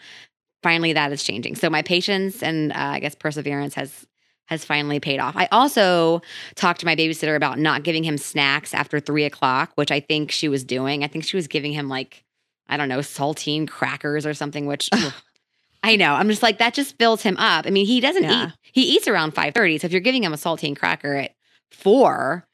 finally 0.62 0.92
that 0.92 1.10
is 1.10 1.24
changing. 1.24 1.56
So 1.56 1.68
my 1.68 1.82
patience 1.82 2.40
and 2.40 2.70
uh, 2.70 2.76
I 2.76 3.00
guess 3.00 3.16
perseverance 3.16 3.74
has 3.74 4.06
has 4.46 4.64
finally 4.64 4.98
paid 4.98 5.18
off. 5.20 5.36
I 5.36 5.46
also 5.52 6.22
talked 6.54 6.80
to 6.80 6.86
my 6.86 6.96
babysitter 6.96 7.36
about 7.36 7.58
not 7.58 7.82
giving 7.82 8.02
him 8.02 8.16
snacks 8.16 8.72
after 8.72 8.98
three 8.98 9.24
o'clock, 9.24 9.72
which 9.74 9.90
I 9.90 10.00
think 10.00 10.30
she 10.30 10.48
was 10.48 10.64
doing. 10.64 11.04
I 11.04 11.06
think 11.06 11.24
she 11.24 11.36
was 11.36 11.48
giving 11.48 11.72
him 11.72 11.90
like, 11.90 12.24
I 12.66 12.78
don't 12.78 12.88
know, 12.88 13.00
saltine 13.00 13.68
crackers 13.68 14.24
or 14.24 14.32
something, 14.32 14.64
which 14.64 14.88
I 15.82 15.96
know. 15.96 16.14
I'm 16.14 16.28
just 16.28 16.42
like, 16.42 16.58
that 16.58 16.74
just 16.74 16.98
fills 16.98 17.22
him 17.22 17.36
up. 17.36 17.66
I 17.66 17.70
mean, 17.70 17.86
he 17.86 18.00
doesn't 18.00 18.24
yeah. 18.24 18.48
eat, 18.48 18.52
he 18.72 18.82
eats 18.96 19.08
around 19.08 19.34
5.30. 19.34 19.80
So 19.80 19.86
if 19.86 19.92
you're 19.92 20.00
giving 20.00 20.24
him 20.24 20.32
a 20.32 20.36
saltine 20.36 20.76
cracker 20.76 21.14
at 21.14 21.34
four, 21.70 22.48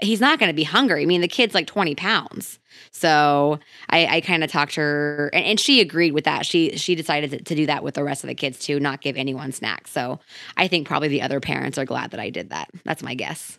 he's 0.00 0.20
not 0.20 0.38
going 0.38 0.48
to 0.48 0.54
be 0.54 0.64
hungry. 0.64 1.02
I 1.02 1.06
mean, 1.06 1.20
the 1.20 1.28
kid's 1.28 1.54
like 1.54 1.66
20 1.66 1.94
pounds. 1.94 2.58
So 2.90 3.58
I, 3.90 4.06
I 4.06 4.20
kind 4.20 4.44
of 4.44 4.50
talked 4.50 4.74
to 4.74 4.80
her 4.80 5.30
and, 5.32 5.44
and, 5.44 5.60
she 5.60 5.80
agreed 5.80 6.12
with 6.12 6.24
that. 6.24 6.46
She 6.46 6.76
she 6.76 6.94
decided 6.94 7.30
to, 7.30 7.42
to, 7.42 7.54
do 7.54 7.66
that 7.66 7.82
with 7.82 7.94
the 7.94 8.04
rest 8.04 8.24
of 8.24 8.28
the 8.28 8.34
kids 8.34 8.58
too, 8.58 8.80
not 8.80 9.00
give 9.00 9.16
anyone 9.16 9.52
snacks. 9.52 9.90
So 9.90 10.20
I 10.56 10.68
think 10.68 10.86
probably 10.86 11.08
the 11.08 11.22
other 11.22 11.40
parents 11.40 11.78
are 11.78 11.84
glad 11.84 12.10
that 12.10 12.20
I 12.20 12.30
did 12.30 12.50
that. 12.50 12.70
That's 12.84 13.02
my 13.02 13.14
guess. 13.14 13.58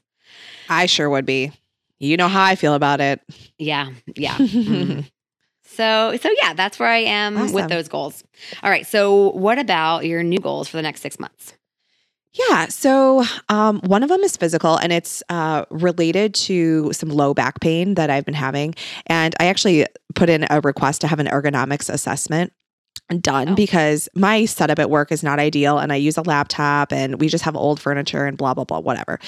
I 0.70 0.86
sure 0.86 1.10
would 1.10 1.26
be. 1.26 1.52
You 2.00 2.18
know 2.18 2.28
how 2.28 2.44
I 2.44 2.56
feel 2.56 2.74
about 2.74 3.00
it. 3.00 3.22
Yeah. 3.58 3.90
Yeah. 4.16 4.36
mm-hmm. 4.38 5.02
So 5.66 6.18
so 6.22 6.30
yeah, 6.42 6.54
that's 6.54 6.80
where 6.80 6.90
I 6.90 7.00
am 7.00 7.38
awesome. 7.38 7.54
with 7.54 7.70
those 7.70 7.88
goals. 7.88 8.24
All 8.64 8.70
right. 8.70 8.86
So 8.86 9.32
what 9.32 9.60
about 9.60 10.06
your 10.06 10.24
new 10.24 10.40
goals 10.40 10.68
for 10.68 10.78
the 10.78 10.84
next 10.84 11.02
six 11.02 11.20
months? 11.20 11.54
Yeah. 12.34 12.68
So 12.68 13.24
um, 13.48 13.80
one 13.86 14.04
of 14.04 14.10
them 14.10 14.22
is 14.22 14.36
physical 14.36 14.76
and 14.78 14.92
it's 14.92 15.24
uh, 15.30 15.66
related 15.70 16.34
to 16.36 16.92
some 16.92 17.10
low 17.10 17.34
back 17.34 17.62
pain 17.62 17.94
that 17.94 18.10
I've 18.10 18.26
been 18.26 18.34
having. 18.34 18.76
And 19.08 19.34
I 19.40 19.46
actually 19.46 19.86
put 20.16 20.30
in 20.30 20.46
a 20.50 20.60
request 20.62 21.02
to 21.02 21.08
have 21.08 21.20
an 21.20 21.28
ergonomics 21.28 21.90
assessment 21.90 22.52
done 23.22 23.50
oh. 23.50 23.56
because 23.56 24.10
my 24.16 24.46
setup 24.46 24.80
at 24.80 24.90
work 24.90 25.12
is 25.12 25.24
not 25.24 25.40
ideal 25.40 25.78
and 25.78 25.94
I 25.94 25.96
use 25.96 26.18
a 26.18 26.24
laptop 26.24 26.92
and 26.92 27.20
we 27.20 27.28
just 27.28 27.44
have 27.44 27.56
old 27.56 27.80
furniture 27.80 28.26
and 28.26 28.38
blah 28.38 28.54
blah 28.54 28.64
blah 28.64 28.80
whatever. 28.80 29.20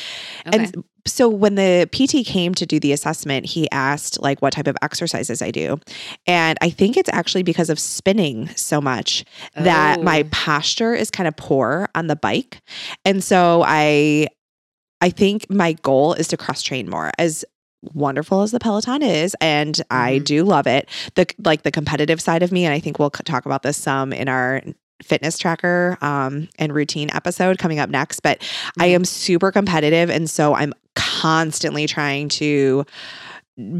Okay. 0.47 0.57
And 0.57 0.83
so 1.05 1.29
when 1.29 1.55
the 1.55 1.87
PT 1.91 2.25
came 2.27 2.53
to 2.55 2.65
do 2.65 2.79
the 2.79 2.91
assessment, 2.91 3.45
he 3.45 3.69
asked 3.71 4.21
like 4.21 4.41
what 4.41 4.53
type 4.53 4.67
of 4.67 4.75
exercises 4.81 5.41
I 5.41 5.51
do. 5.51 5.79
And 6.25 6.57
I 6.61 6.69
think 6.69 6.97
it's 6.97 7.09
actually 7.13 7.43
because 7.43 7.69
of 7.69 7.79
spinning 7.79 8.49
so 8.55 8.81
much 8.81 9.23
oh. 9.55 9.63
that 9.63 10.01
my 10.01 10.21
oh. 10.21 10.29
posture 10.31 10.93
is 10.93 11.09
kind 11.11 11.27
of 11.27 11.35
poor 11.37 11.87
on 11.95 12.07
the 12.07 12.15
bike. 12.15 12.61
And 13.05 13.23
so 13.23 13.63
I 13.65 14.27
I 14.99 15.11
think 15.11 15.49
my 15.49 15.73
goal 15.73 16.13
is 16.13 16.27
to 16.29 16.37
cross 16.37 16.63
train 16.63 16.89
more. 16.89 17.11
As 17.17 17.45
wonderful 17.93 18.41
as 18.41 18.51
the 18.51 18.59
Peloton 18.59 19.01
is, 19.01 19.35
and 19.41 19.75
mm-hmm. 19.75 19.97
I 19.97 20.17
do 20.19 20.43
love 20.43 20.67
it. 20.67 20.89
The 21.15 21.27
like 21.43 21.63
the 21.63 21.71
competitive 21.71 22.21
side 22.21 22.43
of 22.43 22.51
me, 22.51 22.65
and 22.65 22.73
I 22.73 22.79
think 22.79 22.99
we'll 22.99 23.09
talk 23.09 23.45
about 23.45 23.63
this 23.63 23.77
some 23.77 24.13
in 24.13 24.27
our 24.29 24.61
fitness 25.03 25.37
tracker 25.37 25.97
um, 26.01 26.49
and 26.57 26.73
routine 26.73 27.09
episode 27.13 27.59
coming 27.59 27.79
up 27.79 27.89
next. 27.89 28.21
But 28.21 28.39
mm-hmm. 28.39 28.81
I 28.81 28.85
am 28.87 29.05
super 29.05 29.51
competitive, 29.51 30.09
and 30.09 30.29
so 30.29 30.53
I'm 30.53 30.73
constantly 30.95 31.87
trying 31.87 32.29
to 32.29 32.85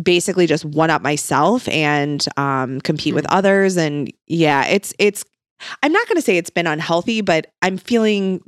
basically 0.02 0.48
just 0.48 0.66
one 0.66 0.90
up 0.90 1.02
myself 1.02 1.68
and 1.70 2.26
um, 2.38 2.82
compete 2.82 3.12
mm-hmm. 3.12 3.16
with 3.16 3.26
others. 3.28 3.78
And 3.78 4.12
yeah, 4.28 4.66
it's 4.66 4.94
it's. 5.00 5.24
I'm 5.82 5.92
not 5.92 6.08
going 6.08 6.18
to 6.18 6.22
say 6.22 6.38
it's 6.38 6.52
been 6.52 6.68
unhealthy, 6.68 7.22
but 7.22 7.48
I'm 7.64 7.78
feeling 7.78 8.44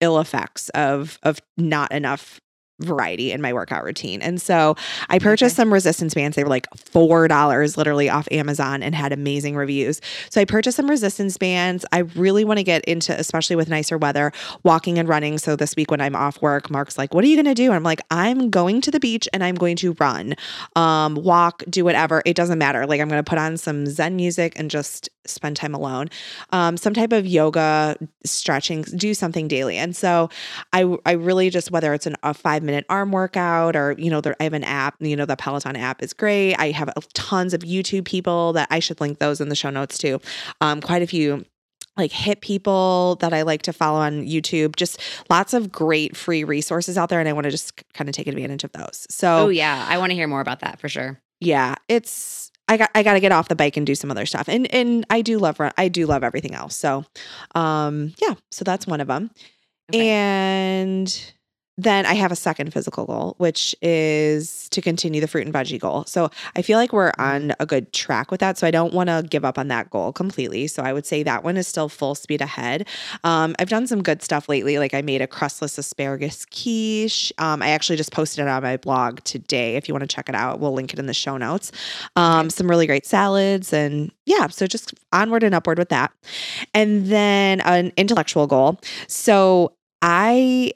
ill 0.00 0.20
effects 0.20 0.68
of 0.70 1.18
of 1.22 1.40
not 1.56 1.92
enough 1.92 2.40
variety 2.80 3.32
in 3.32 3.40
my 3.40 3.52
workout 3.52 3.84
routine. 3.84 4.20
And 4.20 4.40
so 4.40 4.76
I 5.08 5.18
purchased 5.18 5.54
okay. 5.54 5.62
some 5.62 5.72
resistance 5.72 6.14
bands. 6.14 6.36
They 6.36 6.44
were 6.44 6.50
like 6.50 6.68
$4 6.70 7.76
literally 7.76 8.08
off 8.08 8.28
Amazon 8.30 8.82
and 8.82 8.94
had 8.94 9.12
amazing 9.12 9.56
reviews. 9.56 10.00
So 10.30 10.40
I 10.40 10.44
purchased 10.44 10.76
some 10.76 10.90
resistance 10.90 11.38
bands. 11.38 11.84
I 11.92 12.00
really 12.00 12.44
want 12.44 12.58
to 12.58 12.64
get 12.64 12.84
into, 12.84 13.18
especially 13.18 13.56
with 13.56 13.68
nicer 13.68 13.96
weather, 13.96 14.32
walking 14.62 14.98
and 14.98 15.08
running. 15.08 15.38
So 15.38 15.56
this 15.56 15.74
week 15.76 15.90
when 15.90 16.00
I'm 16.00 16.14
off 16.14 16.42
work, 16.42 16.70
Mark's 16.70 16.98
like, 16.98 17.14
What 17.14 17.24
are 17.24 17.28
you 17.28 17.36
going 17.36 17.46
to 17.46 17.54
do? 17.54 17.66
And 17.66 17.74
I'm 17.74 17.82
like, 17.82 18.00
I'm 18.10 18.50
going 18.50 18.80
to 18.82 18.90
the 18.90 19.00
beach 19.00 19.28
and 19.32 19.42
I'm 19.42 19.54
going 19.54 19.76
to 19.76 19.94
run, 19.98 20.34
um, 20.74 21.14
walk, 21.14 21.62
do 21.68 21.84
whatever. 21.84 22.22
It 22.26 22.36
doesn't 22.36 22.58
matter. 22.58 22.86
Like 22.86 23.00
I'm 23.00 23.08
going 23.08 23.22
to 23.22 23.28
put 23.28 23.38
on 23.38 23.56
some 23.56 23.86
Zen 23.86 24.16
music 24.16 24.52
and 24.56 24.70
just 24.70 25.08
spend 25.26 25.56
time 25.56 25.74
alone. 25.74 26.08
Um, 26.50 26.76
some 26.76 26.94
type 26.94 27.12
of 27.12 27.26
yoga, 27.26 27.96
stretching, 28.24 28.82
do 28.82 29.14
something 29.14 29.48
daily. 29.48 29.76
And 29.76 29.94
so 29.94 30.30
I, 30.72 30.96
I 31.04 31.12
really 31.12 31.50
just, 31.50 31.70
whether 31.70 31.92
it's 31.94 32.06
an, 32.06 32.16
a 32.22 32.34
five 32.34 32.62
minute 32.66 32.84
arm 32.88 33.12
workout 33.12 33.76
or, 33.76 33.94
you 33.98 34.10
know, 34.10 34.20
there, 34.20 34.36
I 34.40 34.44
have 34.44 34.52
an 34.52 34.64
app, 34.64 34.96
you 35.00 35.16
know, 35.16 35.24
the 35.24 35.36
Peloton 35.36 35.76
app 35.76 36.02
is 36.02 36.12
great. 36.12 36.54
I 36.56 36.72
have 36.72 36.92
tons 37.14 37.54
of 37.54 37.62
YouTube 37.62 38.04
people 38.04 38.52
that 38.54 38.68
I 38.70 38.80
should 38.80 39.00
link 39.00 39.18
those 39.18 39.40
in 39.40 39.48
the 39.48 39.56
show 39.56 39.70
notes 39.70 39.96
too. 39.98 40.20
Um, 40.60 40.80
quite 40.80 41.02
a 41.02 41.06
few 41.06 41.44
like 41.96 42.12
HIIT 42.12 42.42
people 42.42 43.16
that 43.20 43.32
I 43.32 43.42
like 43.42 43.62
to 43.62 43.72
follow 43.72 44.00
on 44.00 44.26
YouTube. 44.26 44.76
Just 44.76 45.00
lots 45.30 45.54
of 45.54 45.72
great 45.72 46.16
free 46.16 46.44
resources 46.44 46.98
out 46.98 47.08
there. 47.08 47.20
And 47.20 47.28
I 47.28 47.32
want 47.32 47.44
to 47.44 47.50
just 47.50 47.82
kind 47.94 48.08
of 48.08 48.14
take 48.14 48.26
advantage 48.26 48.64
of 48.64 48.72
those. 48.72 49.06
So, 49.08 49.46
oh, 49.46 49.48
yeah. 49.48 49.86
I 49.88 49.96
want 49.98 50.10
to 50.10 50.14
hear 50.14 50.26
more 50.26 50.42
about 50.42 50.60
that 50.60 50.78
for 50.78 50.88
sure. 50.90 51.18
Yeah. 51.40 51.76
It's, 51.88 52.52
I 52.68 52.76
got 52.76 52.90
I 52.94 53.02
got 53.02 53.14
to 53.14 53.20
get 53.20 53.32
off 53.32 53.48
the 53.48 53.54
bike 53.54 53.76
and 53.76 53.86
do 53.86 53.94
some 53.94 54.10
other 54.10 54.26
stuff. 54.26 54.48
And 54.48 54.72
and 54.74 55.06
I 55.08 55.22
do 55.22 55.38
love 55.38 55.60
run. 55.60 55.72
I 55.78 55.88
do 55.88 56.06
love 56.06 56.24
everything 56.24 56.54
else. 56.54 56.76
So, 56.76 57.04
um 57.54 58.12
yeah, 58.20 58.34
so 58.50 58.64
that's 58.64 58.86
one 58.86 59.00
of 59.00 59.06
them. 59.06 59.30
Okay. 59.94 60.08
And 60.08 61.32
then 61.78 62.06
I 62.06 62.14
have 62.14 62.32
a 62.32 62.36
second 62.36 62.72
physical 62.72 63.04
goal, 63.04 63.34
which 63.38 63.74
is 63.82 64.68
to 64.70 64.80
continue 64.80 65.20
the 65.20 65.28
fruit 65.28 65.46
and 65.46 65.54
veggie 65.54 65.78
goal. 65.78 66.04
So 66.06 66.30
I 66.54 66.62
feel 66.62 66.78
like 66.78 66.92
we're 66.92 67.12
on 67.18 67.52
a 67.60 67.66
good 67.66 67.92
track 67.92 68.30
with 68.30 68.40
that. 68.40 68.56
So 68.56 68.66
I 68.66 68.70
don't 68.70 68.94
want 68.94 69.10
to 69.10 69.26
give 69.28 69.44
up 69.44 69.58
on 69.58 69.68
that 69.68 69.90
goal 69.90 70.12
completely. 70.12 70.68
So 70.68 70.82
I 70.82 70.92
would 70.92 71.04
say 71.04 71.22
that 71.22 71.44
one 71.44 71.56
is 71.56 71.68
still 71.68 71.88
full 71.88 72.14
speed 72.14 72.40
ahead. 72.40 72.88
Um, 73.24 73.54
I've 73.58 73.68
done 73.68 73.86
some 73.86 74.02
good 74.02 74.22
stuff 74.22 74.48
lately. 74.48 74.78
Like 74.78 74.94
I 74.94 75.02
made 75.02 75.20
a 75.20 75.26
crustless 75.26 75.76
asparagus 75.76 76.46
quiche. 76.46 77.32
Um, 77.38 77.60
I 77.62 77.70
actually 77.70 77.96
just 77.96 78.12
posted 78.12 78.46
it 78.46 78.48
on 78.48 78.62
my 78.62 78.78
blog 78.78 79.20
today. 79.24 79.76
If 79.76 79.86
you 79.86 79.92
want 79.92 80.08
to 80.08 80.14
check 80.14 80.30
it 80.30 80.34
out, 80.34 80.60
we'll 80.60 80.72
link 80.72 80.94
it 80.94 80.98
in 80.98 81.06
the 81.06 81.14
show 81.14 81.36
notes. 81.36 81.72
Um, 82.16 82.48
some 82.48 82.70
really 82.70 82.86
great 82.86 83.04
salads 83.04 83.72
and 83.72 84.10
yeah, 84.24 84.46
so 84.48 84.66
just 84.66 84.94
onward 85.12 85.42
and 85.42 85.54
upward 85.54 85.78
with 85.78 85.90
that. 85.90 86.10
And 86.72 87.06
then 87.06 87.60
an 87.60 87.92
intellectual 87.96 88.46
goal. 88.46 88.80
So 89.08 89.72
I 90.00 90.72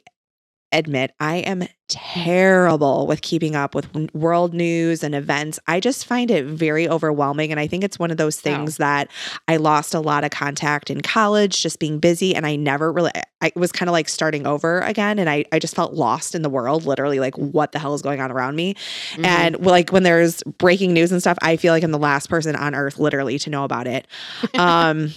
admit 0.72 1.12
I 1.20 1.37
am 1.37 1.64
terrible 1.88 3.09
with 3.09 3.20
keeping 3.22 3.56
up 3.56 3.74
with 3.74 3.88
world 4.14 4.54
news 4.54 5.02
and 5.02 5.14
events. 5.14 5.59
I 5.66 5.80
just 5.80 6.06
find 6.06 6.30
it 6.30 6.44
very 6.44 6.88
overwhelming. 6.88 7.50
And 7.50 7.59
I 7.59 7.66
think 7.66 7.83
it's 7.83 7.98
one 7.98 8.12
of 8.12 8.16
those 8.16 8.40
things 8.40 8.76
that 8.76 9.11
I 9.48 9.56
lost 9.56 9.92
a 9.92 10.00
lot 10.00 10.22
of 10.22 10.30
contact 10.30 10.88
in 10.88 11.00
college, 11.00 11.61
just 11.61 11.80
being 11.80 11.98
busy. 11.98 12.35
And 12.35 12.46
I 12.46 12.54
never 12.54 12.92
really, 12.92 13.11
I 13.40 13.50
was 13.56 13.72
kind 13.72 13.88
of 13.88 13.92
like 13.92 14.09
starting 14.09 14.46
over 14.46 14.80
again. 14.83 15.18
And 15.18 15.28
I, 15.28 15.44
I 15.50 15.59
just 15.59 15.74
felt 15.74 15.94
lost 15.94 16.37
in 16.37 16.42
the 16.42 16.50
world, 16.50 16.85
literally, 16.85 17.18
like, 17.18 17.37
what 17.37 17.72
the 17.72 17.80
hell 17.80 17.94
is 17.94 18.02
going 18.02 18.20
on 18.20 18.30
around 18.30 18.54
me? 18.54 18.74
Mm-hmm. 18.74 19.24
And 19.24 19.59
like 19.66 19.90
when 19.90 20.04
there's 20.04 20.44
breaking 20.44 20.92
news 20.92 21.11
and 21.11 21.20
stuff, 21.20 21.38
I 21.42 21.56
feel 21.56 21.72
like 21.72 21.83
I'm 21.83 21.90
the 21.90 21.98
last 21.98 22.30
person 22.30 22.54
on 22.54 22.76
earth, 22.76 23.00
literally, 23.00 23.38
to 23.40 23.50
know 23.50 23.64
about 23.64 23.88
it. 23.88 24.06
Um, 24.54 25.12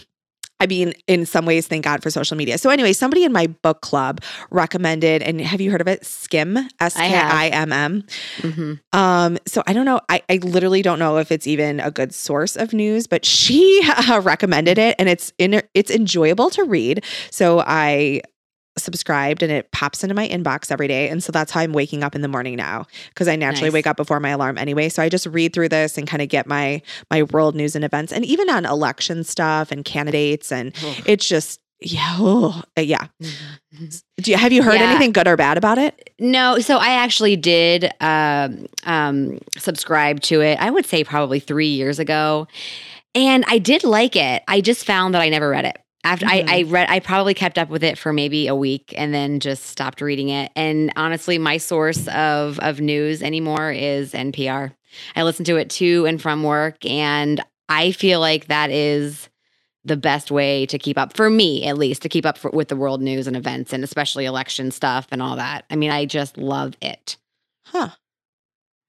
I 0.63 0.65
mean, 0.65 0.93
in 1.07 1.25
some 1.25 1.45
ways, 1.45 1.67
thank 1.67 1.83
God 1.83 2.01
for 2.01 2.09
social 2.09 2.37
media. 2.37 2.57
So, 2.57 2.69
anyway, 2.69 2.93
somebody 2.93 3.25
in 3.25 3.33
my 3.33 3.47
book 3.47 3.81
club 3.81 4.21
recommended, 4.49 5.21
and 5.21 5.41
have 5.41 5.59
you 5.59 5.69
heard 5.69 5.81
of 5.81 5.89
it? 5.89 6.03
Skimm, 6.03 6.69
S 6.79 6.95
K 6.95 7.13
I 7.13 7.49
M 7.49 7.73
M. 7.73 8.03
Mm-hmm. 8.37 8.97
Um, 8.97 9.37
so 9.45 9.61
I 9.67 9.73
don't 9.73 9.83
know. 9.83 9.99
I, 10.07 10.23
I 10.29 10.37
literally 10.37 10.81
don't 10.81 10.99
know 10.99 11.17
if 11.17 11.33
it's 11.33 11.47
even 11.47 11.81
a 11.81 11.91
good 11.91 12.13
source 12.13 12.55
of 12.55 12.71
news, 12.71 13.07
but 13.07 13.25
she 13.25 13.81
uh, 14.07 14.21
recommended 14.23 14.77
it, 14.77 14.95
and 14.97 15.09
it's 15.09 15.33
in 15.37 15.61
it's 15.73 15.91
enjoyable 15.91 16.49
to 16.51 16.63
read. 16.63 17.03
So 17.29 17.61
I 17.67 18.21
subscribed 18.77 19.43
and 19.43 19.51
it 19.51 19.71
pops 19.71 20.03
into 20.03 20.15
my 20.15 20.27
inbox 20.27 20.71
every 20.71 20.87
day. 20.87 21.09
And 21.09 21.23
so 21.23 21.31
that's 21.31 21.51
how 21.51 21.61
I'm 21.61 21.73
waking 21.73 22.03
up 22.03 22.15
in 22.15 22.21
the 22.21 22.27
morning 22.27 22.55
now 22.55 22.87
because 23.09 23.27
I 23.27 23.35
naturally 23.35 23.69
nice. 23.69 23.73
wake 23.73 23.87
up 23.87 23.97
before 23.97 24.19
my 24.19 24.29
alarm 24.29 24.57
anyway. 24.57 24.89
So 24.89 25.03
I 25.03 25.09
just 25.09 25.25
read 25.27 25.53
through 25.53 25.69
this 25.69 25.97
and 25.97 26.07
kind 26.07 26.21
of 26.21 26.29
get 26.29 26.47
my 26.47 26.81
my 27.11 27.23
world 27.23 27.55
news 27.55 27.75
and 27.75 27.85
events 27.85 28.11
and 28.11 28.25
even 28.25 28.49
on 28.49 28.65
election 28.65 29.23
stuff 29.23 29.71
and 29.71 29.85
candidates 29.85 30.51
and 30.51 30.73
it's 31.05 31.27
just 31.27 31.59
yeah, 31.85 32.15
oh, 32.17 32.61
yeah. 32.77 33.07
Mm-hmm. 33.21 33.85
Do 34.17 34.31
you, 34.31 34.37
have 34.37 34.53
you 34.53 34.63
heard 34.63 34.75
yeah. 34.79 34.91
anything 34.91 35.11
good 35.11 35.27
or 35.27 35.35
bad 35.35 35.57
about 35.57 35.77
it? 35.77 36.11
No. 36.17 36.59
So 36.59 36.77
I 36.77 36.91
actually 36.91 37.35
did 37.35 37.91
um, 37.99 38.67
um, 38.85 39.39
subscribe 39.57 40.21
to 40.21 40.39
it. 40.39 40.57
I 40.61 40.69
would 40.69 40.85
say 40.85 41.03
probably 41.03 41.41
three 41.41 41.67
years 41.67 41.99
ago, 41.99 42.47
and 43.13 43.43
I 43.47 43.57
did 43.57 43.83
like 43.83 44.15
it. 44.15 44.43
I 44.47 44.61
just 44.61 44.85
found 44.85 45.13
that 45.13 45.21
I 45.21 45.27
never 45.27 45.49
read 45.49 45.65
it 45.65 45.82
after 46.03 46.25
mm-hmm. 46.25 46.49
I, 46.49 46.59
I 46.59 46.61
read 46.63 46.89
i 46.89 46.99
probably 46.99 47.33
kept 47.33 47.57
up 47.57 47.69
with 47.69 47.83
it 47.83 47.97
for 47.97 48.13
maybe 48.13 48.47
a 48.47 48.55
week 48.55 48.93
and 48.97 49.13
then 49.13 49.39
just 49.39 49.65
stopped 49.65 50.01
reading 50.01 50.29
it. 50.29 50.51
And 50.55 50.91
honestly 50.95 51.37
my 51.37 51.57
source 51.57 52.07
of 52.09 52.59
of 52.59 52.79
news 52.79 53.21
anymore 53.21 53.71
is 53.71 54.13
npr 54.13 54.73
i 55.15 55.23
listen 55.23 55.45
to 55.45 55.57
it 55.57 55.69
to 55.71 56.05
and 56.05 56.21
from 56.21 56.43
work 56.43 56.85
and 56.85 57.43
i 57.69 57.91
feel 57.91 58.19
like 58.19 58.47
that 58.47 58.69
is 58.69 59.29
the 59.85 59.97
best 59.97 60.31
way 60.31 60.65
to 60.67 60.79
keep 60.79 60.97
up 60.97 61.13
for 61.13 61.29
me 61.29 61.65
at 61.65 61.77
least 61.77 62.01
to 62.03 62.09
keep 62.09 62.25
up 62.25 62.37
for, 62.37 62.49
with 62.51 62.69
the 62.69 62.75
world 62.75 63.01
news 63.01 63.27
and 63.27 63.35
events 63.35 63.73
and 63.73 63.83
especially 63.83 64.25
election 64.25 64.71
stuff 64.71 65.07
and 65.11 65.21
all 65.21 65.35
that. 65.35 65.65
I 65.69 65.75
mean 65.75 65.91
i 65.91 66.05
just 66.05 66.37
love 66.37 66.75
it. 66.81 67.17
Huh 67.65 67.89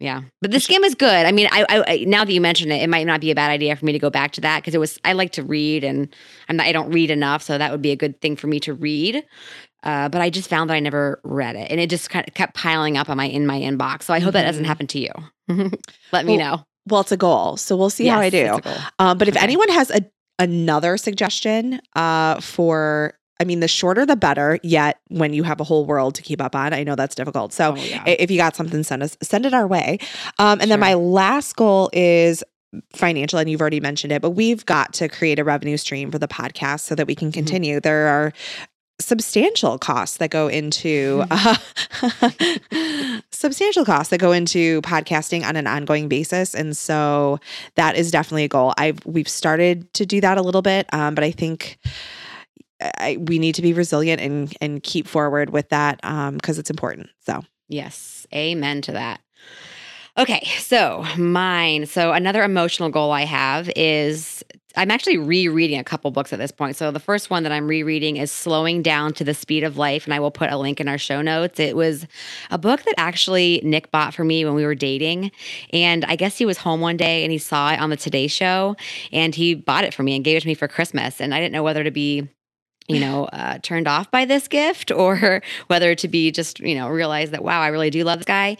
yeah, 0.05 0.20
but 0.42 0.50
the 0.50 0.59
skimm 0.59 0.84
is 0.84 0.94
good. 0.94 1.24
I 1.24 1.32
mean, 1.32 1.48
I, 1.50 1.64
I, 1.86 2.05
now 2.07 2.26
that 2.26 2.32
you 2.32 2.40
mention 2.42 2.70
it, 2.70 2.82
it 2.82 2.90
might 2.90 3.07
not 3.07 3.22
be 3.22 3.30
a 3.30 3.34
bad 3.34 3.50
idea 3.50 3.74
for 3.74 3.86
me 3.86 3.92
to 3.92 3.98
go 3.98 4.11
back 4.11 4.32
to 4.32 4.40
that 4.42 4.59
because 4.61 4.74
it 4.74 4.78
was. 4.78 4.98
I 5.02 5.14
like 5.14 5.32
to 5.32 5.42
read, 5.42 5.82
and 5.82 6.14
I'm 6.46 6.57
not, 6.57 6.66
I 6.66 6.72
don't 6.72 6.90
read 6.90 7.11
enough, 7.11 7.42
so 7.42 7.57
that 7.57 7.72
would 7.72 7.80
be 7.80 7.90
a 7.90 7.96
good 7.96 8.20
thing 8.20 8.36
for 8.36 8.46
me 8.46 8.61
to 8.61 8.74
read. 8.74 9.24
Uh, 9.82 10.11
but 10.11 10.20
I 10.20 10.28
just 10.28 10.50
found 10.50 10.68
that 10.68 10.74
I 10.74 10.80
never 10.80 11.20
read 11.24 11.57
it, 11.57 11.70
and 11.70 11.80
it 11.80 11.88
just 11.88 12.11
kind 12.11 12.28
of 12.28 12.34
kept 12.34 12.55
piling 12.55 12.98
up 12.98 13.09
on 13.09 13.16
my 13.16 13.24
in 13.24 13.46
my 13.46 13.59
inbox. 13.59 14.02
So 14.02 14.12
I 14.12 14.18
hope 14.18 14.28
mm-hmm. 14.28 14.34
that 14.34 14.42
doesn't 14.44 14.64
mm-hmm. 14.64 14.68
happen 14.68 14.86
to 14.88 14.98
you. 14.98 15.70
Let 16.12 16.26
me 16.26 16.36
know. 16.36 16.64
Well, 16.86 17.00
it's 17.00 17.12
a 17.12 17.16
goal, 17.16 17.57
so 17.57 17.74
we'll 17.74 17.88
see 17.88 18.05
yes, 18.05 18.12
how 18.12 18.20
I 18.20 18.28
do. 18.28 18.61
Um, 18.98 19.16
but 19.16 19.28
if 19.28 19.36
okay. 19.36 19.42
anyone 19.42 19.70
has 19.70 19.90
a 19.90 20.02
another 20.38 20.98
suggestion 20.98 21.80
uh, 21.96 22.40
for 22.42 23.14
I 23.41 23.45
mean, 23.45 23.61
the 23.61 23.68
shorter 23.68 24.07
the 24.07 24.16
better. 24.16 24.59
Yet, 24.62 25.01
when 25.09 25.32
you 25.35 25.43
have 25.43 25.61
a 25.61 25.64
whole 25.64 25.85
world 25.87 26.14
to 26.16 26.22
keep 26.22 26.41
up 26.41 26.55
on, 26.55 26.72
I 26.72 26.85
know 26.85 26.95
that's 26.95 27.14
difficult. 27.14 27.53
So, 27.53 27.72
Oh, 27.72 27.74
yeah. 27.76 28.05
if 28.07 28.30
you 28.30 28.37
got 28.37 28.55
something, 28.57 28.82
send 28.85 29.03
us 29.03 29.16
send 29.22 29.45
it 29.47 29.53
our 29.55 29.66
way. 29.66 29.99
Um, 30.39 30.61
and 30.61 30.70
then 30.70 30.80
my 30.80 30.95
last 30.95 31.57
goal 31.57 31.91
is 31.93 32.45
financial, 32.93 33.39
and 33.39 33.49
you've 33.51 33.61
already 33.61 33.80
mentioned 33.80 34.12
it, 34.12 34.20
but 34.22 34.30
we've 34.30 34.64
got 34.66 34.93
to 34.95 35.09
create 35.09 35.39
a 35.39 35.45
revenue 35.45 35.76
stream 35.76 36.11
for 36.11 36.18
the 36.18 36.26
podcast 36.28 36.80
so 36.80 36.95
that 36.97 37.07
we 37.07 37.14
can 37.14 37.30
Mhm. 37.30 37.35
continue. 37.35 37.80
There 37.80 38.09
are 38.09 38.32
substantial 39.01 39.76
costs 39.78 40.18
that 40.18 40.30
go 40.30 40.47
into 40.49 41.24
uh, 41.30 41.57
substantial 43.30 43.85
costs 43.85 44.11
that 44.11 44.18
go 44.18 44.32
into 44.32 44.80
podcasting 44.82 45.45
on 45.45 45.57
an 45.57 45.66
ongoing 45.66 46.09
basis 46.09 46.55
and 46.55 46.76
so 46.76 47.39
that 47.74 47.97
is 47.97 48.11
definitely 48.12 48.45
a 48.45 48.49
goal 48.49 48.72
i've 48.78 48.99
we've 49.05 49.28
started 49.28 49.93
to 49.95 50.07
do 50.07 50.20
that 50.20 50.39
a 50.39 50.43
little 50.43 50.62
bit 50.62 50.87
um, 50.95 51.14
but 51.14 51.24
i 51.24 51.30
think 51.32 51.76
I, 52.99 53.16
we 53.18 53.39
need 53.39 53.55
to 53.57 53.62
be 53.62 53.72
resilient 53.72 54.20
and 54.20 54.55
and 54.61 54.82
keep 54.82 55.07
forward 55.07 55.51
with 55.51 55.68
that 55.70 56.01
um, 56.03 56.35
because 56.37 56.59
it's 56.59 56.70
important 56.70 57.11
so 57.20 57.43
Yes. 57.68 58.26
Amen 58.35 58.82
to 58.82 58.93
that. 58.93 59.20
Okay. 60.16 60.47
So, 60.59 61.05
mine. 61.18 61.87
So, 61.87 62.12
another 62.12 62.45
emotional 62.45 62.89
goal 62.89 63.11
I 63.11 63.24
have 63.24 63.68
is 63.74 64.45
I'm 64.76 64.91
actually 64.91 65.18
rereading 65.18 65.78
a 65.78 65.85
couple 65.85 66.11
books 66.12 66.32
at 66.32 66.39
this 66.39 66.53
point. 66.53 66.76
So, 66.76 66.93
the 66.93 67.01
first 67.01 67.30
one 67.30 67.43
that 67.43 67.51
I'm 67.51 67.66
rereading 67.66 68.16
is 68.16 68.30
Slowing 68.30 68.80
Down 68.80 69.12
to 69.14 69.24
the 69.24 69.35
Speed 69.35 69.64
of 69.64 69.76
Life. 69.76 70.05
And 70.05 70.14
I 70.14 70.20
will 70.20 70.30
put 70.30 70.53
a 70.53 70.57
link 70.57 70.80
in 70.80 70.87
our 70.87 70.99
show 70.99 71.20
notes. 71.20 71.59
It 71.59 71.74
was 71.74 72.07
a 72.51 72.59
book 72.59 72.82
that 72.85 72.95
actually 72.97 73.61
Nick 73.64 73.91
bought 73.91 74.14
for 74.14 74.22
me 74.22 74.45
when 74.45 74.55
we 74.55 74.64
were 74.64 74.76
dating. 74.76 75.32
And 75.72 76.05
I 76.05 76.14
guess 76.14 76.39
he 76.39 76.47
was 76.47 76.59
home 76.59 76.80
one 76.80 76.97
day 76.97 77.24
and 77.24 77.32
he 77.32 77.39
saw 77.39 77.72
it 77.72 77.80
on 77.80 77.91
the 77.91 77.97
Today 77.97 78.28
Show 78.28 78.76
and 79.11 79.35
he 79.35 79.55
bought 79.55 79.82
it 79.82 79.95
for 79.95 80.05
me 80.05 80.14
and 80.14 80.24
gave 80.24 80.37
it 80.37 80.41
to 80.43 80.47
me 80.47 80.55
for 80.55 80.68
Christmas. 80.68 81.20
And 81.20 81.35
I 81.35 81.41
didn't 81.41 81.53
know 81.53 81.64
whether 81.64 81.82
to 81.82 81.91
be 81.91 82.28
you 82.89 83.01
know, 83.01 83.24
uh, 83.26 83.59
turned 83.62 83.89
off 83.89 84.11
by 84.11 84.24
this 84.26 84.47
gift 84.47 84.91
or 84.91 85.43
whether 85.68 85.95
to 85.95 86.09
be 86.09 86.30
just, 86.30 86.61
you 86.61 86.74
know, 86.74 86.89
realize 86.89 87.30
that, 87.30 87.43
wow, 87.43 87.61
I 87.61 87.68
really 87.68 87.91
do 87.91 88.05
love 88.05 88.18
this 88.18 88.26
guy. 88.26 88.57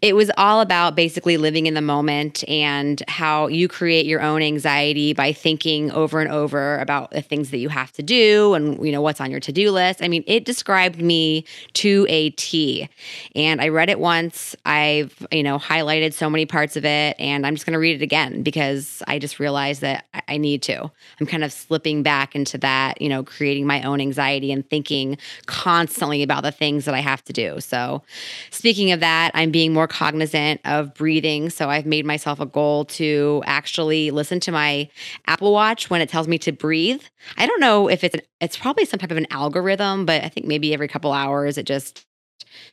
It 0.00 0.14
was 0.14 0.30
all 0.36 0.60
about 0.60 0.94
basically 0.94 1.36
living 1.36 1.66
in 1.66 1.74
the 1.74 1.80
moment 1.82 2.48
and 2.48 3.02
how 3.08 3.48
you 3.48 3.66
create 3.66 4.06
your 4.06 4.20
own 4.22 4.42
anxiety 4.42 5.12
by 5.12 5.32
thinking 5.32 5.90
over 5.90 6.20
and 6.20 6.30
over 6.30 6.78
about 6.78 7.10
the 7.10 7.22
things 7.22 7.50
that 7.50 7.58
you 7.58 7.68
have 7.68 7.90
to 7.92 8.02
do 8.02 8.54
and, 8.54 8.84
you 8.84 8.92
know, 8.92 9.02
what's 9.02 9.20
on 9.20 9.30
your 9.30 9.40
to 9.40 9.52
do 9.52 9.70
list. 9.70 10.02
I 10.02 10.08
mean, 10.08 10.22
it 10.26 10.44
described 10.44 11.00
me 11.02 11.44
to 11.74 12.06
a 12.08 12.30
T. 12.30 12.88
And 13.34 13.60
I 13.60 13.68
read 13.68 13.90
it 13.90 13.98
once. 13.98 14.54
I've, 14.64 15.26
you 15.32 15.42
know, 15.42 15.58
highlighted 15.58 16.12
so 16.12 16.30
many 16.30 16.46
parts 16.46 16.76
of 16.76 16.84
it 16.84 17.16
and 17.18 17.46
I'm 17.46 17.54
just 17.54 17.66
going 17.66 17.72
to 17.72 17.78
read 17.78 18.00
it 18.00 18.04
again 18.04 18.42
because 18.42 19.02
I 19.08 19.18
just 19.18 19.40
realized 19.40 19.80
that 19.80 20.06
I- 20.14 20.22
I 20.28 20.36
need 20.36 20.62
to. 20.62 20.90
I'm 21.20 21.26
kind 21.26 21.44
of 21.44 21.52
slipping 21.52 22.02
back 22.02 22.34
into 22.34 22.58
that, 22.58 23.00
you 23.00 23.08
know, 23.08 23.22
creating 23.22 23.63
my 23.66 23.82
own 23.82 24.00
anxiety 24.00 24.52
and 24.52 24.68
thinking 24.68 25.18
constantly 25.46 26.22
about 26.22 26.42
the 26.42 26.52
things 26.52 26.84
that 26.84 26.94
I 26.94 27.00
have 27.00 27.22
to 27.24 27.32
do. 27.32 27.60
So, 27.60 28.02
speaking 28.50 28.92
of 28.92 29.00
that, 29.00 29.30
I'm 29.34 29.50
being 29.50 29.72
more 29.72 29.88
cognizant 29.88 30.60
of 30.64 30.94
breathing. 30.94 31.50
So, 31.50 31.70
I've 31.70 31.86
made 31.86 32.06
myself 32.06 32.40
a 32.40 32.46
goal 32.46 32.84
to 32.86 33.42
actually 33.46 34.10
listen 34.10 34.40
to 34.40 34.52
my 34.52 34.88
Apple 35.26 35.52
Watch 35.52 35.90
when 35.90 36.00
it 36.00 36.08
tells 36.08 36.28
me 36.28 36.38
to 36.38 36.52
breathe. 36.52 37.02
I 37.36 37.46
don't 37.46 37.60
know 37.60 37.88
if 37.88 38.04
it's 38.04 38.14
an, 38.14 38.22
it's 38.40 38.56
probably 38.56 38.84
some 38.84 38.98
type 38.98 39.10
of 39.10 39.16
an 39.16 39.26
algorithm, 39.30 40.06
but 40.06 40.22
I 40.22 40.28
think 40.28 40.46
maybe 40.46 40.72
every 40.74 40.88
couple 40.88 41.12
hours 41.12 41.58
it 41.58 41.66
just 41.66 42.06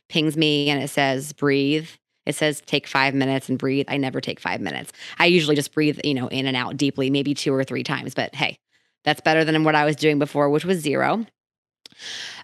pings 0.08 0.36
me 0.36 0.68
and 0.68 0.82
it 0.82 0.88
says 0.88 1.32
breathe. 1.32 1.88
It 2.24 2.34
says 2.34 2.60
take 2.66 2.86
five 2.86 3.14
minutes 3.14 3.48
and 3.48 3.58
breathe. 3.58 3.86
I 3.88 3.96
never 3.96 4.20
take 4.20 4.38
five 4.38 4.60
minutes. 4.60 4.92
I 5.18 5.26
usually 5.26 5.56
just 5.56 5.72
breathe, 5.72 5.98
you 6.04 6.14
know, 6.14 6.28
in 6.28 6.46
and 6.46 6.56
out 6.56 6.76
deeply, 6.76 7.10
maybe 7.10 7.34
two 7.34 7.52
or 7.52 7.64
three 7.64 7.82
times. 7.82 8.14
But 8.14 8.34
hey, 8.34 8.56
that's 9.04 9.20
better 9.20 9.44
than 9.44 9.64
what 9.64 9.74
I 9.74 9.84
was 9.84 9.96
doing 9.96 10.18
before, 10.18 10.48
which 10.50 10.64
was 10.64 10.78
zero. 10.78 11.26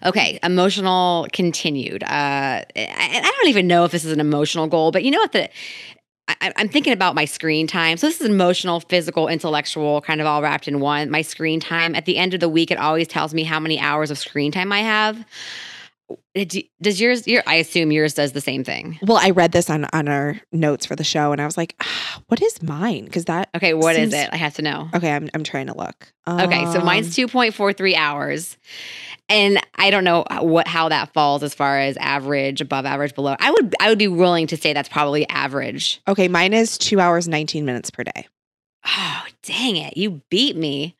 Okay, 0.05 0.39
emotional 0.43 1.27
continued. 1.33 2.03
Uh, 2.03 2.07
I, 2.07 2.65
I 2.75 3.33
don't 3.37 3.49
even 3.49 3.67
know 3.67 3.85
if 3.85 3.91
this 3.91 4.05
is 4.05 4.11
an 4.11 4.19
emotional 4.19 4.67
goal, 4.67 4.91
but 4.91 5.03
you 5.03 5.11
know 5.11 5.19
what? 5.19 5.31
The 5.31 5.49
I, 6.41 6.53
I'm 6.55 6.69
thinking 6.69 6.93
about 6.93 7.15
my 7.15 7.25
screen 7.25 7.65
time. 7.67 7.97
So 7.97 8.07
this 8.07 8.21
is 8.21 8.29
emotional, 8.29 8.79
physical, 8.81 9.27
intellectual, 9.27 10.01
kind 10.01 10.21
of 10.21 10.27
all 10.27 10.41
wrapped 10.41 10.67
in 10.67 10.79
one. 10.79 11.09
My 11.09 11.21
screen 11.21 11.59
time 11.59 11.95
at 11.95 12.05
the 12.05 12.17
end 12.17 12.33
of 12.33 12.39
the 12.39 12.49
week, 12.49 12.71
it 12.71 12.77
always 12.77 13.07
tells 13.07 13.33
me 13.33 13.43
how 13.43 13.59
many 13.59 13.79
hours 13.79 14.11
of 14.11 14.17
screen 14.17 14.51
time 14.51 14.71
I 14.71 14.81
have. 14.81 15.25
Do- 16.35 16.61
Does 16.81 17.01
yours? 17.01 17.27
Your, 17.27 17.43
I 17.45 17.55
assume 17.55 17.91
yours 17.91 18.13
does 18.13 18.31
the 18.31 18.41
same 18.41 18.63
thing. 18.63 18.97
well 19.01 19.17
i 19.17 19.29
read 19.31 19.51
this 19.51 19.69
on 19.69 19.85
on 19.93 20.07
our 20.07 20.39
notes 20.51 20.85
for 20.85 20.95
the 20.95 21.03
show 21.03 21.31
and 21.31 21.41
i 21.41 21.45
was 21.45 21.57
like 21.57 21.75
ah, 21.81 22.21
what 22.27 22.41
is 22.41 22.61
mine 22.63 23.05
because 23.05 23.25
that 23.25 23.49
Okay, 23.55 23.73
what 23.73 23.95
is 23.95 24.11
Seems- 24.11 24.25
it? 24.25 24.29
I 24.31 24.37
have 24.37 24.53
to 24.55 24.61
know. 24.61 24.89
okay 24.93 25.11
i'm, 25.11 25.29
I'm 25.33 25.43
trying 25.43 25.67
to 25.67 25.77
look 25.77 26.11
Okay, 26.27 26.63
so 26.65 26.79
Um, 26.79 26.85
mine's 26.85 27.15
2.43 27.15 27.95
hours. 27.95 28.55
And 29.29 29.59
I 29.75 29.89
don't 29.89 30.03
know 30.03 30.23
what 30.41 30.67
how 30.67 30.89
that 30.89 31.11
falls 31.13 31.41
as 31.43 31.55
far 31.55 31.79
as 31.79 31.97
average, 31.97 32.61
above 32.61 32.85
average, 32.85 33.15
below. 33.15 33.35
I 33.39 33.49
would 33.51 33.75
I 33.79 33.89
would 33.89 33.97
be 33.97 34.07
willing 34.07 34.45
to 34.47 34.57
say 34.57 34.73
that's 34.73 34.89
probably 34.89 35.27
average. 35.29 35.99
okay 36.07 36.27
mine 36.27 36.53
is 36.53 36.77
two 36.77 36.99
hours 36.99 37.27
19 37.27 37.65
minutes 37.65 37.89
per 37.89 38.03
day 38.03 38.27
Oh, 38.85 39.23
dang 39.43 39.75
it. 39.77 39.97
You 39.97 40.21
beat 40.29 40.55
me. 40.55 40.95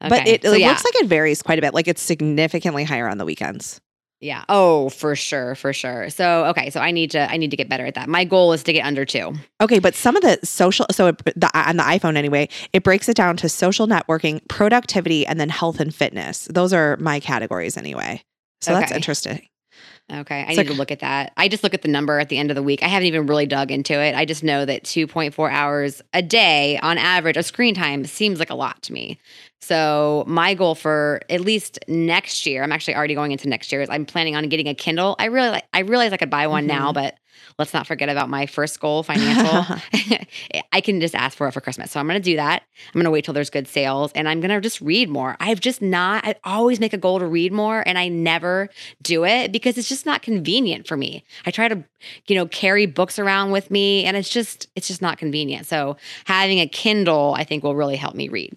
but 0.00 0.26
it, 0.28 0.42
so 0.42 0.52
it 0.52 0.60
yeah, 0.60 0.68
looks 0.68 0.84
like 0.84 0.94
it 0.96 1.06
varies 1.06 1.42
quite 1.42 1.58
a 1.58 1.62
bit 1.62 1.72
like 1.74 1.88
it's 1.88 2.02
significantly 2.02 2.84
higher 2.84 3.08
on 3.08 3.16
the 3.18 3.24
weekends 3.24 3.80
yeah. 4.24 4.44
Oh, 4.48 4.88
for 4.88 5.14
sure, 5.14 5.54
for 5.54 5.74
sure. 5.74 6.08
So 6.08 6.46
okay, 6.46 6.70
so 6.70 6.80
I 6.80 6.90
need 6.92 7.10
to 7.10 7.30
I 7.30 7.36
need 7.36 7.50
to 7.50 7.58
get 7.58 7.68
better 7.68 7.84
at 7.84 7.94
that. 7.94 8.08
My 8.08 8.24
goal 8.24 8.54
is 8.54 8.62
to 8.62 8.72
get 8.72 8.84
under 8.84 9.04
two. 9.04 9.34
Okay, 9.60 9.78
but 9.78 9.94
some 9.94 10.16
of 10.16 10.22
the 10.22 10.38
social, 10.42 10.86
so 10.90 11.08
it, 11.08 11.18
the, 11.36 11.50
on 11.54 11.76
the 11.76 11.82
iPhone 11.82 12.16
anyway, 12.16 12.48
it 12.72 12.82
breaks 12.82 13.08
it 13.10 13.16
down 13.16 13.36
to 13.36 13.50
social 13.50 13.86
networking, 13.86 14.40
productivity, 14.48 15.26
and 15.26 15.38
then 15.38 15.50
health 15.50 15.78
and 15.78 15.94
fitness. 15.94 16.48
Those 16.50 16.72
are 16.72 16.96
my 16.96 17.20
categories 17.20 17.76
anyway. 17.76 18.22
So 18.62 18.72
that's 18.72 18.92
interesting. 18.92 19.46
Okay, 20.12 20.44
I 20.46 20.54
So- 20.54 20.62
need 20.62 20.68
to 20.68 20.74
look 20.74 20.90
at 20.90 21.00
that. 21.00 21.32
I 21.36 21.48
just 21.48 21.62
look 21.62 21.72
at 21.74 21.82
the 21.82 21.88
number 21.88 22.18
at 22.18 22.28
the 22.28 22.36
end 22.38 22.50
of 22.50 22.54
the 22.54 22.62
week. 22.62 22.82
I 22.82 22.88
haven't 22.88 23.06
even 23.06 23.26
really 23.26 23.46
dug 23.46 23.70
into 23.70 23.94
it. 23.94 24.14
I 24.14 24.24
just 24.26 24.44
know 24.44 24.64
that 24.64 24.84
2.4 24.84 25.50
hours 25.50 26.02
a 26.12 26.20
day 26.20 26.78
on 26.82 26.98
average 26.98 27.36
of 27.38 27.46
screen 27.46 27.74
time 27.74 28.04
seems 28.04 28.38
like 28.38 28.50
a 28.50 28.54
lot 28.54 28.82
to 28.82 28.92
me. 28.92 29.18
So, 29.64 30.24
my 30.26 30.52
goal 30.52 30.74
for 30.74 31.22
at 31.30 31.40
least 31.40 31.78
next 31.88 32.44
year, 32.44 32.62
I'm 32.62 32.72
actually 32.72 32.96
already 32.96 33.14
going 33.14 33.32
into 33.32 33.48
next 33.48 33.72
year, 33.72 33.80
is 33.80 33.88
I'm 33.88 34.04
planning 34.04 34.36
on 34.36 34.48
getting 34.50 34.68
a 34.68 34.74
Kindle. 34.74 35.16
I 35.18 35.26
really 35.26 35.62
I 35.72 35.80
realize 35.80 36.12
I 36.12 36.18
could 36.18 36.28
buy 36.28 36.46
one 36.46 36.66
now, 36.66 36.92
mm-hmm. 36.92 37.02
but 37.02 37.14
let's 37.58 37.72
not 37.72 37.86
forget 37.86 38.08
about 38.08 38.28
my 38.28 38.46
first 38.46 38.78
goal, 38.78 39.02
financial. 39.02 39.76
I 40.72 40.80
can 40.80 41.00
just 41.00 41.14
ask 41.14 41.36
for 41.36 41.48
it 41.48 41.52
for 41.52 41.60
Christmas. 41.60 41.90
So 41.90 42.00
I'm 42.00 42.06
going 42.06 42.20
to 42.20 42.30
do 42.30 42.36
that. 42.36 42.62
I'm 42.88 42.92
going 42.92 43.04
to 43.04 43.10
wait 43.10 43.24
till 43.24 43.34
there's 43.34 43.50
good 43.50 43.68
sales 43.68 44.12
and 44.12 44.28
I'm 44.28 44.40
going 44.40 44.50
to 44.50 44.60
just 44.60 44.80
read 44.80 45.08
more. 45.08 45.36
I've 45.40 45.60
just 45.60 45.80
not, 45.80 46.26
I 46.26 46.34
always 46.44 46.80
make 46.80 46.92
a 46.92 46.98
goal 46.98 47.18
to 47.18 47.26
read 47.26 47.52
more 47.52 47.82
and 47.86 47.96
I 47.98 48.08
never 48.08 48.68
do 49.02 49.24
it 49.24 49.52
because 49.52 49.78
it's 49.78 49.88
just 49.88 50.06
not 50.06 50.22
convenient 50.22 50.86
for 50.86 50.96
me. 50.96 51.24
I 51.46 51.50
try 51.50 51.68
to, 51.68 51.84
you 52.26 52.36
know, 52.36 52.46
carry 52.46 52.86
books 52.86 53.18
around 53.18 53.50
with 53.50 53.70
me 53.70 54.04
and 54.04 54.16
it's 54.16 54.30
just, 54.30 54.68
it's 54.74 54.88
just 54.88 55.02
not 55.02 55.18
convenient. 55.18 55.66
So 55.66 55.96
having 56.26 56.60
a 56.60 56.66
Kindle, 56.66 57.34
I 57.36 57.44
think 57.44 57.62
will 57.62 57.76
really 57.76 57.96
help 57.96 58.14
me 58.14 58.28
read. 58.28 58.56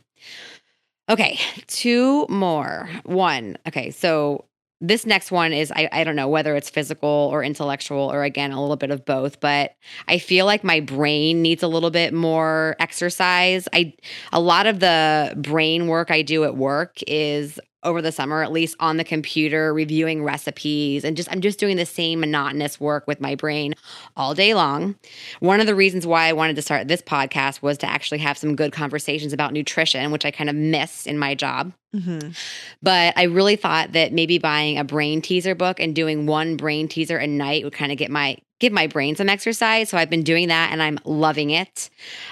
Okay, 1.10 1.40
two 1.68 2.26
more. 2.28 2.90
One. 3.04 3.58
Okay, 3.68 3.92
so 3.92 4.46
this 4.80 5.06
next 5.06 5.32
one 5.32 5.54
is 5.54 5.72
I, 5.72 5.90
I 5.92 6.04
don't 6.04 6.16
know 6.16 6.28
whether 6.28 6.56
it's 6.56 6.70
physical 6.70 7.10
or 7.32 7.44
intellectual 7.44 8.12
or 8.12 8.24
again 8.24 8.52
a 8.52 8.62
little 8.62 8.76
bit 8.76 8.92
of 8.92 9.06
both 9.06 9.40
but 9.40 9.72
i 10.08 10.20
feel 10.20 10.46
like 10.46 10.64
my 10.64 10.80
brain 10.80 11.42
needs 11.42 11.64
a 11.64 11.68
little 11.68 11.90
bit 11.90 12.14
more 12.14 12.76
exercise 12.80 13.68
i 13.74 13.92
a 14.32 14.40
lot 14.40 14.68
of 14.68 14.80
the 14.80 15.34
brain 15.38 15.88
work 15.88 16.12
i 16.12 16.22
do 16.22 16.44
at 16.44 16.56
work 16.56 17.00
is 17.08 17.60
over 17.88 18.02
the 18.02 18.12
summer 18.12 18.44
at 18.44 18.52
least 18.52 18.76
on 18.80 18.98
the 18.98 19.04
computer 19.04 19.74
reviewing 19.74 20.24
recipes 20.24 21.04
and 21.04 21.16
just 21.16 21.32
i'm 21.32 21.42
just 21.42 21.58
doing 21.58 21.78
the 21.78 21.86
same 21.86 22.20
monotonous 22.20 22.80
work 22.80 23.08
with 23.08 23.22
my 23.22 23.34
brain 23.34 23.74
all 24.16 24.34
day 24.34 24.54
long. 24.54 24.96
One 25.40 25.60
of 25.60 25.68
the 25.68 25.76
reasons 25.76 26.06
why 26.06 26.28
i 26.28 26.34
wanted 26.34 26.56
to 26.58 26.62
start 26.62 26.88
this 26.88 27.02
podcast 27.02 27.62
was 27.62 27.78
to 27.80 27.90
actually 27.90 28.18
have 28.20 28.38
some 28.38 28.56
good 28.56 28.72
conversations 28.72 29.34
about 29.34 29.54
nutrition 29.54 30.12
which 30.12 30.26
i 30.26 30.32
kind 30.32 30.50
of 30.50 30.56
miss 30.56 31.08
in 31.08 31.18
my 31.18 31.34
job 31.34 31.72
Mhm. 31.96 32.36
but 32.84 33.14
I 33.18 33.24
really 33.24 33.56
thought 33.56 33.94
that 33.94 34.12
maybe 34.12 34.38
buying 34.38 34.78
a 34.78 34.84
brain 34.84 35.22
teaser 35.22 35.56
book 35.56 35.80
and 35.80 35.96
doing 35.96 36.26
one 36.26 36.58
brain 36.58 36.88
teaser 36.88 37.18
a 37.18 37.28
night 37.28 37.64
would 37.64 37.74
kind 37.74 37.92
of 37.92 37.98
get 37.98 38.12
my 38.12 38.38
give 38.60 38.74
my 38.74 38.88
brain 38.88 39.16
some 39.16 39.30
exercise. 39.30 39.88
So 39.90 39.98
I've 39.98 40.10
been 40.10 40.24
doing 40.24 40.48
that 40.48 40.72
and 40.72 40.82
I'm 40.82 41.00
loving 41.06 41.52
it. 41.52 41.90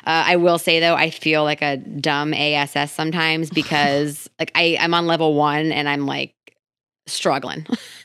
Uh, 0.07 0.23
I 0.25 0.35
will 0.37 0.57
say 0.57 0.79
though, 0.79 0.95
I 0.95 1.09
feel 1.11 1.43
like 1.43 1.61
a 1.61 1.77
dumb 1.77 2.33
ASS 2.33 2.91
sometimes 2.91 3.49
because 3.51 4.29
like 4.39 4.51
I 4.55 4.77
I'm 4.79 4.93
on 4.93 5.07
level 5.07 5.35
one 5.35 5.71
and 5.71 5.87
I'm 5.87 6.05
like 6.05 6.33
struggling. 7.07 7.65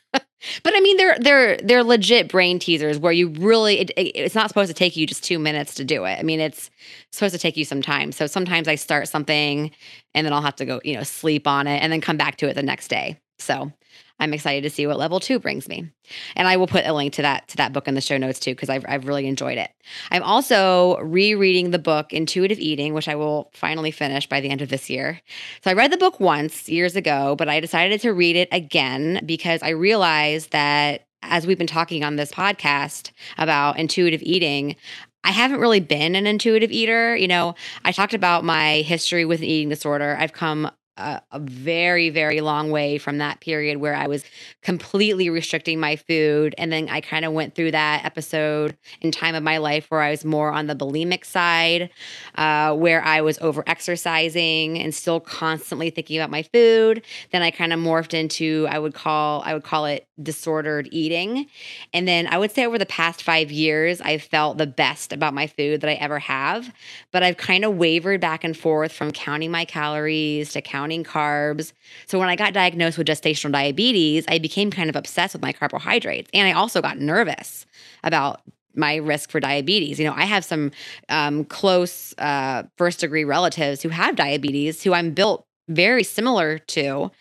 But 0.63 0.73
I 0.77 0.81
mean, 0.81 0.97
they're 0.97 1.19
they're 1.19 1.57
they're 1.59 1.85
legit 1.85 2.29
brain 2.29 2.59
teasers 2.59 2.99
where 2.99 3.13
you 3.13 3.29
really 3.29 3.81
it, 3.81 3.91
it- 3.97 4.17
it's 4.17 4.35
not 4.35 4.49
supposed 4.49 4.69
to 4.69 4.75
take 4.75 4.97
you 4.97 5.07
just 5.07 5.23
two 5.25 5.39
minutes 5.39 5.75
to 5.75 5.85
do 5.85 6.05
it. 6.05 6.19
I 6.19 6.23
mean, 6.23 6.41
it's 6.41 6.71
supposed 7.13 7.35
to 7.35 7.39
take 7.39 7.57
you 7.57 7.65
some 7.65 7.83
time. 7.83 8.13
So 8.13 8.27
sometimes 8.27 8.69
I 8.69 8.75
start 8.77 9.09
something 9.09 9.71
and 10.15 10.25
then 10.27 10.33
I'll 10.33 10.43
have 10.43 10.57
to 10.57 10.65
go 10.65 10.81
you 10.85 10.95
know 10.97 11.03
sleep 11.03 11.47
on 11.47 11.67
it 11.67 11.79
and 11.83 11.93
then 11.93 12.01
come 12.01 12.17
back 12.17 12.37
to 12.39 12.49
it 12.49 12.55
the 12.55 12.63
next 12.63 12.89
day. 12.89 13.19
So 13.39 13.73
I'm 14.21 14.35
excited 14.35 14.63
to 14.65 14.71
see 14.71 14.87
what 14.87 14.99
level 14.99 15.19
two 15.19 15.39
brings 15.39 15.67
me. 15.67 15.91
And 16.37 16.47
I 16.47 16.57
will 16.59 16.67
put 16.67 16.87
a 16.87 16.93
link 16.93 17.15
to 17.15 17.23
that 17.23 17.49
to 17.49 17.57
that 17.57 17.73
book 17.73 17.89
in 17.89 17.95
the 17.95 18.01
show 18.01 18.19
notes 18.19 18.39
too, 18.39 18.53
because 18.53 18.69
I've, 18.69 18.85
I've 18.87 19.07
really 19.07 19.27
enjoyed 19.27 19.59
it. 19.59 19.71
I'm 20.11 20.23
also 20.23 20.99
rereading 20.99 21.71
the 21.71 21.79
book 21.79 22.13
Intuitive 22.13 22.59
Eating, 22.61 22.93
which 22.95 23.09
I 23.09 23.15
will 23.15 23.51
finally 23.55 23.91
finish 23.91 24.29
by 24.29 24.41
the 24.41 24.51
end 24.51 24.61
of 24.61 24.69
this 24.69 24.91
year. 24.91 25.21
So 25.65 25.71
I 25.71 25.75
read 25.75 25.91
the 25.91 25.97
book 25.97 26.21
once 26.21 26.69
years 26.69 26.95
ago, 26.95 27.35
but 27.37 27.49
I 27.49 27.61
decided 27.61 28.01
to 28.03 28.13
read 28.13 28.37
it 28.37 28.49
again 28.53 29.23
because 29.25 29.63
I 29.63 29.71
realized 29.71 30.53
that 30.53 31.07
as 31.23 31.47
we've 31.47 31.59
been 31.59 31.67
talking 31.67 32.05
on 32.05 32.17
this 32.17 32.31
podcast 32.31 33.11
about 33.39 33.79
intuitive 33.79 34.23
eating, 34.23 34.77
I 35.25 35.33
haven't 35.33 35.61
really 35.61 35.81
been 35.81 36.15
an 36.15 36.27
intuitive 36.27 36.71
eater. 36.71 37.15
You 37.17 37.29
know, 37.29 37.55
I 37.85 37.93
talked 37.93 38.15
about 38.15 38.45
my 38.45 38.77
history 38.77 39.25
with 39.25 39.41
an 39.41 39.47
eating 39.47 39.69
disorder. 39.69 40.17
I've 40.19 40.33
come 40.33 40.71
a, 41.01 41.23
a, 41.33 41.39
very, 41.39 42.11
very 42.11 42.41
long 42.41 42.71
way 42.71 42.99
from 42.99 43.19
that 43.19 43.41
period 43.41 43.79
where 43.79 43.95
I 43.95 44.07
was 44.07 44.25
completely 44.63 45.31
restricting 45.31 45.81
my 45.81 45.97
food. 45.97 46.55
And 46.59 46.71
then 46.71 46.89
I 46.89 47.01
kind 47.01 47.25
of 47.25 47.33
went 47.33 47.55
through 47.55 47.73
that 47.73 48.05
episode 48.05 48.77
in 49.01 49.11
time 49.11 49.35
of 49.35 49.43
my 49.43 49.59
life 49.59 49.87
where 49.89 50.01
I 50.01 50.11
was 50.11 50.25
more 50.25 50.53
on 50.53 50.67
the 50.67 50.77
bulimic 50.77 51.25
side, 51.25 51.91
uh, 52.37 52.75
where 52.75 53.03
I 53.03 53.23
was 53.23 53.39
over 53.39 53.65
exercising 53.67 54.79
and 54.79 54.95
still 54.95 55.21
constantly 55.21 55.91
thinking 55.91 56.19
about 56.19 56.31
my 56.31 56.43
food. 56.43 57.03
Then 57.33 57.43
I 57.43 57.51
kind 57.51 57.73
of 57.73 57.81
morphed 57.81 58.15
into 58.15 58.67
I 58.71 58.79
would 58.79 58.95
call 58.95 59.43
I 59.45 59.55
would 59.55 59.65
call 59.65 59.87
it 59.87 60.07
disordered 60.23 60.89
eating. 60.93 61.47
And 61.93 62.07
then 62.07 62.27
I 62.27 62.39
would 62.39 62.51
say 62.51 62.67
over 62.67 62.79
the 62.79 62.87
past 62.87 63.23
five 63.23 63.51
years, 63.51 64.01
I've 64.01 64.23
felt 64.23 64.59
the 64.59 64.67
best 64.67 65.13
about 65.13 65.35
my 65.35 65.47
food 65.47 65.81
that 65.81 65.91
I 65.91 65.95
ever 65.95 66.19
have. 66.19 66.73
But 67.11 67.23
I've 67.23 67.37
kind 67.37 67.65
of 67.65 67.77
wavered 67.77 68.21
back 68.21 68.45
and 68.45 68.57
forth 68.57 68.93
from 68.93 69.13
counting 69.13 69.51
my 69.51 69.65
calories 69.65 70.53
to 70.53 70.61
counting 70.61 70.90
counting 70.91 71.05
carbs. 71.05 71.73
So 72.07 72.19
when 72.19 72.29
I 72.29 72.37
got 72.37 72.53
diagnosed 72.53 72.99
with 72.99 73.07
gestational 73.07 73.53
diabetes, 73.53 74.25
I 74.29 74.39
became 74.39 74.71
kind 74.71 74.91
of 74.91 74.97
obsessed 74.97 75.35
with 75.35 75.43
my 75.43 75.53
carbohydrates. 75.53 76.31
And 76.35 76.49
I 76.49 76.53
also 76.53 76.83
got 76.83 76.99
nervous 76.99 77.67
about 78.03 78.41
my 78.75 78.97
risk 78.97 79.31
for 79.31 79.41
diabetes. 79.41 79.99
You 79.99 80.07
know, 80.07 80.15
I 80.17 80.25
have 80.25 80.45
some 80.45 80.71
um, 81.09 81.45
close 81.45 82.15
uh, 82.19 82.65
first 82.77 83.01
degree 83.01 83.25
relatives 83.25 83.83
who 83.83 83.89
have 83.89 84.17
diabetes 84.17 84.83
who 84.83 84.93
I'm 84.93 85.13
built 85.13 85.45
very 85.69 86.03
similar 86.03 86.59
to 86.59 87.13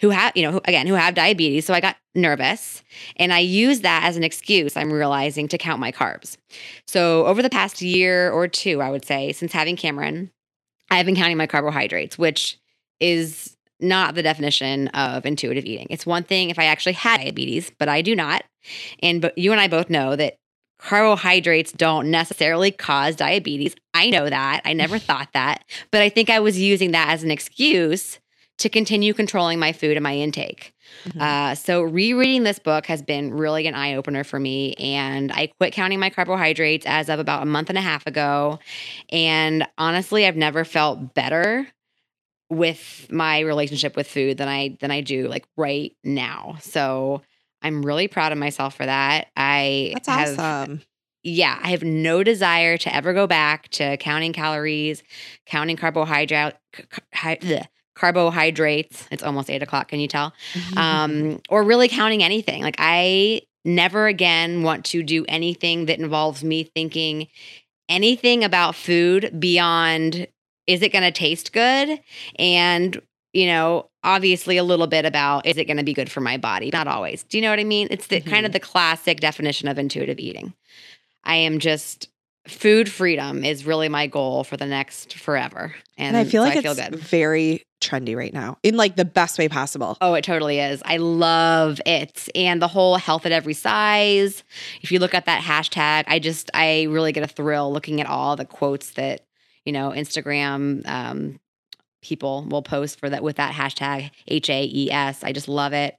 who 0.00 0.10
have 0.10 0.30
you 0.36 0.42
know 0.42 0.52
who, 0.52 0.60
again 0.66 0.86
who 0.86 0.94
have 0.94 1.16
diabetes 1.16 1.66
so 1.66 1.74
i 1.74 1.80
got 1.80 1.96
nervous 2.14 2.84
and 3.16 3.32
i 3.32 3.40
use 3.40 3.80
that 3.80 4.04
as 4.04 4.16
an 4.16 4.22
excuse 4.22 4.76
i'm 4.76 4.92
realizing 4.92 5.48
to 5.48 5.58
count 5.58 5.80
my 5.80 5.90
carbs 5.90 6.36
so 6.86 7.26
over 7.26 7.42
the 7.42 7.50
past 7.50 7.82
year 7.82 8.30
or 8.30 8.46
two 8.46 8.80
i 8.80 8.88
would 8.88 9.04
say 9.04 9.32
since 9.32 9.52
having 9.52 9.74
cameron 9.74 10.30
i 10.88 10.96
have 10.98 11.04
been 11.04 11.16
counting 11.16 11.36
my 11.36 11.48
carbohydrates 11.48 12.16
which 12.16 12.60
is 13.00 13.56
not 13.80 14.14
the 14.14 14.22
definition 14.22 14.88
of 14.88 15.26
intuitive 15.26 15.64
eating. 15.64 15.86
It's 15.90 16.06
one 16.06 16.22
thing 16.22 16.50
if 16.50 16.58
I 16.58 16.64
actually 16.64 16.94
had 16.94 17.20
diabetes, 17.20 17.70
but 17.78 17.88
I 17.88 18.02
do 18.02 18.16
not. 18.16 18.44
And 19.02 19.20
but 19.20 19.36
you 19.36 19.52
and 19.52 19.60
I 19.60 19.68
both 19.68 19.90
know 19.90 20.16
that 20.16 20.36
carbohydrates 20.78 21.72
don't 21.72 22.10
necessarily 22.10 22.70
cause 22.70 23.16
diabetes. 23.16 23.74
I 23.94 24.10
know 24.10 24.28
that. 24.28 24.62
I 24.64 24.72
never 24.72 24.98
thought 25.00 25.28
that, 25.34 25.64
but 25.90 26.02
I 26.02 26.08
think 26.08 26.30
I 26.30 26.40
was 26.40 26.58
using 26.58 26.92
that 26.92 27.10
as 27.10 27.22
an 27.22 27.30
excuse 27.30 28.18
to 28.58 28.70
continue 28.70 29.12
controlling 29.12 29.58
my 29.58 29.72
food 29.72 29.96
and 29.98 30.02
my 30.02 30.16
intake. 30.16 30.72
Mm-hmm. 31.04 31.20
Uh, 31.20 31.54
so, 31.54 31.82
rereading 31.82 32.44
this 32.44 32.58
book 32.58 32.86
has 32.86 33.02
been 33.02 33.34
really 33.34 33.66
an 33.66 33.74
eye 33.74 33.94
opener 33.94 34.24
for 34.24 34.40
me. 34.40 34.74
And 34.74 35.30
I 35.30 35.48
quit 35.58 35.74
counting 35.74 36.00
my 36.00 36.08
carbohydrates 36.08 36.86
as 36.86 37.10
of 37.10 37.18
about 37.18 37.42
a 37.42 37.46
month 37.46 37.68
and 37.68 37.76
a 37.76 37.82
half 37.82 38.06
ago. 38.06 38.58
And 39.10 39.66
honestly, 39.76 40.26
I've 40.26 40.36
never 40.36 40.64
felt 40.64 41.12
better 41.12 41.68
with 42.48 43.06
my 43.10 43.40
relationship 43.40 43.96
with 43.96 44.06
food 44.06 44.38
than 44.38 44.48
I 44.48 44.76
than 44.80 44.90
I 44.90 45.00
do 45.00 45.28
like 45.28 45.46
right 45.56 45.94
now. 46.04 46.56
So 46.60 47.22
I'm 47.62 47.84
really 47.84 48.08
proud 48.08 48.32
of 48.32 48.38
myself 48.38 48.74
for 48.76 48.86
that. 48.86 49.28
I 49.36 49.92
That's 49.94 50.08
have, 50.08 50.38
awesome. 50.38 50.82
Yeah, 51.22 51.58
I 51.60 51.70
have 51.70 51.82
no 51.82 52.22
desire 52.22 52.76
to 52.78 52.94
ever 52.94 53.12
go 53.12 53.26
back 53.26 53.68
to 53.70 53.96
counting 53.96 54.32
calories, 54.32 55.02
counting 55.46 55.76
carbohydrate 55.76 56.54
carbohydrates. 57.96 59.08
It's 59.10 59.22
almost 59.24 59.50
eight 59.50 59.62
o'clock. 59.62 59.88
Can 59.88 59.98
you 59.98 60.06
tell? 60.06 60.32
Um, 60.76 61.40
or 61.48 61.64
really 61.64 61.88
counting 61.88 62.22
anything. 62.22 62.62
Like 62.62 62.76
I 62.78 63.42
never 63.64 64.06
again 64.06 64.62
want 64.62 64.84
to 64.86 65.02
do 65.02 65.24
anything 65.26 65.86
that 65.86 65.98
involves 65.98 66.44
me 66.44 66.62
thinking 66.62 67.26
anything 67.88 68.44
about 68.44 68.74
food 68.76 69.34
beyond 69.38 70.28
is 70.66 70.82
it 70.82 70.92
going 70.92 71.04
to 71.04 71.12
taste 71.12 71.52
good? 71.52 72.00
And, 72.38 73.00
you 73.32 73.46
know, 73.46 73.88
obviously 74.02 74.56
a 74.56 74.64
little 74.64 74.86
bit 74.86 75.04
about 75.04 75.46
is 75.46 75.56
it 75.56 75.66
going 75.66 75.76
to 75.76 75.84
be 75.84 75.94
good 75.94 76.10
for 76.10 76.20
my 76.20 76.36
body? 76.36 76.70
Not 76.72 76.88
always. 76.88 77.22
Do 77.24 77.38
you 77.38 77.42
know 77.42 77.50
what 77.50 77.60
I 77.60 77.64
mean? 77.64 77.88
It's 77.90 78.06
the 78.06 78.20
mm-hmm. 78.20 78.30
kind 78.30 78.46
of 78.46 78.50
mm-hmm. 78.50 78.54
the 78.54 78.60
classic 78.60 79.20
definition 79.20 79.68
of 79.68 79.78
intuitive 79.78 80.18
eating. 80.18 80.54
I 81.24 81.36
am 81.36 81.58
just 81.58 82.08
food 82.46 82.88
freedom 82.88 83.44
is 83.44 83.66
really 83.66 83.88
my 83.88 84.06
goal 84.06 84.44
for 84.44 84.56
the 84.56 84.66
next 84.66 85.14
forever. 85.14 85.74
And, 85.98 86.16
and 86.16 86.16
I 86.16 86.30
feel 86.30 86.44
so 86.44 86.48
like 86.48 86.58
I 86.58 86.62
feel 86.62 86.72
it's 86.72 86.88
good. 86.88 86.98
very 87.00 87.62
trendy 87.80 88.16
right 88.16 88.32
now 88.32 88.58
in 88.62 88.76
like 88.76 88.96
the 88.96 89.04
best 89.04 89.38
way 89.38 89.48
possible. 89.48 89.98
Oh, 90.00 90.14
it 90.14 90.24
totally 90.24 90.60
is. 90.60 90.80
I 90.84 90.96
love 90.96 91.80
it. 91.84 92.28
And 92.34 92.62
the 92.62 92.68
whole 92.68 92.96
health 92.96 93.26
at 93.26 93.32
every 93.32 93.54
size. 93.54 94.44
If 94.82 94.92
you 94.92 94.98
look 94.98 95.14
at 95.14 95.26
that 95.26 95.42
hashtag, 95.42 96.04
I 96.06 96.18
just, 96.18 96.50
I 96.54 96.84
really 96.84 97.12
get 97.12 97.24
a 97.24 97.28
thrill 97.28 97.72
looking 97.72 98.00
at 98.00 98.06
all 98.06 98.36
the 98.36 98.44
quotes 98.44 98.92
that 98.92 99.25
you 99.66 99.72
know, 99.72 99.90
Instagram 99.90 100.86
um, 100.88 101.38
people 102.00 102.46
will 102.48 102.62
post 102.62 102.98
for 102.98 103.10
that 103.10 103.22
with 103.22 103.36
that 103.36 103.52
hashtag 103.52 104.10
H 104.28 104.48
A 104.48 104.64
E 104.64 104.90
S. 104.90 105.22
I 105.22 105.32
just 105.32 105.48
love 105.48 105.72
it. 105.72 105.96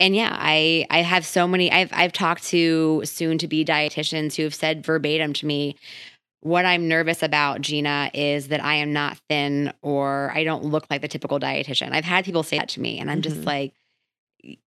And 0.00 0.14
yeah, 0.14 0.36
I 0.38 0.86
I 0.90 1.02
have 1.02 1.24
so 1.24 1.48
many. 1.48 1.72
I've 1.72 1.90
I've 1.92 2.12
talked 2.12 2.44
to 2.48 3.02
soon 3.04 3.38
to 3.38 3.48
be 3.48 3.64
dietitians 3.64 4.36
who 4.36 4.42
have 4.42 4.54
said 4.54 4.84
verbatim 4.84 5.32
to 5.34 5.46
me, 5.46 5.76
what 6.40 6.64
I'm 6.64 6.88
nervous 6.88 7.22
about, 7.22 7.60
Gina, 7.60 8.10
is 8.12 8.48
that 8.48 8.62
I 8.62 8.74
am 8.74 8.92
not 8.92 9.18
thin 9.28 9.72
or 9.80 10.30
I 10.34 10.44
don't 10.44 10.64
look 10.64 10.86
like 10.90 11.00
the 11.00 11.08
typical 11.08 11.40
dietitian. 11.40 11.92
I've 11.92 12.04
had 12.04 12.24
people 12.24 12.42
say 12.42 12.58
that 12.58 12.68
to 12.70 12.80
me, 12.80 12.98
and 12.98 13.10
I'm 13.10 13.22
mm-hmm. 13.22 13.34
just 13.34 13.44
like, 13.44 13.72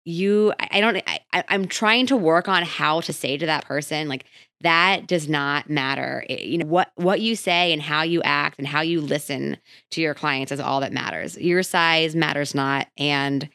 you 0.04 0.52
i 0.58 0.80
don't 0.80 1.00
I, 1.06 1.20
i'm 1.48 1.68
trying 1.68 2.06
to 2.06 2.16
work 2.16 2.48
on 2.48 2.64
how 2.64 3.00
to 3.02 3.12
say 3.12 3.36
to 3.36 3.46
that 3.46 3.64
person 3.64 4.08
like 4.08 4.24
that 4.62 5.06
does 5.06 5.28
not 5.28 5.70
matter 5.70 6.24
it, 6.28 6.42
you 6.42 6.58
know 6.58 6.66
what 6.66 6.92
what 6.96 7.20
you 7.20 7.34
say 7.36 7.72
and 7.72 7.82
how 7.82 8.02
you 8.02 8.22
act 8.22 8.58
and 8.58 8.66
how 8.66 8.80
you 8.80 9.00
listen 9.00 9.56
to 9.90 10.00
your 10.00 10.14
clients 10.14 10.52
is 10.52 10.60
all 10.60 10.80
that 10.80 10.92
matters 10.92 11.36
your 11.38 11.62
size 11.62 12.14
matters 12.14 12.54
not 12.54 12.86
and 12.96 13.48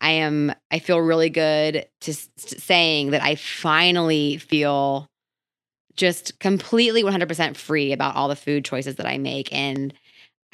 i 0.00 0.10
am 0.10 0.52
i 0.70 0.78
feel 0.78 0.98
really 0.98 1.30
good 1.30 1.86
to, 2.00 2.14
to 2.14 2.60
saying 2.60 3.10
that 3.10 3.22
i 3.22 3.34
finally 3.34 4.36
feel 4.36 5.08
just 5.96 6.40
completely 6.40 7.04
100% 7.04 7.56
free 7.56 7.92
about 7.92 8.16
all 8.16 8.28
the 8.28 8.36
food 8.36 8.64
choices 8.64 8.96
that 8.96 9.06
i 9.06 9.18
make 9.18 9.52
and 9.52 9.94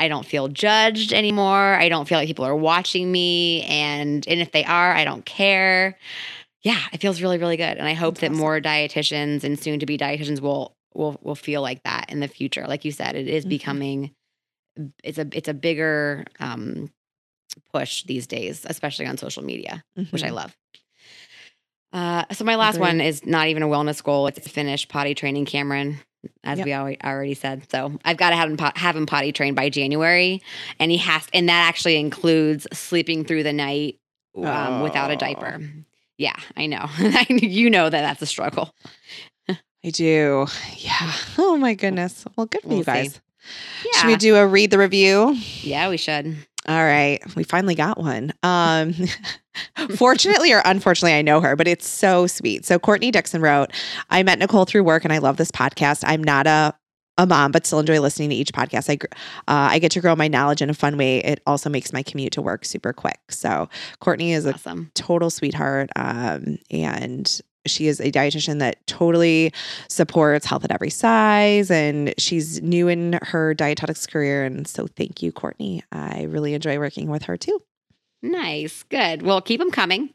I 0.01 0.09
don't 0.09 0.25
feel 0.25 0.49
judged 0.49 1.13
anymore. 1.13 1.75
I 1.75 1.91
don't 1.91 2.09
feel 2.09 2.17
like 2.17 2.27
people 2.27 2.47
are 2.47 2.57
watching 2.57 3.13
me 3.13 3.65
and 3.65 4.27
and 4.27 4.41
if 4.41 4.51
they 4.51 4.65
are, 4.65 4.93
I 4.95 5.05
don't 5.05 5.27
care. 5.27 5.99
Yeah, 6.63 6.81
it 6.93 7.01
feels 7.01 7.23
really 7.23 7.39
really 7.39 7.57
good 7.57 7.79
and 7.79 7.87
I 7.87 7.95
hope 7.95 8.15
That's 8.15 8.21
that 8.21 8.31
awesome. 8.33 8.41
more 8.41 8.61
dietitians 8.61 9.45
and 9.45 9.59
soon 9.59 9.81
to 9.81 9.87
be 9.87 9.99
dietitians 9.99 10.41
will 10.41 10.77
will 10.95 11.19
will 11.23 11.35
feel 11.35 11.63
like 11.63 11.83
that 11.85 12.11
in 12.11 12.21
the 12.21 12.29
future. 12.29 12.67
Like 12.67 12.85
you 12.85 12.93
said, 12.93 13.15
it 13.15 13.29
is 13.29 13.45
mm-hmm. 13.45 13.51
becoming 13.51 14.11
it's 15.03 15.19
a 15.19 15.27
it's 15.33 15.49
a 15.49 15.55
bigger 15.55 16.25
um 16.39 16.91
push 17.73 18.05
these 18.05 18.27
days, 18.27 18.65
especially 18.69 19.07
on 19.07 19.17
social 19.17 19.45
media, 19.45 19.85
mm-hmm. 19.99 20.11
which 20.11 20.23
I 20.23 20.27
mm-hmm. 20.27 20.37
love. 20.37 20.57
Uh, 21.93 22.25
so 22.33 22.45
my 22.45 22.55
last 22.55 22.77
Agreed. 22.77 22.87
one 22.87 23.01
is 23.01 23.27
not 23.27 23.49
even 23.49 23.63
a 23.63 23.67
wellness 23.67 24.03
goal. 24.03 24.29
It's 24.29 24.47
finish 24.47 24.87
potty 24.87 25.15
training 25.15 25.47
Cameron 25.47 25.99
as 26.45 26.59
yep. 26.59 26.67
we 26.67 26.99
already 27.03 27.35
said. 27.35 27.69
So 27.71 27.99
I've 28.05 28.17
got 28.17 28.31
to 28.31 28.37
have 28.37 28.51
him, 28.51 28.59
have 28.77 28.97
him 28.97 29.07
potty 29.07 29.33
trained 29.33 29.57
by 29.57 29.71
January, 29.71 30.43
and 30.79 30.91
he 30.91 30.99
has, 30.99 31.27
and 31.33 31.49
that 31.49 31.69
actually 31.69 31.97
includes 31.97 32.67
sleeping 32.73 33.25
through 33.25 33.43
the 33.43 33.53
night 33.53 33.99
um, 34.37 34.45
oh. 34.45 34.83
without 34.85 35.11
a 35.11 35.17
diaper. 35.17 35.61
Yeah, 36.21 36.37
I 36.55 36.67
know. 36.67 36.85
you 37.31 37.71
know 37.71 37.89
that 37.89 38.03
that's 38.03 38.21
a 38.21 38.27
struggle. 38.27 38.75
I 39.49 39.89
do. 39.89 40.47
Yeah. 40.77 41.13
Oh 41.39 41.57
my 41.57 41.73
goodness. 41.73 42.27
Well, 42.37 42.45
good 42.45 42.61
for 42.61 42.69
we'll 42.69 42.79
you 42.79 42.85
guys. 42.85 43.19
Yeah. 43.87 44.01
Should 44.01 44.07
we 44.09 44.17
do 44.17 44.37
a 44.37 44.47
read 44.47 44.71
the 44.71 44.77
review? 44.77 45.35
Yeah, 45.63 45.89
we 45.89 45.97
should. 45.97 46.37
All 46.69 46.85
right. 46.85 47.23
We 47.37 47.43
finally 47.43 47.75
got 47.75 47.97
one. 47.97 48.35
Um, 48.43 48.95
fortunately 49.97 50.53
or 50.53 50.61
unfortunately, 50.67 51.15
I 51.15 51.23
know 51.23 51.41
her, 51.41 51.57
but 51.57 51.67
it's 51.67 51.89
so 51.89 52.27
sweet. 52.27 52.67
So 52.67 52.79
Courtney 52.79 53.11
Dixon 53.11 53.41
wrote, 53.41 53.73
I 54.11 54.23
met 54.23 54.39
Nicole 54.39 54.67
through 54.67 54.85
work 54.85 55.05
and 55.05 55.15
I 55.15 55.19
love 55.19 55.39
this 55.39 55.51
podcast. 55.51 56.05
I'm 56.07 56.23
not 56.23 56.47
a 56.47 56.75
a 57.21 57.27
mom, 57.27 57.53
but 57.53 57.67
still 57.67 57.81
enjoy 57.81 58.01
listening 58.01 58.31
to 58.31 58.37
each 58.37 58.53
podcast. 58.53 58.91
I 58.91 58.99
uh, 59.47 59.69
I 59.71 59.79
get 59.79 59.93
to 59.93 60.01
grow 60.01 60.17
my 60.17 60.29
knowledge 60.29 60.63
in 60.63 60.71
a 60.71 60.75
fun 60.75 60.97
way. 60.97 61.19
It 61.19 61.41
also 61.47 61.71
makes 61.71 61.93
my 61.93 62.03
commute 62.03 62.33
to 62.33 62.43
work 62.43 62.65
super 62.65 62.93
quick. 62.93 63.21
So 63.29 63.69
Courtney 64.01 64.33
is 64.33 64.47
awesome. 64.47 64.91
a 64.95 64.99
total 64.99 65.31
sweetheart, 65.31 65.91
um, 65.97 66.59
and 66.71 67.41
she 67.67 67.87
is 67.87 68.01
a 68.01 68.11
dietitian 68.11 68.59
that 68.61 68.87
totally 68.87 69.53
supports 69.89 70.47
health 70.47 70.65
at 70.65 70.71
every 70.71 70.89
size 70.91 71.71
and 71.71 72.15
she's 72.17 72.63
new 72.63 72.89
in 72.89 73.19
her 73.23 73.53
dietetics 73.53 74.07
career 74.07 74.45
and 74.45 74.67
so 74.67 74.87
thank 74.87 75.23
you 75.23 75.31
courtney 75.31 75.83
i 75.93 76.23
really 76.23 76.55
enjoy 76.55 76.79
working 76.79 77.11
with 77.11 77.25
her 77.25 77.37
too 77.37 77.61
Nice. 78.23 78.83
Good. 78.85 79.23
Well, 79.23 79.41
keep 79.41 79.61
them 79.61 79.71
coming. 79.71 80.11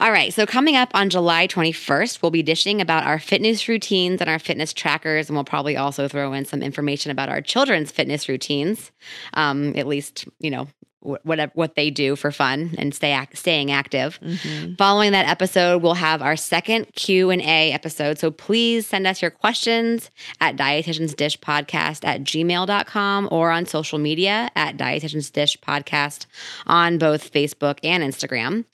All 0.00 0.10
right. 0.10 0.34
So, 0.34 0.44
coming 0.44 0.74
up 0.74 0.90
on 0.92 1.08
July 1.08 1.46
21st, 1.46 2.20
we'll 2.20 2.32
be 2.32 2.42
dishing 2.42 2.80
about 2.80 3.04
our 3.04 3.20
fitness 3.20 3.68
routines 3.68 4.20
and 4.20 4.28
our 4.28 4.40
fitness 4.40 4.72
trackers. 4.72 5.28
And 5.28 5.36
we'll 5.36 5.44
probably 5.44 5.76
also 5.76 6.08
throw 6.08 6.32
in 6.32 6.44
some 6.44 6.62
information 6.62 7.12
about 7.12 7.28
our 7.28 7.40
children's 7.40 7.92
fitness 7.92 8.28
routines, 8.28 8.90
um, 9.34 9.76
at 9.76 9.86
least, 9.86 10.26
you 10.40 10.50
know, 10.50 10.66
whatever 11.00 11.52
what 11.54 11.74
they 11.76 11.90
do 11.90 12.16
for 12.16 12.32
fun 12.32 12.74
and 12.76 12.94
stay 12.94 13.16
ac- 13.16 13.34
staying 13.34 13.70
active. 13.70 14.18
Mm-hmm. 14.20 14.74
Following 14.74 15.12
that 15.12 15.28
episode, 15.28 15.82
we'll 15.82 15.94
have 15.94 16.22
our 16.22 16.36
second 16.36 16.86
Q 16.94 17.30
and 17.30 17.40
A 17.42 17.72
episode. 17.72 18.18
So 18.18 18.30
please 18.30 18.86
send 18.86 19.06
us 19.06 19.22
your 19.22 19.30
questions 19.30 20.10
at 20.40 20.56
dietitians 20.56 21.14
dish 21.14 21.38
podcast 21.38 22.04
at 22.04 22.22
gmail.com 22.22 23.28
or 23.30 23.50
on 23.50 23.66
social 23.66 23.98
media 23.98 24.50
at 24.56 24.76
dietitians 24.76 25.30
dish 25.30 25.56
podcast 25.58 26.26
on 26.66 26.98
both 26.98 27.32
Facebook 27.32 27.78
and 27.82 28.02
Instagram. 28.02 28.64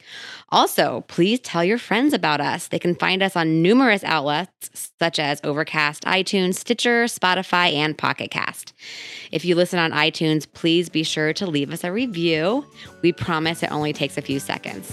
Also, 0.49 1.05
please 1.09 1.41
tell 1.41 1.64
your 1.64 1.79
friends 1.79 2.14
about 2.14 2.41
us. 2.41 2.68
They 2.68 2.79
can 2.79 2.95
find 2.95 3.22
us 3.22 3.37
on 3.37 3.61
numerous 3.61 4.05
outlets 4.05 4.93
such 5.05 5.19
as 5.19 5.39
Overcast, 5.45 6.05
iTunes, 6.05 6.55
Stitcher, 6.55 7.05
Spotify, 7.05 7.75
and 7.75 7.99
Pocket 7.99 8.31
Cast. 8.31 8.73
If 9.31 9.45
you 9.45 9.55
listen 9.55 9.79
on 9.79 9.91
iTunes, 9.91 10.51
please 10.51 10.89
be 10.89 11.03
sure 11.03 11.35
to 11.35 11.45
leave 11.45 11.71
us 11.75 11.85
a 11.85 11.93
review. 11.93 12.65
We 13.03 13.13
promise 13.13 13.63
it 13.63 13.71
only 13.71 13.93
takes 13.93 14.17
a 14.17 14.23
few 14.23 14.41
seconds. 14.41 14.91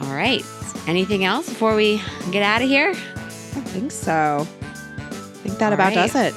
All 0.00 0.14
right. 0.14 0.44
Anything 0.86 1.24
else 1.24 1.48
before 1.48 1.74
we 1.74 2.00
get 2.30 2.44
out 2.44 2.62
of 2.62 2.68
here? 2.68 2.90
I 2.90 2.94
think 2.94 3.90
so. 3.90 4.46
I 4.46 5.04
think 5.42 5.58
that 5.58 5.66
All 5.66 5.72
about 5.72 5.96
right. 5.96 6.12
does 6.12 6.14
it. 6.14 6.34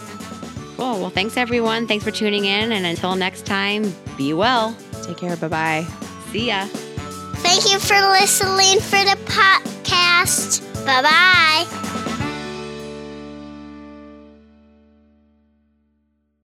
Cool. 0.77 0.99
Well, 0.99 1.11
thanks 1.11 1.37
everyone. 1.37 1.85
Thanks 1.85 2.03
for 2.03 2.09
tuning 2.09 2.45
in. 2.45 2.71
And 2.71 2.87
until 2.87 3.15
next 3.15 3.45
time, 3.45 3.93
be 4.17 4.33
well. 4.33 4.75
Take 5.03 5.17
care. 5.17 5.35
Bye 5.35 5.47
bye. 5.47 5.85
See 6.31 6.47
ya. 6.47 6.65
Thank 6.65 7.71
you 7.71 7.77
for 7.77 8.01
listening 8.19 8.79
for 8.79 9.03
the 9.05 9.15
podcast. 9.27 10.63
Bye 10.87 11.03
bye. 11.03 12.13